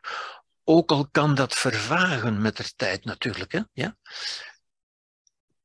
[0.64, 3.52] Ook al kan dat vervagen met de tijd natuurlijk.
[3.52, 3.60] Hè.
[3.72, 3.96] Ja?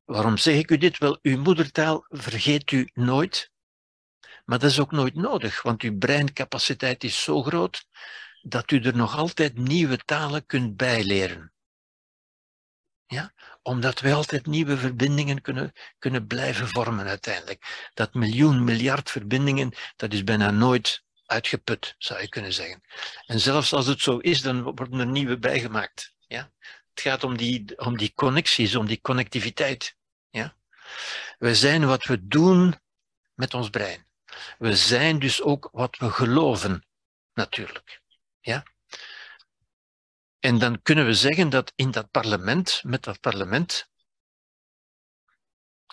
[0.06, 0.98] Waarom zeg ik u dit?
[0.98, 3.52] Wel, uw moedertaal vergeet u nooit.
[4.46, 7.86] Maar dat is ook nooit nodig, want uw breincapaciteit is zo groot
[8.42, 11.54] dat u er nog altijd nieuwe talen kunt bijleren.
[13.06, 13.34] Ja?
[13.62, 17.90] Omdat wij altijd nieuwe verbindingen kunnen, kunnen blijven vormen uiteindelijk.
[17.94, 22.82] Dat miljoen, miljard verbindingen, dat is bijna nooit uitgeput, zou je kunnen zeggen.
[23.26, 26.16] En zelfs als het zo is, dan worden er nieuwe bijgemaakt.
[26.28, 26.52] Ja?
[26.90, 29.96] Het gaat om die, om die connecties, om die connectiviteit.
[30.30, 30.56] Ja?
[31.38, 32.80] We zijn wat we doen
[33.34, 34.08] met ons brein.
[34.58, 36.86] We zijn dus ook wat we geloven,
[37.34, 38.02] natuurlijk.
[38.40, 38.64] Ja?
[40.42, 43.90] En dan kunnen we zeggen dat in dat parlement, met dat parlement,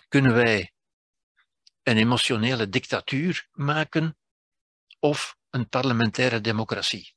[0.07, 0.73] kunnen wij
[1.83, 4.17] een emotionele dictatuur maken
[4.99, 7.15] of een parlementaire democratie.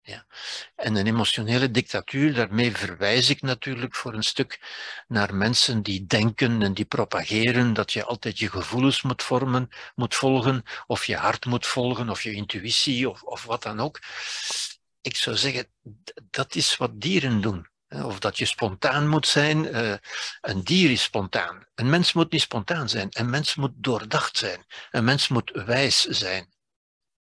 [0.00, 0.26] Ja.
[0.74, 4.60] En een emotionele dictatuur, daarmee verwijs ik natuurlijk voor een stuk
[5.06, 10.14] naar mensen die denken en die propageren dat je altijd je gevoelens moet vormen, moet
[10.14, 14.00] volgen, of je hart moet volgen, of je intuïtie, of, of wat dan ook
[15.06, 15.68] ik zou zeggen,
[16.30, 17.68] dat is wat dieren doen.
[17.88, 19.76] Of dat je spontaan moet zijn.
[19.76, 19.94] Uh,
[20.40, 21.66] een dier is spontaan.
[21.74, 23.08] Een mens moet niet spontaan zijn.
[23.10, 24.66] Een mens moet doordacht zijn.
[24.90, 26.54] Een mens moet wijs zijn.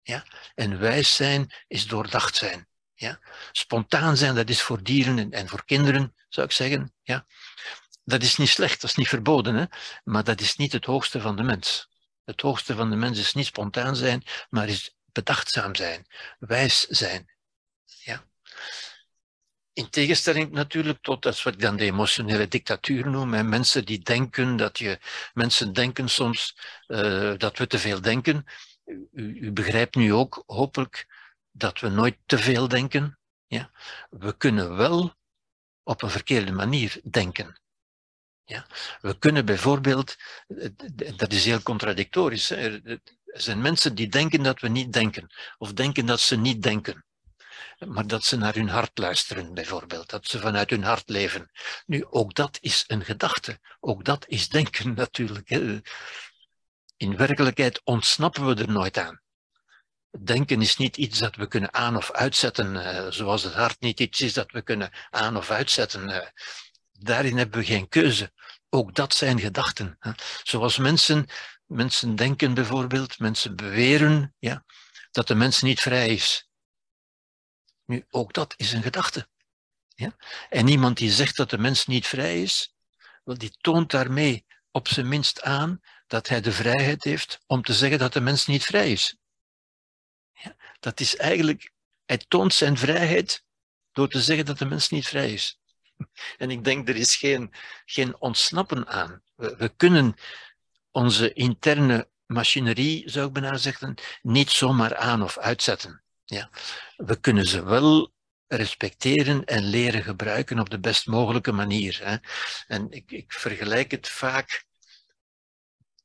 [0.03, 0.25] Ja?
[0.55, 2.69] En wijs zijn is doordacht zijn.
[2.95, 3.21] Ja?
[3.53, 6.95] Spontaan zijn, dat is voor dieren en, en voor kinderen, zou ik zeggen.
[7.03, 7.27] Ja?
[8.05, 9.55] Dat is niet slecht, dat is niet verboden.
[9.55, 9.65] Hè?
[10.05, 11.89] Maar dat is niet het hoogste van de mens.
[12.25, 16.07] Het hoogste van de mens is niet spontaan zijn, maar is bedachtzaam zijn,
[16.39, 17.33] wijs zijn,
[19.73, 23.35] in tegenstelling natuurlijk tot dat wat ik dan de emotionele dictatuur noem.
[23.35, 24.99] En mensen die denken dat je,
[25.35, 28.45] mensen denken soms uh, dat we te veel denken.
[29.13, 31.07] U, u, begrijpt nu ook, hopelijk,
[31.51, 33.19] dat we nooit te veel denken.
[33.47, 33.71] Ja?
[34.11, 35.15] We kunnen wel
[35.83, 37.61] op een verkeerde manier denken.
[38.45, 38.67] Ja?
[39.01, 40.17] We kunnen bijvoorbeeld,
[41.17, 46.07] dat is heel contradictorisch, er zijn mensen die denken dat we niet denken, of denken
[46.07, 47.05] dat ze niet denken
[47.87, 51.51] maar dat ze naar hun hart luisteren, bijvoorbeeld, dat ze vanuit hun hart leven.
[51.87, 55.51] Nu, ook dat is een gedachte, ook dat is denken natuurlijk.
[56.97, 59.21] In werkelijkheid ontsnappen we er nooit aan.
[60.25, 64.01] Denken is niet iets dat we kunnen aan of uitzetten, eh, zoals het hart niet
[64.01, 66.09] iets is dat we kunnen aan of uitzetten.
[66.09, 66.29] Eh.
[66.93, 68.33] Daarin hebben we geen keuze.
[68.69, 69.99] Ook dat zijn gedachten.
[70.43, 71.27] Zoals mensen,
[71.67, 74.65] mensen denken bijvoorbeeld, mensen beweren ja,
[75.11, 76.49] dat de mens niet vrij is.
[77.85, 79.29] Nu, ook dat is een gedachte.
[79.89, 80.17] Ja?
[80.49, 82.75] En iemand die zegt dat de mens niet vrij is,
[83.25, 87.75] wel, die toont daarmee op zijn minst aan dat hij de vrijheid heeft om te
[87.75, 89.17] zeggen dat de mens niet vrij is.
[90.33, 90.57] Ja?
[90.81, 91.73] Dat is eigenlijk,
[92.05, 93.45] hij toont zijn vrijheid
[93.93, 95.61] door te zeggen dat de mens niet vrij is.
[96.37, 97.55] En ik denk, er is geen,
[97.85, 99.23] geen ontsnappen aan.
[99.35, 100.15] We, we kunnen
[100.91, 106.02] onze interne machinerie, zou ik bijna zeggen, niet zomaar aan of uitzetten.
[106.33, 106.51] Ja.
[106.97, 108.13] We kunnen ze wel
[108.47, 112.01] respecteren en leren gebruiken op de best mogelijke manier.
[112.03, 112.17] Hè.
[112.67, 114.65] En ik, ik vergelijk het vaak.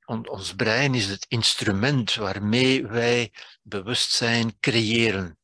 [0.06, 5.40] Ons brein is het instrument waarmee wij bewustzijn creëren,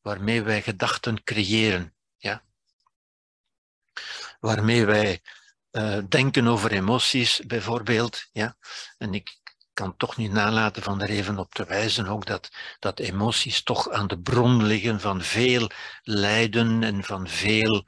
[0.00, 2.44] waarmee wij gedachten creëren, ja?
[4.40, 5.22] waarmee wij
[5.70, 8.28] uh, denken over emoties bijvoorbeeld.
[8.32, 8.56] Ja?
[8.98, 9.41] En ik,
[9.72, 13.90] kan toch niet nalaten van er even op te wijzen ook dat, dat emoties toch
[13.90, 15.70] aan de bron liggen van veel
[16.02, 17.86] lijden en van veel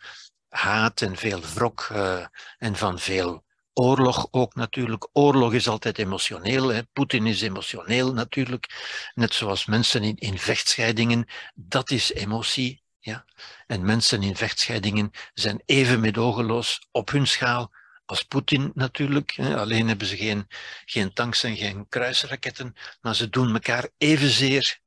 [0.49, 2.27] haat en veel wrok uh,
[2.59, 3.45] en van veel
[3.75, 5.09] oorlog ook natuurlijk.
[5.13, 6.83] Oorlog is altijd emotioneel.
[6.93, 8.67] Poetin is emotioneel natuurlijk.
[9.15, 11.27] Net zoals mensen in, in vechtscheidingen.
[11.55, 12.83] Dat is emotie.
[12.99, 13.25] Ja?
[13.67, 17.73] En mensen in vechtscheidingen zijn even medogeloos op hun schaal
[18.05, 19.39] als Poetin natuurlijk.
[19.39, 20.47] Alleen hebben ze geen,
[20.85, 24.83] geen tanks en geen kruisraketten, maar ze doen elkaar evenzeer.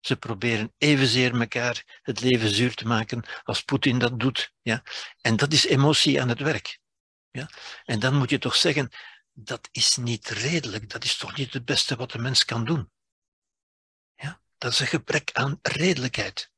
[0.00, 4.52] Ze proberen evenzeer elkaar het leven zuur te maken als Poetin dat doet.
[4.62, 4.82] Ja.
[5.20, 6.78] En dat is emotie aan het werk.
[7.30, 7.50] Ja.
[7.84, 8.90] En dan moet je toch zeggen,
[9.32, 10.90] dat is niet redelijk.
[10.90, 12.90] Dat is toch niet het beste wat de mens kan doen.
[14.14, 14.40] Ja.
[14.58, 16.51] Dat is een gebrek aan redelijkheid.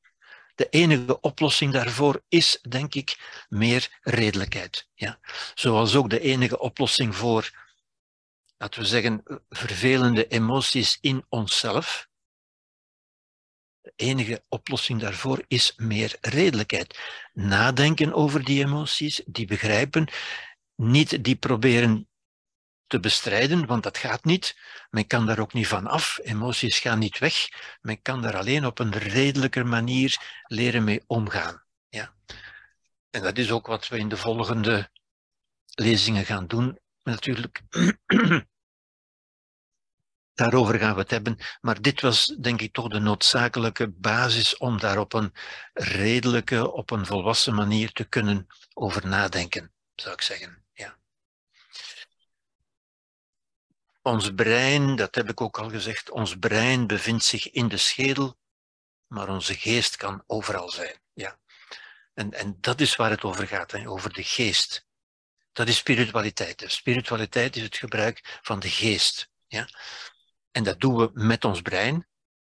[0.55, 4.89] De enige oplossing daarvoor is, denk ik, meer redelijkheid.
[4.94, 5.18] Ja.
[5.55, 7.51] Zoals ook de enige oplossing voor,
[8.56, 12.09] laten we zeggen, vervelende emoties in onszelf.
[13.81, 16.98] De enige oplossing daarvoor is meer redelijkheid.
[17.32, 20.09] Nadenken over die emoties, die begrijpen,
[20.74, 22.09] niet die proberen
[22.86, 24.56] te bestrijden, want dat gaat niet.
[24.90, 26.19] Men kan daar ook niet van af.
[26.23, 27.48] Emoties gaan niet weg.
[27.81, 31.62] Men kan daar alleen op een redelijker manier leren mee omgaan.
[31.89, 32.15] Ja.
[33.11, 34.90] En dat is ook wat we in de volgende
[35.74, 36.78] lezingen gaan doen.
[37.02, 37.62] Natuurlijk,
[40.35, 41.39] daarover gaan we het hebben.
[41.61, 45.32] Maar dit was denk ik toch de noodzakelijke basis om daar op een
[45.73, 50.64] redelijke, op een volwassen manier te kunnen over nadenken, zou ik zeggen.
[54.05, 58.39] Ons brein, dat heb ik ook al gezegd, ons brein bevindt zich in de schedel,
[59.06, 61.01] maar onze geest kan overal zijn.
[61.12, 61.39] Ja.
[62.14, 64.86] En, en dat is waar het over gaat, hè, over de geest.
[65.52, 66.64] Dat is spiritualiteit.
[66.66, 69.31] Spiritualiteit is het gebruik van de geest.
[69.47, 69.68] Ja.
[70.51, 72.09] En dat doen we met ons brein,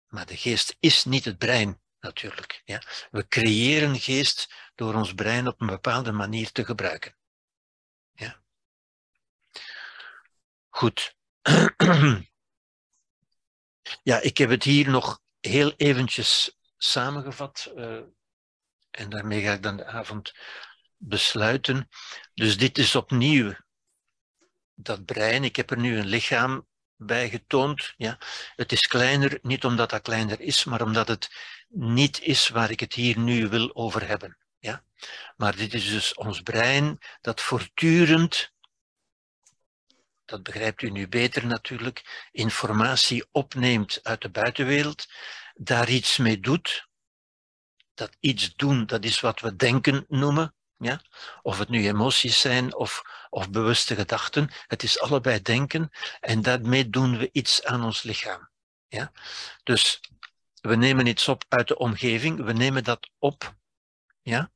[0.06, 2.62] maar de geest is niet het brein natuurlijk.
[2.64, 2.82] Ja.
[3.10, 7.16] We creëren geest door ons brein op een bepaalde manier te gebruiken.
[8.12, 8.42] Ja.
[10.68, 11.18] Goed.
[14.02, 17.72] Ja, ik heb het hier nog heel eventjes samengevat.
[17.76, 18.00] Uh,
[18.90, 20.32] en daarmee ga ik dan de avond
[20.96, 21.88] besluiten.
[22.34, 23.54] Dus dit is opnieuw
[24.74, 25.44] dat brein.
[25.44, 27.94] Ik heb er nu een lichaam bij getoond.
[27.96, 28.18] Ja.
[28.56, 31.30] Het is kleiner, niet omdat dat kleiner is, maar omdat het
[31.68, 34.38] niet is waar ik het hier nu wil over hebben.
[34.58, 34.84] Ja.
[35.36, 38.52] Maar dit is dus ons brein dat voortdurend
[40.30, 45.06] dat begrijpt u nu beter natuurlijk, informatie opneemt uit de buitenwereld,
[45.54, 46.88] daar iets mee doet.
[47.94, 50.54] Dat iets doen, dat is wat we denken noemen.
[50.76, 51.00] Ja?
[51.42, 54.50] Of het nu emoties zijn of, of bewuste gedachten.
[54.66, 55.90] Het is allebei denken
[56.20, 58.50] en daarmee doen we iets aan ons lichaam.
[58.88, 59.12] Ja?
[59.62, 60.00] Dus
[60.60, 63.54] we nemen iets op uit de omgeving, we nemen dat op.
[64.22, 64.50] Ja?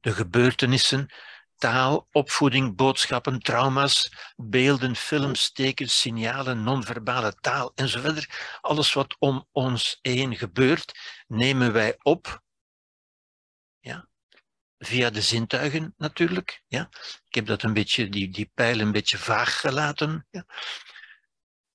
[0.00, 1.10] De gebeurtenissen,
[1.62, 8.26] taal, opvoeding, boodschappen, trauma's, beelden, films, tekens, signalen, non-verbale taal enzovoort.
[8.60, 10.92] Alles wat om ons heen gebeurt,
[11.26, 12.42] nemen wij op.
[13.78, 14.08] Ja?
[14.78, 16.62] Via de zintuigen natuurlijk.
[16.66, 16.88] Ja?
[17.28, 20.26] Ik heb dat een beetje, die, die pijl een beetje vaag gelaten.
[20.30, 20.44] Ja?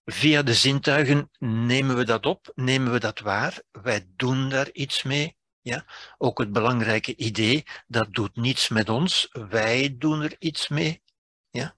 [0.06, 5.04] Via de zintuigen nemen we dat op, nemen we dat waar, wij doen daar iets
[5.04, 5.38] mee.
[5.68, 5.86] Ja?
[6.18, 11.02] Ook het belangrijke idee, dat doet niets met ons, wij doen er iets mee.
[11.50, 11.76] Ja?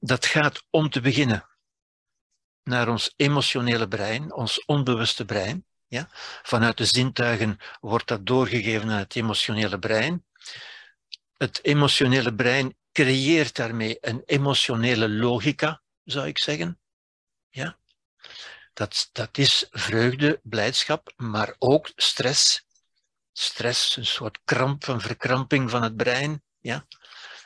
[0.00, 1.48] Dat gaat om te beginnen
[2.62, 5.64] naar ons emotionele brein, ons onbewuste brein.
[5.86, 6.08] Ja?
[6.42, 10.24] Vanuit de zintuigen wordt dat doorgegeven aan het emotionele brein.
[11.36, 16.78] Het emotionele brein creëert daarmee een emotionele logica, zou ik zeggen.
[17.48, 17.76] Ja?
[18.74, 22.64] Dat, dat is vreugde, blijdschap, maar ook stress,
[23.32, 26.86] stress, een soort kramp, een verkramping van het brein, ja?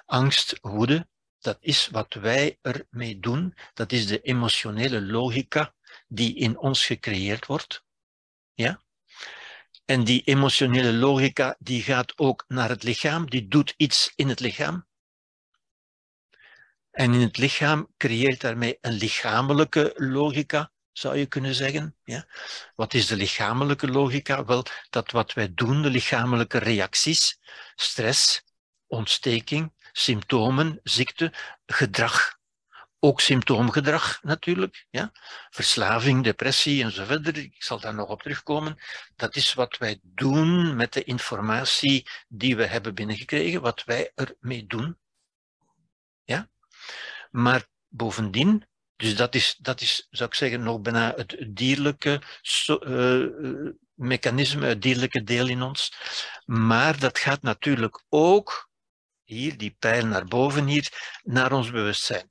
[0.06, 1.08] angst, woede,
[1.38, 3.54] dat is wat wij ermee doen.
[3.74, 5.74] Dat is de emotionele logica
[6.08, 7.84] die in ons gecreëerd wordt.
[8.54, 8.82] Ja?
[9.84, 14.40] En die emotionele logica die gaat ook naar het lichaam, die doet iets in het
[14.40, 14.86] lichaam.
[16.90, 21.96] En in het lichaam creëert daarmee een lichamelijke logica, zou je kunnen zeggen.
[22.04, 22.26] Ja?
[22.74, 24.44] Wat is de lichamelijke logica?
[24.44, 27.40] Wel, dat wat wij doen, de lichamelijke reacties,
[27.74, 28.42] stress,
[28.86, 31.32] ontsteking, symptomen, ziekte,
[31.66, 32.38] gedrag,
[32.98, 35.12] ook symptoomgedrag natuurlijk, ja?
[35.50, 37.36] verslaving, depressie enzovoort.
[37.36, 38.78] Ik zal daar nog op terugkomen.
[39.16, 44.66] Dat is wat wij doen met de informatie die we hebben binnengekregen, wat wij ermee
[44.66, 44.98] doen.
[46.24, 46.48] Ja?
[47.30, 48.66] Maar bovendien
[48.96, 52.22] dus dat is, dat is, zou ik zeggen, nog bijna het dierlijke
[52.66, 55.92] uh, mechanisme, het dierlijke deel in ons.
[56.44, 58.70] Maar dat gaat natuurlijk ook,
[59.24, 62.30] hier, die pijl naar boven hier, naar ons bewustzijn.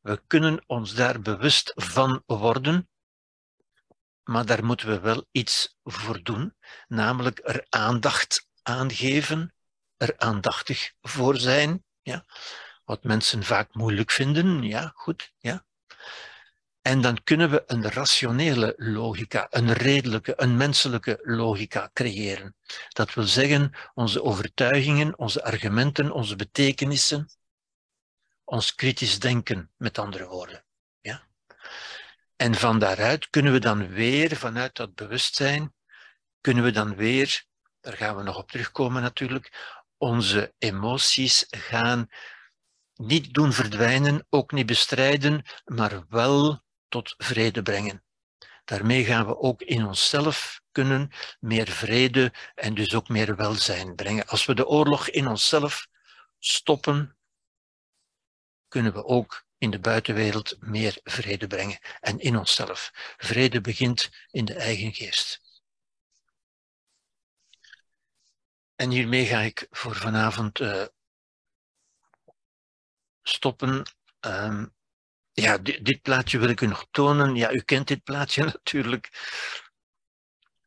[0.00, 2.88] We kunnen ons daar bewust van worden,
[4.22, 6.54] maar daar moeten we wel iets voor doen,
[6.88, 9.54] namelijk er aandacht aan geven,
[9.96, 11.84] er aandachtig voor zijn.
[12.02, 12.24] Ja?
[12.84, 14.62] wat mensen vaak moeilijk vinden.
[14.62, 15.32] Ja, goed.
[15.38, 15.64] Ja.
[16.82, 22.56] En dan kunnen we een rationele logica, een redelijke, een menselijke logica creëren.
[22.88, 27.28] Dat wil zeggen, onze overtuigingen, onze argumenten, onze betekenissen,
[28.44, 30.64] ons kritisch denken, met andere woorden.
[31.00, 31.22] Ja?
[32.36, 35.74] En van daaruit kunnen we dan weer, vanuit dat bewustzijn,
[36.40, 37.44] kunnen we dan weer,
[37.80, 42.08] daar gaan we nog op terugkomen natuurlijk, onze emoties gaan
[42.94, 48.04] niet doen verdwijnen, ook niet bestrijden, maar wel tot vrede brengen.
[48.64, 51.10] Daarmee gaan we ook in onszelf kunnen
[51.40, 54.26] meer vrede en dus ook meer welzijn brengen.
[54.26, 55.88] Als we de oorlog in onszelf
[56.38, 57.16] stoppen,
[58.68, 62.90] kunnen we ook in de buitenwereld meer vrede brengen en in onszelf.
[63.16, 65.40] Vrede begint in de eigen geest.
[68.74, 70.86] En hiermee ga ik voor vanavond uh,
[73.22, 73.82] stoppen.
[74.20, 74.74] Um,
[75.32, 77.34] ja, dit, plaatje wil ik u nog tonen.
[77.34, 79.10] Ja, u kent dit plaatje natuurlijk.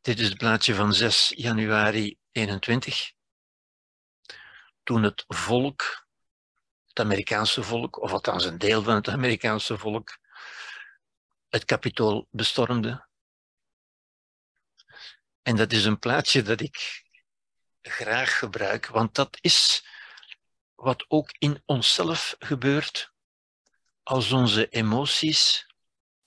[0.00, 3.12] Dit is het plaatje van 6 januari 21.
[4.82, 6.06] Toen het volk,
[6.86, 10.18] het Amerikaanse volk, of althans een deel van het Amerikaanse volk,
[11.48, 13.06] het kapitool bestormde.
[15.42, 17.04] En dat is een plaatje dat ik
[17.80, 19.86] graag gebruik, want dat is
[20.74, 23.14] wat ook in onszelf gebeurt
[24.06, 25.66] als onze emoties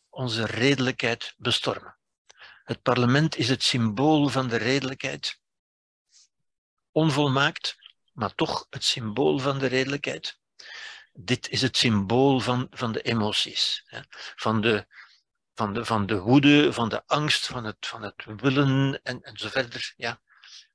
[0.09, 1.97] onze redelijkheid bestormen.
[2.63, 5.39] Het parlement is het symbool van de redelijkheid.
[6.91, 7.77] Onvolmaakt,
[8.13, 10.39] maar toch het symbool van de redelijkheid.
[11.13, 13.83] Dit is het symbool van, van de emoties,
[14.35, 14.87] van de,
[15.53, 19.37] van, de, van de woede, van de angst, van het, van het willen en, en
[19.37, 19.93] zo verder.
[19.97, 20.21] Ja.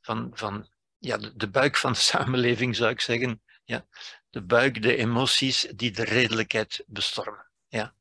[0.01, 0.69] Van, van
[0.99, 3.43] ja, de, de buik van de samenleving zou ik zeggen.
[3.65, 3.87] Ja
[4.35, 7.47] de buik, de emoties die de redelijkheid bestormen.
[7.69, 7.95] Ja.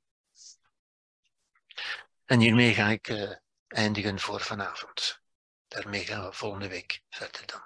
[2.26, 3.31] En hiermee ga ik uh,
[3.68, 5.22] eindigen voor vanavond.
[5.68, 7.61] Daarmee gaan we volgende week verder dan.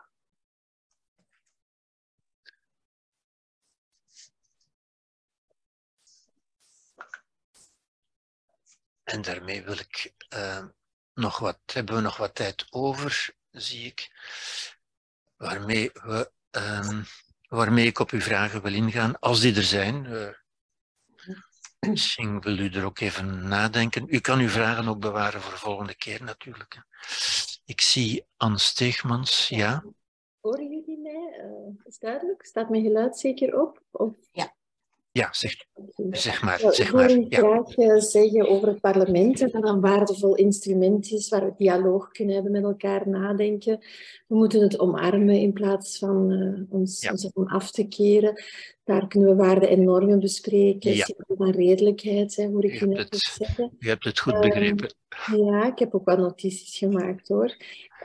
[9.04, 10.66] En daarmee wil ik uh,
[11.14, 14.12] nog wat, hebben we nog wat tijd over, zie ik,
[15.38, 17.06] waarmee we um,
[17.48, 20.06] waarmee ik op uw vragen wil ingaan, als die er zijn.
[20.06, 20.30] Uh,
[21.80, 24.06] misschien wil u er ook even nadenken.
[24.08, 26.82] U kan uw vragen ook bewaren voor de volgende keer natuurlijk.
[27.66, 29.84] Ik zie Anne Steegmans, ja.
[30.40, 31.42] Horen jullie mij?
[31.44, 32.46] Uh, is duidelijk?
[32.46, 33.82] Staat mijn geluid zeker op?
[33.92, 34.16] Of?
[34.32, 34.56] Ja.
[35.18, 35.56] Ja, zeg,
[36.12, 36.60] zeg maar.
[36.70, 37.10] Zeg maar.
[37.10, 41.54] Ik wil graag zeggen over het parlement dat dat een waardevol instrument is waar we
[41.58, 43.78] dialoog kunnen hebben met elkaar, nadenken.
[44.28, 47.12] We moeten het omarmen in plaats van uh, ons, ja.
[47.12, 48.44] ons af te keren.
[48.84, 50.96] Daar kunnen we waarden en normen bespreken.
[50.96, 51.08] Ja.
[51.28, 53.76] van redelijkheid, hè, hoor ik je, je net het, zeggen.
[53.80, 54.94] Je hebt het goed begrepen.
[55.32, 57.56] Um, ja, ik heb ook wat notities gemaakt hoor.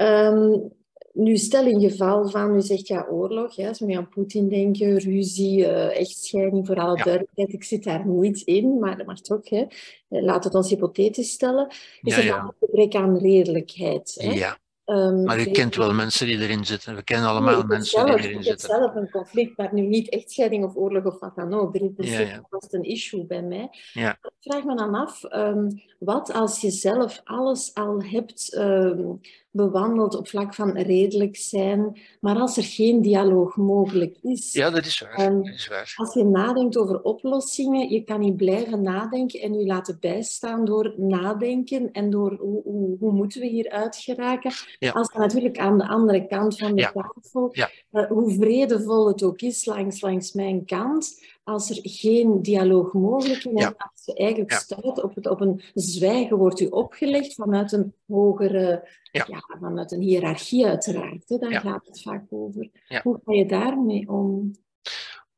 [0.00, 0.72] Um,
[1.12, 4.98] nu, stel in geval van, u zegt ja, oorlog, ja, als we aan Poetin denken,
[4.98, 7.04] ruzie, uh, echtscheiding, voor alle ja.
[7.04, 9.64] duidelijkheid, ik zit daar niet in, maar, maar toch, hè,
[10.08, 11.66] eh, laat het ons hypothetisch stellen,
[12.00, 12.42] is ja, er ja.
[12.42, 14.14] een gebrek aan redelijkheid.
[14.18, 14.32] Hè?
[14.32, 14.60] Ja.
[14.86, 16.94] Um, maar u kent wel mensen die erin zitten.
[16.94, 18.68] We kennen allemaal nee, mensen zelf, die erin ik zitten.
[18.68, 21.74] Ik heb zelf een conflict, maar nu niet echtscheiding of oorlog of wat dan ook.
[21.74, 22.46] Er is ja, ja.
[22.50, 23.68] vast een issue bij mij.
[23.92, 24.18] Ja.
[24.22, 29.20] Ik vraag me dan af, um, wat als je zelf alles al hebt um,
[29.52, 34.52] bewandeld op vlak van redelijk zijn, maar als er geen dialoog mogelijk is.
[34.52, 35.34] Ja, dat is waar.
[35.34, 35.92] Dat is waar.
[35.96, 40.94] Als je nadenkt over oplossingen, je kan niet blijven nadenken en je laten bijstaan door
[40.96, 44.52] nadenken en door hoe, hoe, hoe moeten we hier uit geraken.
[44.78, 44.90] Ja.
[44.90, 46.92] Als dan natuurlijk aan de andere kant van de Ja.
[46.92, 47.70] tafel, Ja.
[47.92, 53.44] uh, hoe vredevol het ook is langs, langs mijn kant, als er geen dialoog mogelijk
[53.44, 53.74] is, Ja.
[53.76, 54.58] als je eigenlijk Ja.
[54.58, 59.26] stuit op, het, op een zwijgen, wordt u opgelegd vanuit een hogere, Ja.
[59.28, 59.42] ja.
[59.60, 61.28] vanuit een hiërarchie uiteraard.
[61.28, 62.70] Hè, daar gaat het vaak over.
[63.02, 64.50] Hoe ga je daarmee om?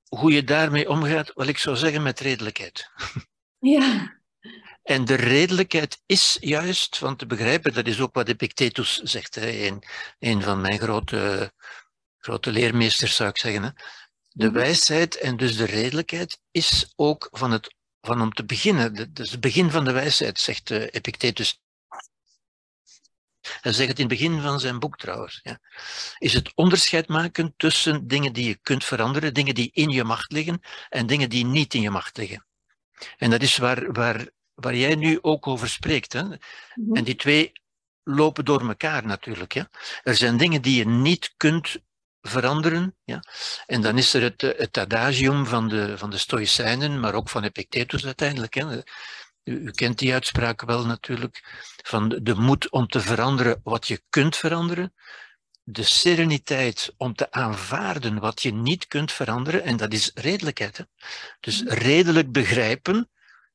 [0.09, 2.91] Hoe je daarmee omgaat, wil ik zo zeggen, met redelijkheid.
[3.59, 4.19] Ja,
[4.83, 9.67] En de redelijkheid is juist, want te begrijpen, dat is ook wat Epictetus zegt, hè,
[9.67, 9.83] een,
[10.19, 11.53] een van mijn grote,
[12.19, 13.63] grote leermeesters zou ik zeggen.
[13.63, 13.69] Hè.
[14.37, 14.55] De Mhm.
[14.55, 19.41] wijsheid en dus de redelijkheid is ook van, het, van om te beginnen, dus het
[19.41, 21.61] begin van de wijsheid, zegt eh, Epictetus.
[23.61, 25.41] Hij zegt het in het begin van zijn boek trouwens.
[25.43, 25.61] Ja.
[26.19, 30.33] Is het onderscheid maken tussen dingen die je kunt veranderen, dingen die in je macht
[30.33, 32.47] liggen en dingen die niet in je macht liggen.
[33.17, 36.13] En dat is waar, waar, waar jij nu ook over spreekt.
[36.13, 36.23] Hè?
[36.23, 36.37] Mhm.
[36.93, 37.53] En die twee
[38.03, 39.53] lopen door elkaar natuurlijk.
[39.53, 39.63] Hè?
[40.03, 41.77] Er zijn dingen die je niet kunt
[42.29, 42.97] veranderen.
[43.05, 43.23] Ja?
[43.67, 47.43] En dan is er het, het adagium van de, van de Stoïcijnen, maar ook van
[47.43, 48.55] Epictetus uiteindelijk.
[48.55, 48.77] Hè?
[48.77, 48.83] U,
[49.45, 51.45] u, kent die uitspraak wel natuurlijk,
[51.83, 54.95] van de, de moed om te veranderen wat je kunt veranderen,
[55.63, 60.77] de sereniteit om te aanvaarden wat je niet kunt veranderen, en dat is redelijkheid.
[60.77, 60.85] Hè?
[61.41, 63.09] Dus redelijk begrijpen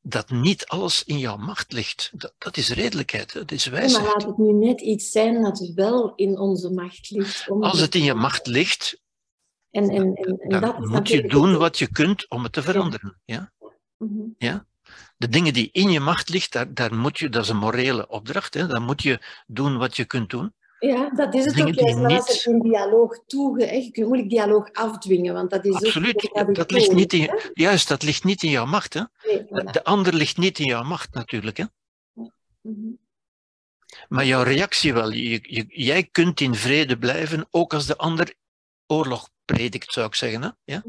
[0.09, 2.11] dat niet alles in jouw macht ligt.
[2.13, 4.03] Dat, dat is redelijkheid, dat is wijsheid.
[4.03, 7.49] maar laat het nu net iets zijn dat wel in onze macht ligt.
[7.49, 9.01] Als het in je macht ligt,
[9.71, 12.61] en, en, en, en dan dat moet je doen wat je kunt om het te
[12.61, 13.21] veranderen.
[13.25, 13.51] Ja?
[13.97, 14.21] Mhm.
[14.37, 14.67] Ja?
[15.17, 18.07] De dingen die in je macht ligt, daar, daar moet je, dat is een morele
[18.07, 18.67] opdracht, hè?
[18.67, 20.53] dan moet je doen wat je kunt doen.
[20.79, 21.97] Ja, dat is het ook die juist.
[21.97, 23.65] Maar als niet- er een dialoog toege...
[23.65, 26.55] hè, Je kunt moeilijk dialoog afdwingen, want dat is Absoluut, ook...
[26.55, 27.25] dat, ligt niet in, hè?
[27.33, 28.93] je- juist, dat ligt niet in jouw macht.
[28.93, 29.01] Hè?
[29.23, 29.71] Nee, De, voilà.
[29.71, 31.57] de ander ligt niet in jouw macht natuurlijk.
[31.57, 31.63] Hè?
[32.61, 32.91] Mhm.
[34.07, 35.11] Maar jouw reactie wel.
[35.11, 38.33] Je, je- jij kunt in vrede blijven, ook als de ander
[38.87, 40.41] oorlog predikt, zou ik zeggen.
[40.41, 40.49] Hè?
[40.63, 40.83] Ja?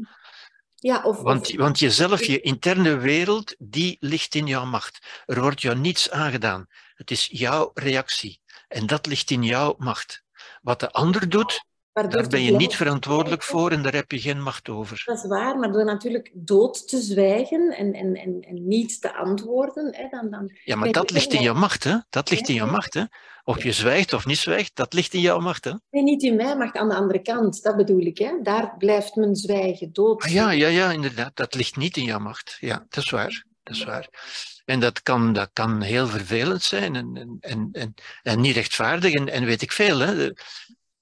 [0.75, 1.21] Ja, of...
[1.21, 5.23] Want, want jezelf, je interne wereld, die ligt in jouw macht.
[5.25, 6.67] Er wordt jou niets aangedaan.
[6.95, 8.39] Het is jouw reactie.
[8.71, 10.23] En dat ligt in jouw macht.
[10.61, 14.19] Wat de ander doet, waardoor daar ben je niet verantwoordelijk voor en daar heb je
[14.19, 15.03] geen macht over.
[15.05, 19.15] Dat is waar, maar door natuurlijk dood te zwijgen en, en, en, en niet te
[19.15, 20.29] antwoorden, hè, dan...
[20.29, 21.97] dan Ja, maar dat ligt in jouw macht, hè?
[22.09, 23.03] Dat ligt in jouw macht, hè?
[23.43, 25.73] Of je zwijgt of niet zwijgt, dat ligt in jouw macht, hè?
[25.89, 27.63] Nee, niet in mij, maar aan de andere kant.
[27.63, 28.17] Dat bedoel ik.
[28.17, 28.41] Hè.
[28.41, 30.23] Daar blijft mijn zwijgen dood.
[30.23, 31.35] Ah, ja, ja, ja, inderdaad.
[31.35, 32.57] Dat ligt niet in jouw macht.
[32.59, 33.45] Ja, dat is waar.
[33.63, 34.09] Dat is waar.
[34.65, 37.93] En dat kan, dat kan heel vervelend zijn en, en, en,
[38.23, 39.99] en, niet rechtvaardig en, en weet ik veel.
[39.99, 40.31] Hè.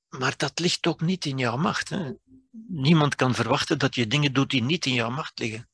[0.10, 1.90] Maar dat ligt ook niet in jouw macht.
[1.90, 2.12] Hè.
[2.68, 5.70] Niemand kan verwachten dat je dingen doet die niet in jouw macht liggen.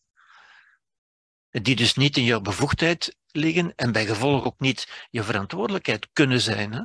[1.49, 6.41] Die dus niet in jouw bevoegdheid liggen en bij gevolg ook niet je verantwoordelijkheid kunnen
[6.41, 6.74] zijn.
[6.74, 6.82] Hè.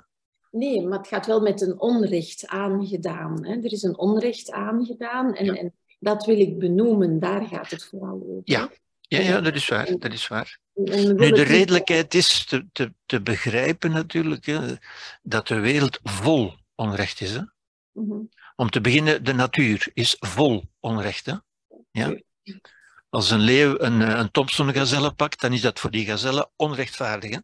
[0.51, 3.44] Nee, maar het gaat wel met een onrecht aangedaan.
[3.44, 3.52] Hè.
[3.52, 5.55] Er is een onrecht aangedaan en, Ja.
[5.55, 7.18] en dat wil ik benoemen.
[7.20, 8.40] Daar gaat het vooral over.
[8.44, 8.70] Ja.
[9.01, 9.98] Ja, ja, dat is waar.
[9.98, 10.59] Dat is waar.
[10.85, 14.74] Nu, de redelijkheid is te, te, te begrijpen natuurlijk hè,
[15.23, 17.31] dat de wereld vol onrecht is.
[17.31, 17.43] Hè.
[17.93, 18.19] Mhm.
[18.57, 21.27] Om te beginnen, de natuur is vol onrecht.
[21.27, 21.35] Hè?
[21.90, 22.20] Ja?
[23.11, 27.31] Als een leeuw een, eh, een Thompson-gazelle pakt, dan is dat voor die gazelle onrechtvaardig.
[27.31, 27.39] Hè?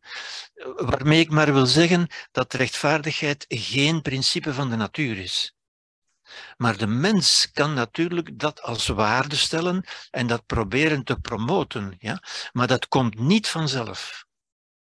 [0.75, 5.56] Waarmee ik maar wil zeggen dat rechtvaardigheid geen principe van de natuur is.
[6.57, 11.95] Maar de mens kan natuurlijk dat als waarde stellen en dat proberen te promoten.
[11.99, 12.23] Ja?
[12.53, 14.25] Maar dat komt niet vanzelf.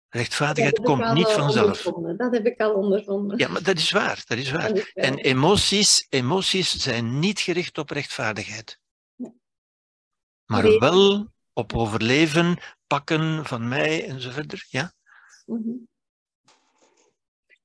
[0.08, 1.82] Rechtvaardigheid komt niet eh, vanzelf.
[2.16, 3.38] Dat heb ik al ondervonden.
[3.38, 4.22] Ja, maar dat is waar.
[4.26, 4.68] Dat is waar.
[4.68, 5.04] Dat is waar.
[5.04, 8.78] En emoties, emoties zijn niet gericht op rechtvaardigheid.
[9.16, 9.32] Nee.
[10.44, 10.78] Maar Nee.
[10.78, 14.66] wel op overleven, pakken van mij en zo verder.
[14.68, 14.92] Ja,
[15.46, 15.70] Mhm.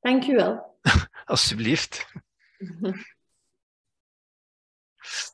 [0.01, 0.79] Dank u wel.
[1.25, 2.05] alsjeblieft.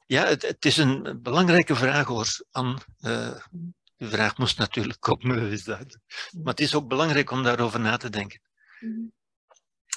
[0.05, 2.77] Ja, het, het is een belangrijke vraag hoor, Anne.
[2.99, 3.35] Eh,
[3.95, 5.97] de vraag moest natuurlijk komen, is dat.
[6.31, 8.41] Maar het is ook belangrijk om daarover na te denken.
[8.79, 9.01] Mhm.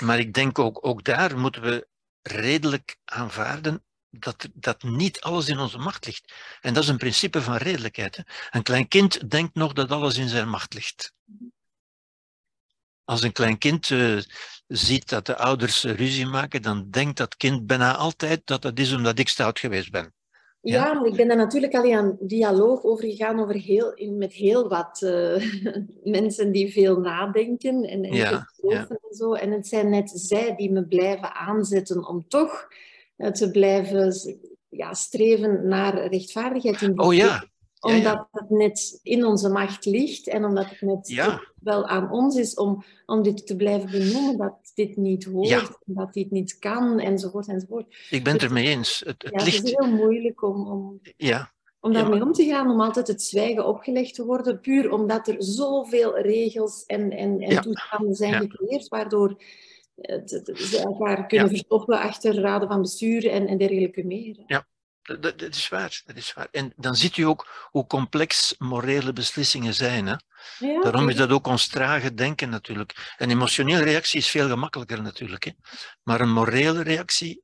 [0.05, 1.89] Maar ik denk ook, ook daar moeten we
[2.23, 6.33] redelijk aanvaarden dat, dat niet alles in onze macht ligt.
[6.61, 8.17] En dat is een principe van redelijkheid.
[8.17, 8.23] Hè.
[8.51, 11.13] Een klein kind denkt nog dat alles in zijn macht ligt.
[13.05, 14.19] Als een klein kind eh,
[14.67, 18.93] ziet dat de ouders ruzie maken, dan denkt dat kind bijna altijd dat het is
[18.95, 20.15] omdat ik stout geweest ben.
[20.61, 20.93] Ja, Ja.
[20.93, 25.03] maar ik ben daar natuurlijk al aan dialoog over gegaan over heel, met heel wat
[25.03, 25.53] eh,
[26.19, 29.35] mensen die veel nadenken en, en Ja, en zo.
[29.35, 32.69] En het zijn net zij die me blijven aanzetten om toch
[33.17, 34.15] eh, te blijven
[34.69, 37.45] ja, streven naar rechtvaardigheid in die Oh ja.
[37.81, 41.09] Omdat het net in onze macht ligt en omdat het net
[41.65, 45.63] wel aan ons is om, om dit te blijven benoemen, dat dit niet hoort, Ja.
[45.85, 48.07] dat dit niet kan, enzovoort, enzovoort.
[48.11, 49.03] ik ben het ermee eens.
[49.07, 52.33] Het, Ja, het het is ligt, heel moeilijk om, om, ja, om Ja, daarmee om
[52.33, 57.11] te gaan, om altijd het zwijgen opgelegd te worden, puur omdat er zoveel regels en,
[57.11, 57.61] en, en Ja.
[57.61, 58.39] toestanden zijn Ja.
[58.39, 59.43] gecreëerd, waardoor
[59.97, 61.53] het- het- ze elkaar kunnen Ja.
[61.53, 64.65] verstoppen achter raden van bestuur en, en dergelijke meer.
[65.03, 66.49] Dat, dat, dat is waar, dat is waar.
[66.51, 70.07] En dan ziet u ook hoe complex morele beslissingen zijn.
[70.07, 70.15] Hè?
[70.59, 73.15] Ja, Daarom is dat ook ons trage denken natuurlijk.
[73.17, 75.45] Een emotionele reactie is veel gemakkelijker natuurlijk.
[75.45, 75.51] Hè?
[76.03, 77.43] Maar een morele reactie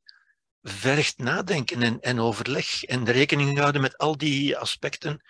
[0.62, 5.22] vergt nadenken en, en overleg en rekening houden met al die aspecten.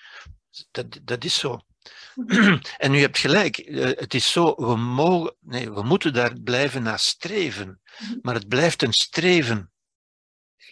[0.70, 1.60] Dat, dat is zo.
[2.76, 6.82] En u hebt gelijk, eh, het is zo, we, mogen, nee, we moeten daar blijven
[6.82, 7.80] naar streven.
[7.98, 8.18] Mhm.
[8.22, 9.72] Maar het blijft een streven.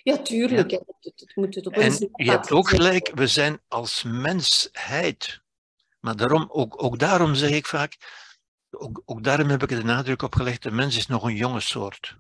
[0.07, 0.71] Ja, tuurlijk.
[0.71, 5.41] Het, het moet het op een En je hebt ook gelijk, we zijn als mensheid.
[6.01, 7.97] Maar daarom, ook, ook daarom zeg ik vaak,
[8.71, 11.35] ook, ook daarom heb ik er de nadruk op gelegd, de mens is nog een
[11.35, 12.17] jonge soort.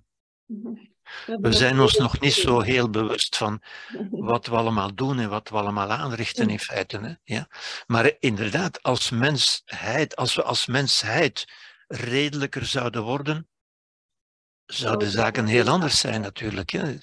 [1.24, 3.62] We zijn ons nog niet zo heel bewust van
[4.30, 6.98] wat we allemaal doen en wat we allemaal aanrichten in feite.
[6.98, 7.14] Hè?
[7.34, 7.48] Ja.
[7.86, 11.44] Maar inderdaad, als mensheid, als we als mensheid
[11.86, 13.48] redelijker zouden worden,
[14.64, 16.70] zou de zaak een heel anders zijn natuurlijk.
[16.70, 16.98] Hè?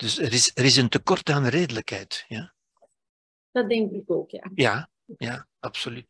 [0.00, 2.24] Dus er is, er is een tekort aan redelijkheid.
[2.28, 2.54] Ja?
[3.50, 4.50] Dat denk ik ook, ja.
[4.54, 6.06] Ja, ja, absoluut.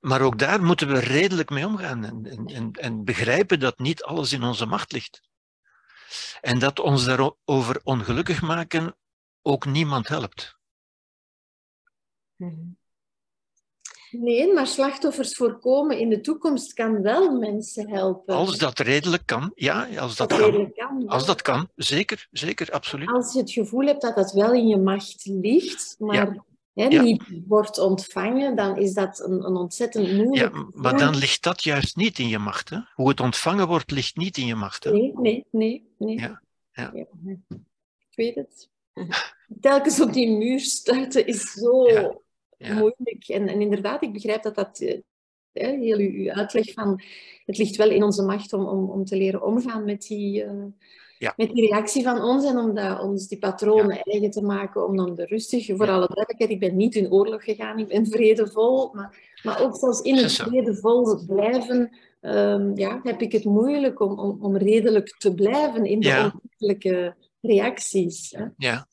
[0.00, 4.32] Maar ook daar moeten we redelijk mee omgaan en, en, en begrijpen dat niet alles
[4.32, 5.22] in onze macht ligt.
[6.40, 8.96] En dat ons daarover ongelukkig maken
[9.42, 10.58] ook niemand helpt.
[12.36, 12.72] Mhm.
[14.18, 18.34] Nee, maar slachtoffers voorkomen in de toekomst kan wel mensen helpen.
[18.34, 20.72] Als dat redelijk kan, ja, als dat, kan.
[20.72, 23.12] kan als dat kan, zeker, zeker, absoluut.
[23.12, 27.22] Als je het gevoel hebt dat dat wel in je macht ligt, maar hè, niet
[27.46, 30.54] wordt ontvangen, dan is dat een, een ontzettend moeilijk.
[30.54, 32.70] Ja, maar dan ligt dat juist niet in je macht.
[32.70, 32.78] Hè?
[32.94, 34.84] Hoe het ontvangen wordt, ligt niet in je macht.
[34.84, 34.90] Hè?
[34.90, 35.88] Nee, nee, nee.
[35.98, 36.18] nee.
[36.18, 36.42] Ja,
[36.72, 36.92] ja.
[36.92, 38.68] Ik weet het.
[39.60, 41.86] Telkens op die muur stuiten is zo
[42.58, 43.28] moeilijk.
[43.28, 44.80] En, en, inderdaad, ik begrijp dat dat...
[44.80, 45.00] Eh,
[45.52, 47.00] heel uw uitleg van
[47.44, 50.64] het ligt wel in onze macht om, om, om te leren omgaan met die, uh,
[51.18, 51.32] ja.
[51.36, 54.96] met die reactie van ons en om dat, ons die patronen eigen te maken, om
[54.96, 58.94] dan de rustig, voor alle duidelijkheid, ik ben niet in oorlog gegaan, ik ben vredevol,
[58.94, 64.18] maar, maar ook zelfs in het vredevol blijven, um, ja, heb ik het moeilijk om,
[64.18, 66.32] om, om redelijk te blijven in de
[66.68, 67.16] ja.
[67.40, 68.30] reacties.
[68.30, 68.44] Hè?
[68.56, 68.86] Ja.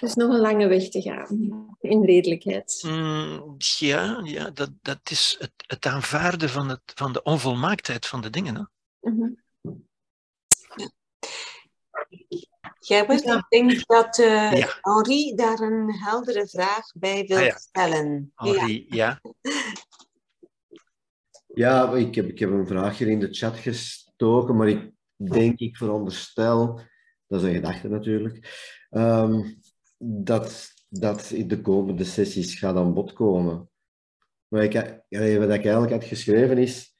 [0.00, 2.82] Dus nog een lange weg te gaan in redelijkheid.
[2.86, 8.20] Mm, ja, ja dat, dat is het, het aanvaarden van, het, van de onvolmaaktheid van
[8.20, 8.54] de dingen.
[8.54, 8.62] Hè?
[9.10, 9.38] Mm -hmm.
[12.80, 18.32] Gerbert, ik denk dat uh, Henri daar een heldere vraag bij wil ah, stellen.
[18.34, 19.20] Henri, ja.
[21.62, 21.92] ja.
[21.94, 26.80] ik, heb, ik heb een vraagje in de chat gestoken, maar ik denk, ik veronderstel,
[27.26, 28.36] dat is een gedachte natuurlijk,
[28.90, 29.59] um,
[30.02, 33.70] dat dat in de komende sessies gaat aan bod komen.
[34.48, 34.72] Wat ik,
[35.38, 36.90] wat ik eigenlijk had geschreven is,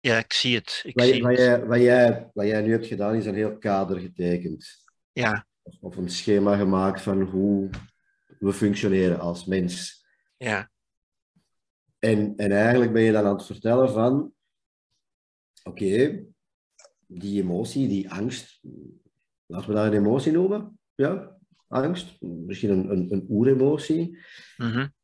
[0.00, 0.82] ja, ik zie het.
[0.84, 3.58] Ik wat, zie wat, Jij, wat, jij, wat jij nu hebt gedaan, is een heel
[3.58, 4.66] kader getekend.
[5.12, 5.46] Ja.
[5.80, 7.70] Of een schema gemaakt van hoe
[8.38, 10.06] we functioneren als mens.
[10.36, 10.70] Ja.
[11.98, 14.32] En, en eigenlijk ben je dan aan het vertellen van...
[15.62, 16.24] Oké,
[17.06, 18.60] die emotie, die angst...
[19.46, 20.78] Laten we dat een emotie noemen.
[20.94, 21.37] Ja,
[21.68, 22.20] angst.
[22.20, 24.18] Misschien een, een, een oeremotie.
[24.56, 24.96] Mm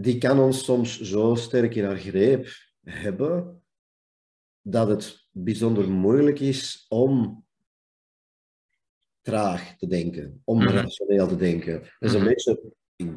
[0.00, 2.48] die kan ons soms zo sterk in haar greep
[2.80, 3.62] hebben,
[4.62, 7.44] dat het bijzonder moeilijk is om
[9.20, 11.82] traag te denken, om mm rationeel te denken.
[11.98, 12.72] Dus een beetje,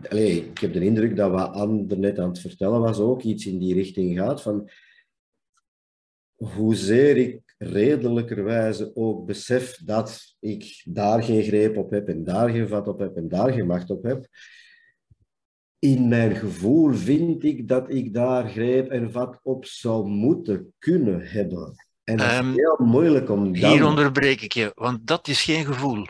[0.09, 3.45] allez, ik heb de indruk dat wat Anne net aan het vertellen was, ook iets
[3.45, 4.69] in die richting gaat van
[6.33, 12.67] hoezeer ik redelijkerwijze ook besef dat ik daar geen greep op heb en daar geen
[12.67, 14.27] vat op heb en daar geen macht op heb,
[15.79, 21.27] in mijn gevoel vind ik dat ik daar greep en vat op zou moeten kunnen
[21.27, 21.75] hebben.
[22.03, 23.71] En dat is um, heel moeilijk om dan...
[23.71, 26.05] Hier onderbreek ik je, want dat is geen gevoel.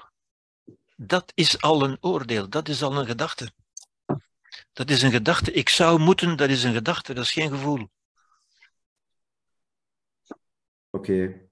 [0.96, 3.52] Dat is al een oordeel, dat is al een gedachte.
[4.74, 5.52] Dat is een gedachte.
[5.52, 7.88] Ik zou moeten, dat is een gedachte, dat is geen gevoel.
[10.90, 11.43] Oké.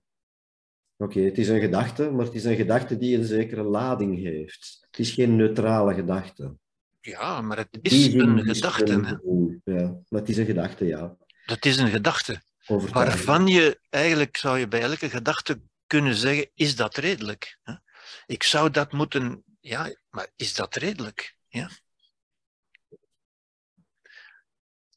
[1.02, 4.78] Oké, het is een gedachte, maar het is een gedachte die een zekere lading heeft.
[4.82, 6.56] Het is geen neutrale gedachte.
[6.99, 9.19] Ja, maar het is een gedachte.
[9.64, 11.18] ja, maar het is een gedachte, ja.
[11.45, 12.41] Dat is een gedachte.
[12.68, 17.57] Waarvan je eigenlijk, zou je bij elke gedachte kunnen zeggen, is dat redelijk?
[18.26, 21.36] Ik zou dat moeten, ja, maar is dat redelijk?
[21.48, 21.69] Ja.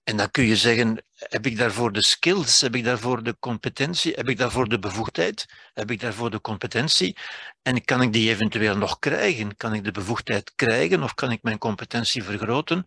[0.03, 4.13] En dan kun je zeggen, heb ik daarvoor de skills, heb ik daarvoor de competentie,
[4.13, 7.17] heb ik daarvoor de bevoegdheid, heb ik daarvoor de competentie
[7.63, 9.57] en kan ik die eventueel nog krijgen?
[9.57, 12.85] Kan ik de bevoegdheid krijgen of kan ik mijn competentie vergroten?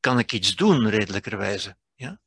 [0.00, 1.76] Kan ik iets doen, redelijkerwijze?
[1.94, 2.20] Ja?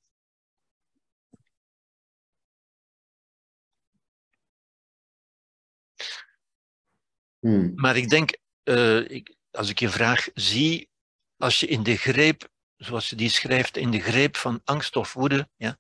[7.40, 7.72] Hmm.
[7.76, 10.90] Maar ik denk, uh, ik, als ik je vraag zie,
[11.38, 12.49] als je in de greep
[12.80, 15.49] zoals je die schrijft, in de greep van angst of woede.
[15.56, 15.77] Ja?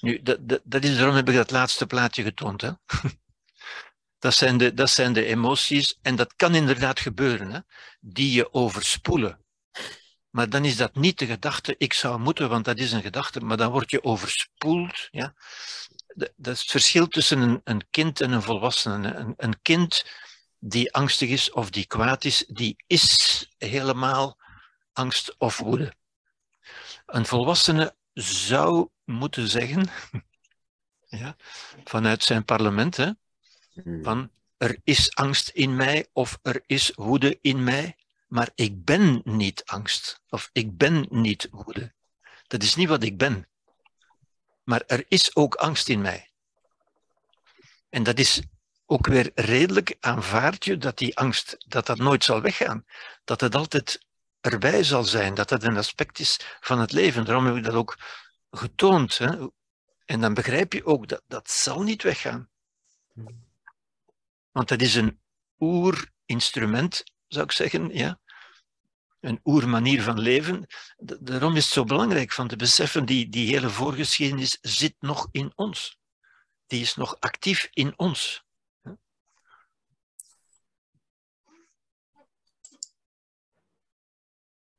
[0.00, 2.60] Nu, dat, dat, is, daarom heb ik dat laatste plaatje getoond.
[2.60, 2.70] Hè?
[4.18, 7.60] dat, zijn de, dat zijn de emoties, en dat kan inderdaad gebeuren, hè?
[8.00, 9.44] die je overspoelen.
[10.30, 13.40] Maar dan is dat niet de gedachte, ik zou moeten, want dat is een gedachte,
[13.40, 15.08] maar dan word je overspoeld.
[15.10, 15.34] Ja?
[16.14, 19.14] Dat is het verschil tussen een, een kind en een volwassene.
[19.14, 20.04] Een, een kind
[20.58, 24.38] die angstig is of die kwaad is, die is helemaal
[24.92, 25.94] angst of woede.
[27.06, 29.88] Een volwassene zou moeten zeggen,
[31.20, 31.36] ja,
[31.84, 33.10] vanuit zijn parlement, hè,
[33.82, 34.04] Hmm.
[34.04, 37.96] van er is angst in mij of er is woede in mij,
[38.26, 41.94] maar ik ben niet angst of ik ben niet woede.
[42.46, 43.48] Dat is niet wat ik ben.
[44.64, 46.30] Maar er is ook angst in mij.
[47.88, 48.42] En dat is
[48.86, 52.86] ook weer redelijk aanvaard je dat die angst, dat dat nooit zal weggaan.
[53.24, 54.05] Dat het altijd
[54.46, 57.24] erbij zal zijn, dat dat een aspect is van het leven.
[57.24, 57.98] Daarom heb ik dat ook
[58.50, 59.18] getoond.
[59.18, 59.46] Hè?
[60.04, 62.48] En dan begrijp je ook dat dat zal niet weggaan.
[64.50, 65.20] Want dat is een
[65.58, 68.18] oerinstrument, zou ik zeggen, ja.
[69.20, 70.66] Een oermanier van leven.
[70.96, 75.52] Daarom is het zo belangrijk van te beseffen, die, die hele voorgeschiedenis zit nog in
[75.54, 75.98] ons.
[76.66, 78.45] Die is nog actief in ons.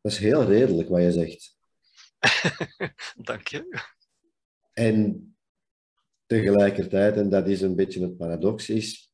[0.08, 1.58] Dat is heel redelijk wat je zegt.
[3.30, 3.82] Dank je.
[4.74, 5.36] En
[6.26, 9.12] tegelijkertijd, en dat is een beetje het paradox, is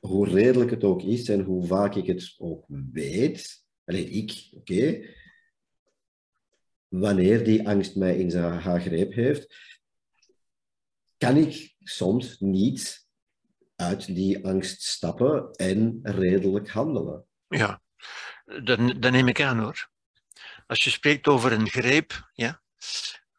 [0.00, 5.06] hoe redelijk het ook is en hoe vaak ik het ook weet, alleen ik, oké,
[6.88, 9.54] wanneer die angst mij in zijn haar greep heeft,
[11.16, 13.06] kan ik soms niet
[13.76, 17.26] uit die angst stappen en redelijk handelen.
[17.48, 17.82] Ja,
[18.44, 19.90] dat, dat neem ik aan hoor.
[20.70, 22.60] Als je spreekt over een greep, ja.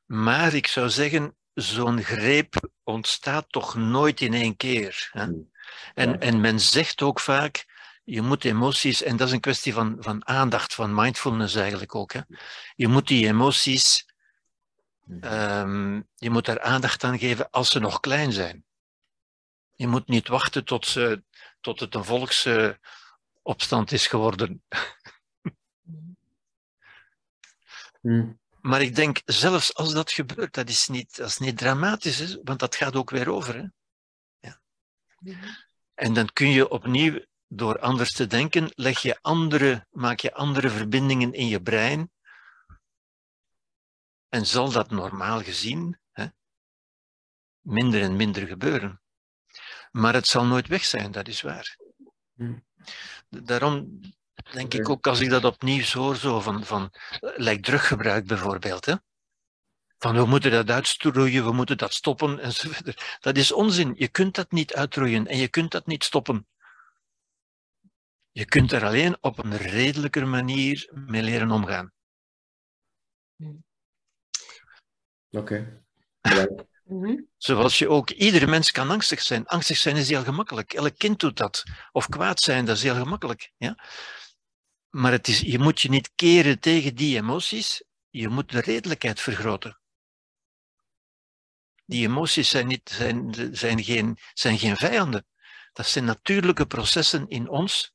[0.06, 5.10] Maar ik zou zeggen, zo'n greep ontstaat toch nooit in één keer.
[5.12, 5.24] Hè?
[5.24, 5.52] Hmm.
[5.94, 7.66] En, en men zegt ook vaak,
[8.03, 12.14] je moet emoties, en dat is een kwestie van, van aandacht, van mindfulness eigenlijk ook.
[12.14, 12.22] Hè?
[12.76, 14.06] Je moet die emoties,
[15.22, 18.66] um, je moet daar aandacht aan geven als ze nog klein zijn.
[19.76, 21.24] Je moet niet wachten tot, ze,
[21.62, 24.64] tot het een volksopstand is geworden.
[28.02, 28.40] Hmm.
[28.61, 32.40] Maar ik denk, zelfs als dat gebeurt, dat is niet, dat is niet dramatisch, hè?
[32.44, 33.56] want dat gaat ook weer over.
[33.56, 33.65] Hè?
[34.40, 34.61] Ja.
[35.94, 40.69] En dan kun je opnieuw, door anders te denken, leg je andere, maak je andere
[40.69, 42.11] verbindingen in je brein.
[44.30, 46.26] En zal dat normaal gezien hè,
[47.60, 49.02] minder en minder gebeuren.
[49.91, 51.78] Maar het zal nooit weg zijn, dat is waar.
[52.34, 52.65] Hmm.
[53.30, 53.99] Daarom
[54.51, 58.85] denk ik ook als ik dat opnieuw hoor, zo van, van like druggebruik bijvoorbeeld.
[58.85, 58.95] Hè?
[59.97, 63.18] Van we moeten dat uitroeien, we moeten dat stoppen enzovoort.
[63.19, 63.93] Dat is onzin.
[63.97, 66.47] Je kunt dat niet uitroeien en je kunt dat niet stoppen.
[68.31, 71.93] Je kunt er alleen op een redelijker manier mee leren omgaan.
[75.30, 75.84] Oké.
[76.84, 77.22] Mhm.
[77.38, 79.47] Zoals je ook, iedere mens kan angstig zijn.
[79.47, 80.73] Angstig zijn is heel gemakkelijk.
[80.73, 81.63] Elk kind doet dat.
[81.91, 83.51] Of kwaad zijn, dat is heel gemakkelijk.
[83.57, 83.77] Ja?
[84.91, 89.19] Maar het is, je moet je niet keren tegen die emoties, je moet de redelijkheid
[89.19, 89.80] vergroten.
[91.85, 95.26] Die emoties zijn, niet, zijn, zijn, geen, zijn geen vijanden.
[95.73, 97.93] Dat zijn natuurlijke processen in ons,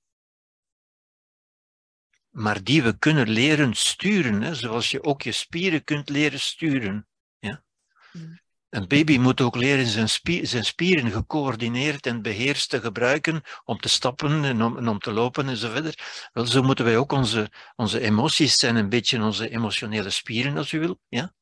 [2.29, 7.09] maar die we kunnen leren sturen, hè, zoals je ook je spieren kunt leren sturen.
[7.39, 7.65] Ja?
[8.13, 8.41] Mm.
[8.71, 10.09] Een baby moet ook leren zijn,
[10.47, 15.57] zijn spieren gecoördineerd en beheerst te gebruiken om te stappen en om, te lopen en
[15.57, 16.29] zo verder.
[16.33, 20.73] Wel, zo moeten wij ook onze, onze emoties zijn een beetje onze emotionele spieren, als
[20.73, 21.35] u wil, ja?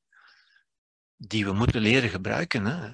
[1.17, 2.65] die we moeten leren gebruiken.
[2.65, 2.93] Hè?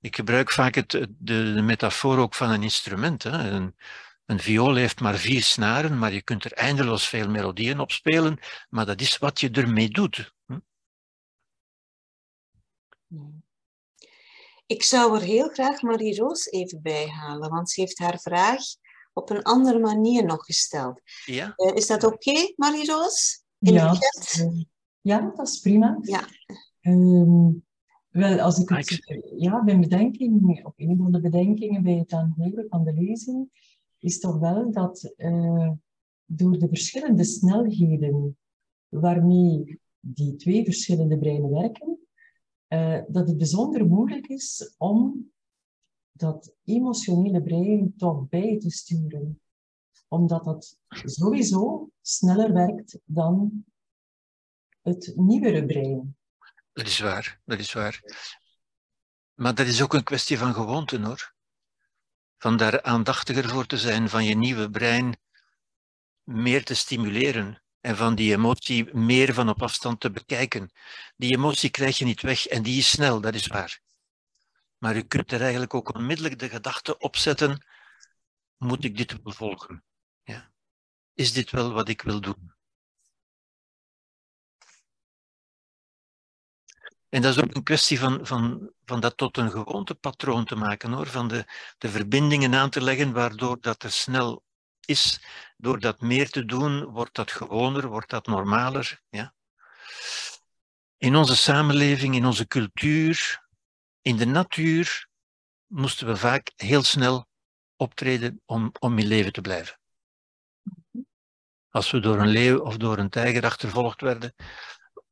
[0.00, 3.22] Ik gebruik vaak het, de, de metafoor ook van een instrument.
[3.22, 3.50] Hè?
[3.50, 3.76] Een,
[4.26, 8.38] een viool heeft maar vier snaren, maar je kunt er eindeloos veel melodieën op spelen,
[8.68, 10.32] maar dat is wat je ermee doet.
[14.70, 18.62] Ik zou er heel graag Marie-Roos even bij halen, want ze heeft haar vraag
[19.12, 21.00] op een andere manier nog gesteld.
[21.24, 21.52] Ja?
[21.56, 23.44] Uh, is dat oké, okay, Marie-Roos?
[23.58, 23.94] Ja,
[25.00, 25.98] ja, dat is prima.
[26.00, 26.24] Ja.
[26.80, 27.66] Um,
[28.10, 29.02] wel, als ik het,
[29.36, 33.48] ja, mijn bedenking, of een van de bedenkingen bij het aanhoren van de lezing,
[33.98, 35.70] is toch wel dat uh,
[36.24, 38.38] door de verschillende snelheden
[38.88, 41.99] waarmee die twee verschillende breinen werken,
[42.72, 45.30] uh, dat het bijzonder moeilijk is om
[46.12, 49.40] dat emotionele brein toch bij te sturen.
[50.08, 53.64] Omdat dat sowieso sneller werkt dan
[54.80, 56.16] het nieuwere brein.
[56.72, 58.02] Dat is waar, dat is waar.
[59.34, 61.34] Maar dat is ook een kwestie van gewoonte hoor.
[62.36, 65.16] Van daar aandachtiger voor te zijn, van je nieuwe brein
[66.22, 70.70] meer te stimuleren en van die emotie meer van op afstand te bekijken.
[71.16, 73.80] Die emotie krijg je niet weg en die is snel, dat is waar.
[74.78, 77.66] Maar je kunt er eigenlijk ook onmiddellijk de gedachte opzetten,
[78.56, 79.84] moet ik dit volgen?
[80.22, 80.52] Ja.
[81.14, 82.54] Is dit wel wat ik wil doen?
[87.08, 90.92] En dat is ook een kwestie van, van, van dat tot een gewoontepatroon te maken,
[90.92, 91.06] hoor.
[91.06, 91.44] van de,
[91.78, 94.44] de verbindingen aan te leggen, waardoor dat er snel
[94.90, 95.20] is.
[95.56, 99.00] Door dat meer te doen, wordt dat gewoner, wordt dat normaler.
[99.08, 99.34] Ja?
[100.96, 103.46] In onze samenleving, in onze cultuur,
[104.02, 105.08] in de natuur,
[105.66, 107.28] moesten we vaak heel snel
[107.76, 109.78] optreden om, om in leven te blijven.
[111.70, 114.34] Als we door een leeuw of door een tijger achtervolgd werden,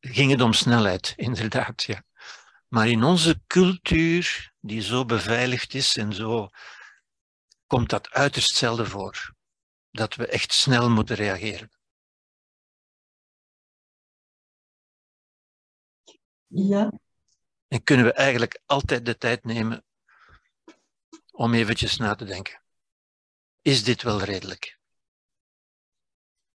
[0.00, 1.82] ging het om snelheid, inderdaad.
[1.82, 2.02] Ja.
[2.68, 6.48] Maar in onze cultuur, die zo beveiligd is en zo,
[7.66, 9.36] komt dat uiterst zelden voor.
[9.98, 11.70] Dat we echt snel moeten reageren.
[16.46, 17.00] Ja.
[17.68, 19.84] En kunnen we eigenlijk altijd de tijd nemen
[21.30, 22.62] om eventjes na te denken.
[23.62, 24.78] Is dit wel redelijk?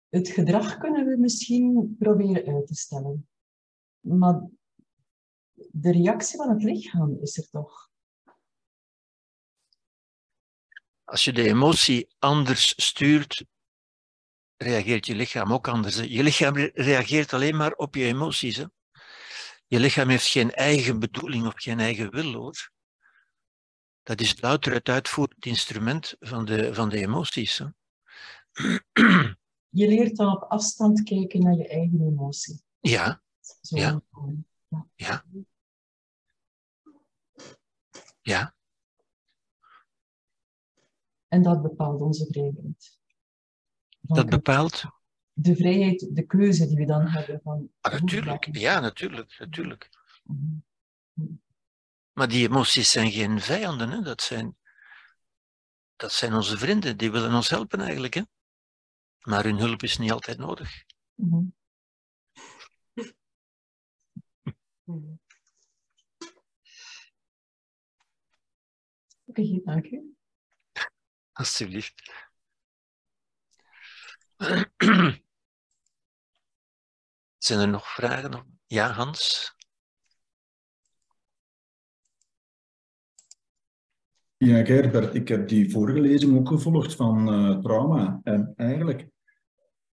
[0.09, 3.29] Het gedrag kunnen we misschien proberen uit te stellen.
[3.99, 4.49] Maar
[5.55, 7.91] de reactie van het lichaam is er toch.
[11.14, 13.45] Als je de emotie anders stuurt,
[14.57, 15.95] reageert je lichaam ook anders.
[15.95, 18.57] Je lichaam reageert alleen maar op je emoties.
[18.57, 18.65] Hè?
[19.68, 22.72] Je lichaam heeft geen eigen bedoeling of geen eigen wil hoor.
[24.03, 27.57] Dat is louter het uitvoerend instrument van de, van de emoties.
[27.57, 27.65] Hè?
[29.80, 32.64] Je leert dan op afstand kijken naar je eigen emotie.
[32.80, 33.22] Ja.
[33.61, 34.02] Zo ja.
[34.95, 35.26] ja.
[38.22, 38.56] Ja.
[41.34, 42.99] En dat bepaalt onze vrijheid.
[44.01, 44.84] dat bepaalt?
[45.34, 47.39] De vrijheid, de keuze die we dan hebben.
[47.43, 49.89] Van ah, natuurlijk, ja, natuurlijk, natuurlijk.
[50.23, 50.55] Mhm.
[52.11, 54.01] Maar die emoties zijn geen vijanden, hè?
[54.01, 54.57] Dat, zijn,
[55.95, 58.14] dat zijn onze vrienden, die willen ons helpen eigenlijk.
[58.14, 58.22] Hè?
[59.19, 60.84] Maar hun hulp is niet altijd nodig.
[61.15, 61.53] Mm
[69.26, 70.12] Oké, okay, dank u.
[71.43, 71.93] Alsjeblieft.
[77.37, 78.59] Zijn er nog vragen?
[78.67, 79.55] Ja, Hans?
[84.37, 88.19] Ja, Gerbert, ik heb die vorige lezing ook gevolgd van uh, trauma.
[88.23, 89.07] En eigenlijk,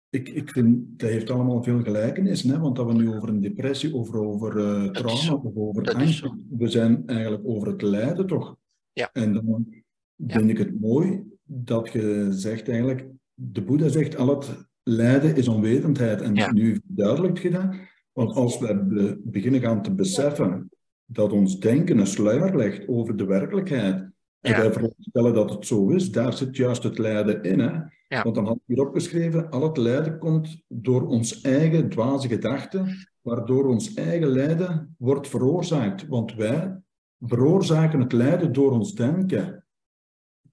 [0.09, 2.59] ik, ik vind, dat heeft allemaal veel gelijkenis, hè?
[2.59, 6.69] want dat we nu over een depressie, over, over uh, trauma, of over angst, we
[6.69, 8.57] zijn eigenlijk over het lijden toch?
[8.93, 9.11] Ja.
[9.13, 9.85] En dan
[10.17, 15.49] vind ik het mooi dat je zegt eigenlijk, de Boeddha zegt, al het lijden is
[15.49, 16.21] onwetendheid.
[16.21, 17.81] En nu duidelijk gedaan,
[18.13, 20.71] want als we beginnen gaan te beseffen
[21.05, 24.09] dat ons denken een sluier legt over de werkelijkheid,
[24.41, 27.59] en wij veronderstellen dat het zo is, daar zit juist het lijden in.
[27.61, 27.81] Hè?
[28.23, 33.09] Want dan had ik hier opgeschreven, al het lijden komt door ons eigen dwaze gedachten,
[33.21, 36.07] waardoor ons eigen lijden wordt veroorzaakt.
[36.07, 36.81] Want wij
[37.21, 39.65] veroorzaken het lijden door ons denken.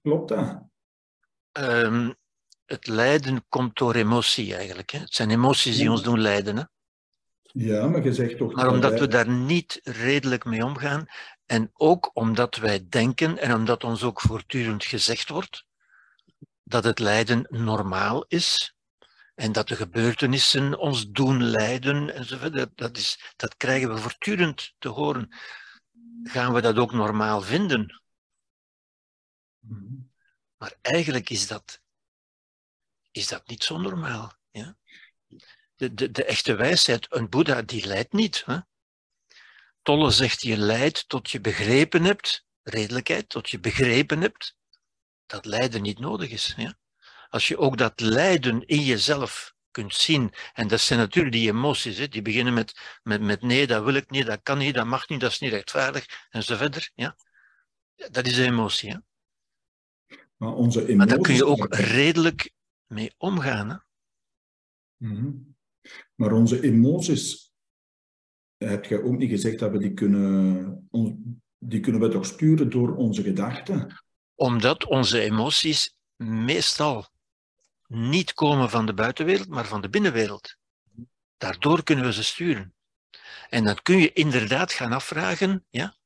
[0.02, 0.65] Klopt dat?
[1.58, 2.14] Um,
[2.66, 4.90] het lijden komt door emotie eigenlijk.
[4.90, 4.98] Hè?
[4.98, 6.56] Het zijn emoties die ons doen lijden.
[6.56, 6.62] Hè?
[7.42, 8.54] Ja, maar je zegt toch...
[8.54, 11.06] Maar omdat we daar niet redelijk mee omgaan,
[11.46, 15.64] en ook omdat wij denken en omdat ons ook voortdurend gezegd wordt
[16.62, 18.74] dat het lijden normaal is
[19.34, 24.88] en dat de gebeurtenissen ons doen lijden enzovoort, dat, is, dat krijgen we voortdurend te
[24.88, 25.28] horen.
[26.22, 28.02] Gaan we dat ook normaal vinden?
[30.56, 31.80] Maar eigenlijk is dat,
[33.10, 34.32] is dat niet zo normaal.
[34.50, 34.76] Ja?
[35.76, 38.42] De, de, de echte wijsheid, een Boeddha die lijdt niet.
[38.46, 38.58] Hè?
[39.82, 44.56] Tolle zegt je lijdt tot je begrepen hebt, redelijkheid, tot je begrepen hebt,
[45.26, 46.54] dat lijden niet nodig is.
[46.56, 46.78] Ja?
[47.28, 51.98] Als je ook dat lijden in jezelf kunt zien, en dat zijn natuurlijk die emoties,
[51.98, 54.86] hè, die beginnen met, met, met nee, dat wil ik niet, dat kan niet, dat
[54.86, 56.90] mag niet, dat is niet rechtvaardig, en zo verder.
[56.94, 57.16] Ja?
[57.94, 58.90] Dat is de emotie.
[58.90, 58.98] Hè?
[60.36, 60.96] Maar, onze emoties...
[60.96, 62.52] maar daar kun je ook redelijk
[62.86, 63.68] mee omgaan.
[63.70, 63.76] Hè?
[64.96, 65.32] Mhm.
[66.14, 67.52] Maar onze emoties
[68.56, 70.88] heb je ook niet gezegd dat we die kunnen,
[71.58, 74.02] die kunnen we toch sturen door onze gedachten?
[74.34, 77.08] Omdat onze emoties meestal
[77.86, 80.56] niet komen van de buitenwereld, maar van de binnenwereld.
[81.36, 82.74] Daardoor kunnen we ze sturen.
[83.48, 85.96] En dan kun je inderdaad gaan afvragen, ja,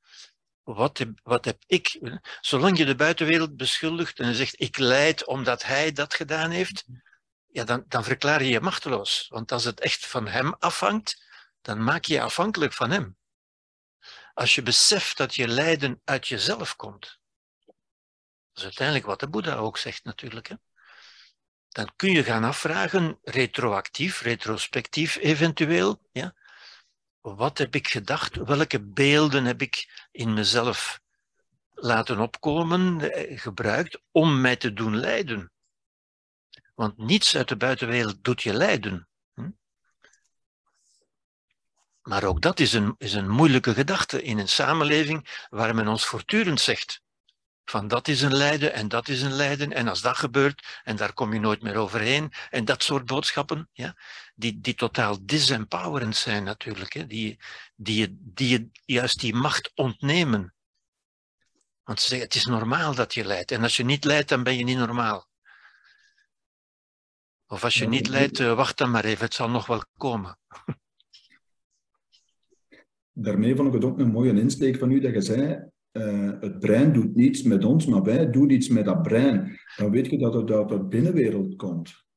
[0.62, 2.00] wat heb, wat heb ik?
[2.40, 6.84] Zolang je de buitenwereld beschuldigt en zegt, ik leid omdat hij dat gedaan heeft,
[7.52, 9.26] ja, dan, dan verklaar je je machteloos.
[9.28, 11.28] Want als het echt van hem afhangt,
[11.60, 13.16] dan maak je je afhankelijk van Hem.
[14.34, 17.18] Als je beseft dat je lijden uit jezelf komt,
[17.66, 20.54] dat is uiteindelijk wat de Boeddha ook zegt natuurlijk, hè?
[21.68, 26.34] dan kun je gaan afvragen, retroactief, retrospectief eventueel, ja?
[27.20, 28.36] Wat heb ik gedacht?
[28.36, 31.00] Welke beelden heb ik in mezelf
[31.74, 35.52] laten opkomen, eh, gebruikt om mij te doen lijden?
[36.74, 39.08] Want niets uit de buitenwereld doet je lijden.
[39.34, 39.50] Hm?
[42.02, 46.04] Maar ook dat is een, is een moeilijke gedachte in een samenleving waar men ons
[46.04, 47.02] voortdurend zegt
[47.70, 50.96] van dat is een lijden en dat is een lijden en als dat gebeurt en
[50.96, 53.96] daar kom je nooit meer overheen en dat soort boodschappen, ja,
[54.40, 57.38] die, die totaal disempowerend zijn natuurlijk, hè, die,
[57.76, 60.54] die, die juist die macht ontnemen.
[61.82, 64.42] Want ze zeggen, het is normaal dat je lijdt en als je niet lijdt, dan
[64.42, 65.28] ben je niet normaal.
[67.46, 70.38] Of als je niet lijdt, eh, wacht dan maar even, het zal nog wel komen.
[73.12, 76.58] Daarmee vond ik het ook een mooie insteek van u dat je zei, uh, het
[76.58, 79.60] brein doet niets met ons, maar wij doen iets met dat brein.
[79.76, 82.08] Dan weet je dat het uit de binnenwereld komt.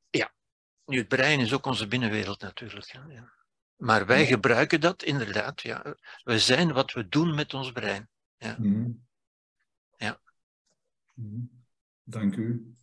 [0.86, 2.86] Nu het brein is ook onze binnenwereld natuurlijk.
[2.86, 3.34] Ja.
[3.76, 5.62] Maar wij gebruiken dat inderdaad.
[5.62, 5.96] Ja.
[6.24, 8.10] We zijn wat we doen met ons brein.
[8.38, 8.56] Ja.
[8.60, 9.06] Mm.
[9.98, 10.22] ja.
[11.14, 11.66] Mm.
[12.04, 12.76] Dank u.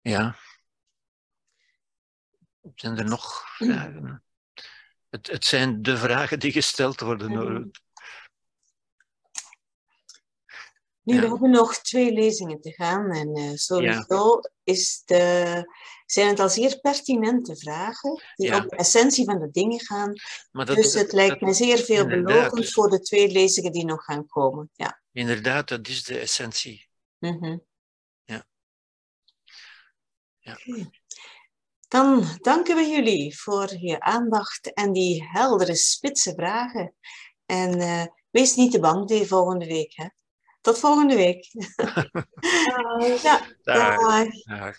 [0.00, 0.36] Ja.
[2.74, 4.22] Zijn er nog vragen?
[5.08, 7.70] Het, het zijn de vragen die gesteld worden.
[11.06, 15.64] Nu, we hebben nog twee lezingen te gaan en uh, sowieso is de,
[16.06, 20.12] zijn het al zeer pertinente vragen die op de essentie van de dingen gaan.
[20.50, 24.70] Dat, dus het lijkt me zeer veelbelovend voor de twee lezingen die nog gaan komen.
[24.74, 25.00] Ja.
[25.12, 26.88] Inderdaad, dat is de essentie.
[27.18, 27.64] Mm -hmm.
[28.24, 28.46] Ja.
[30.38, 30.58] ja.
[31.88, 36.94] Dan danken we jullie voor je aandacht en die heldere, spitse vragen.
[37.44, 39.92] En uh, wees niet te bang die volgende week.
[39.96, 40.06] Hè?
[40.66, 41.46] Tot volgende week.
[43.22, 43.96] ja, dag.
[43.98, 44.28] dag.
[44.44, 44.76] dag.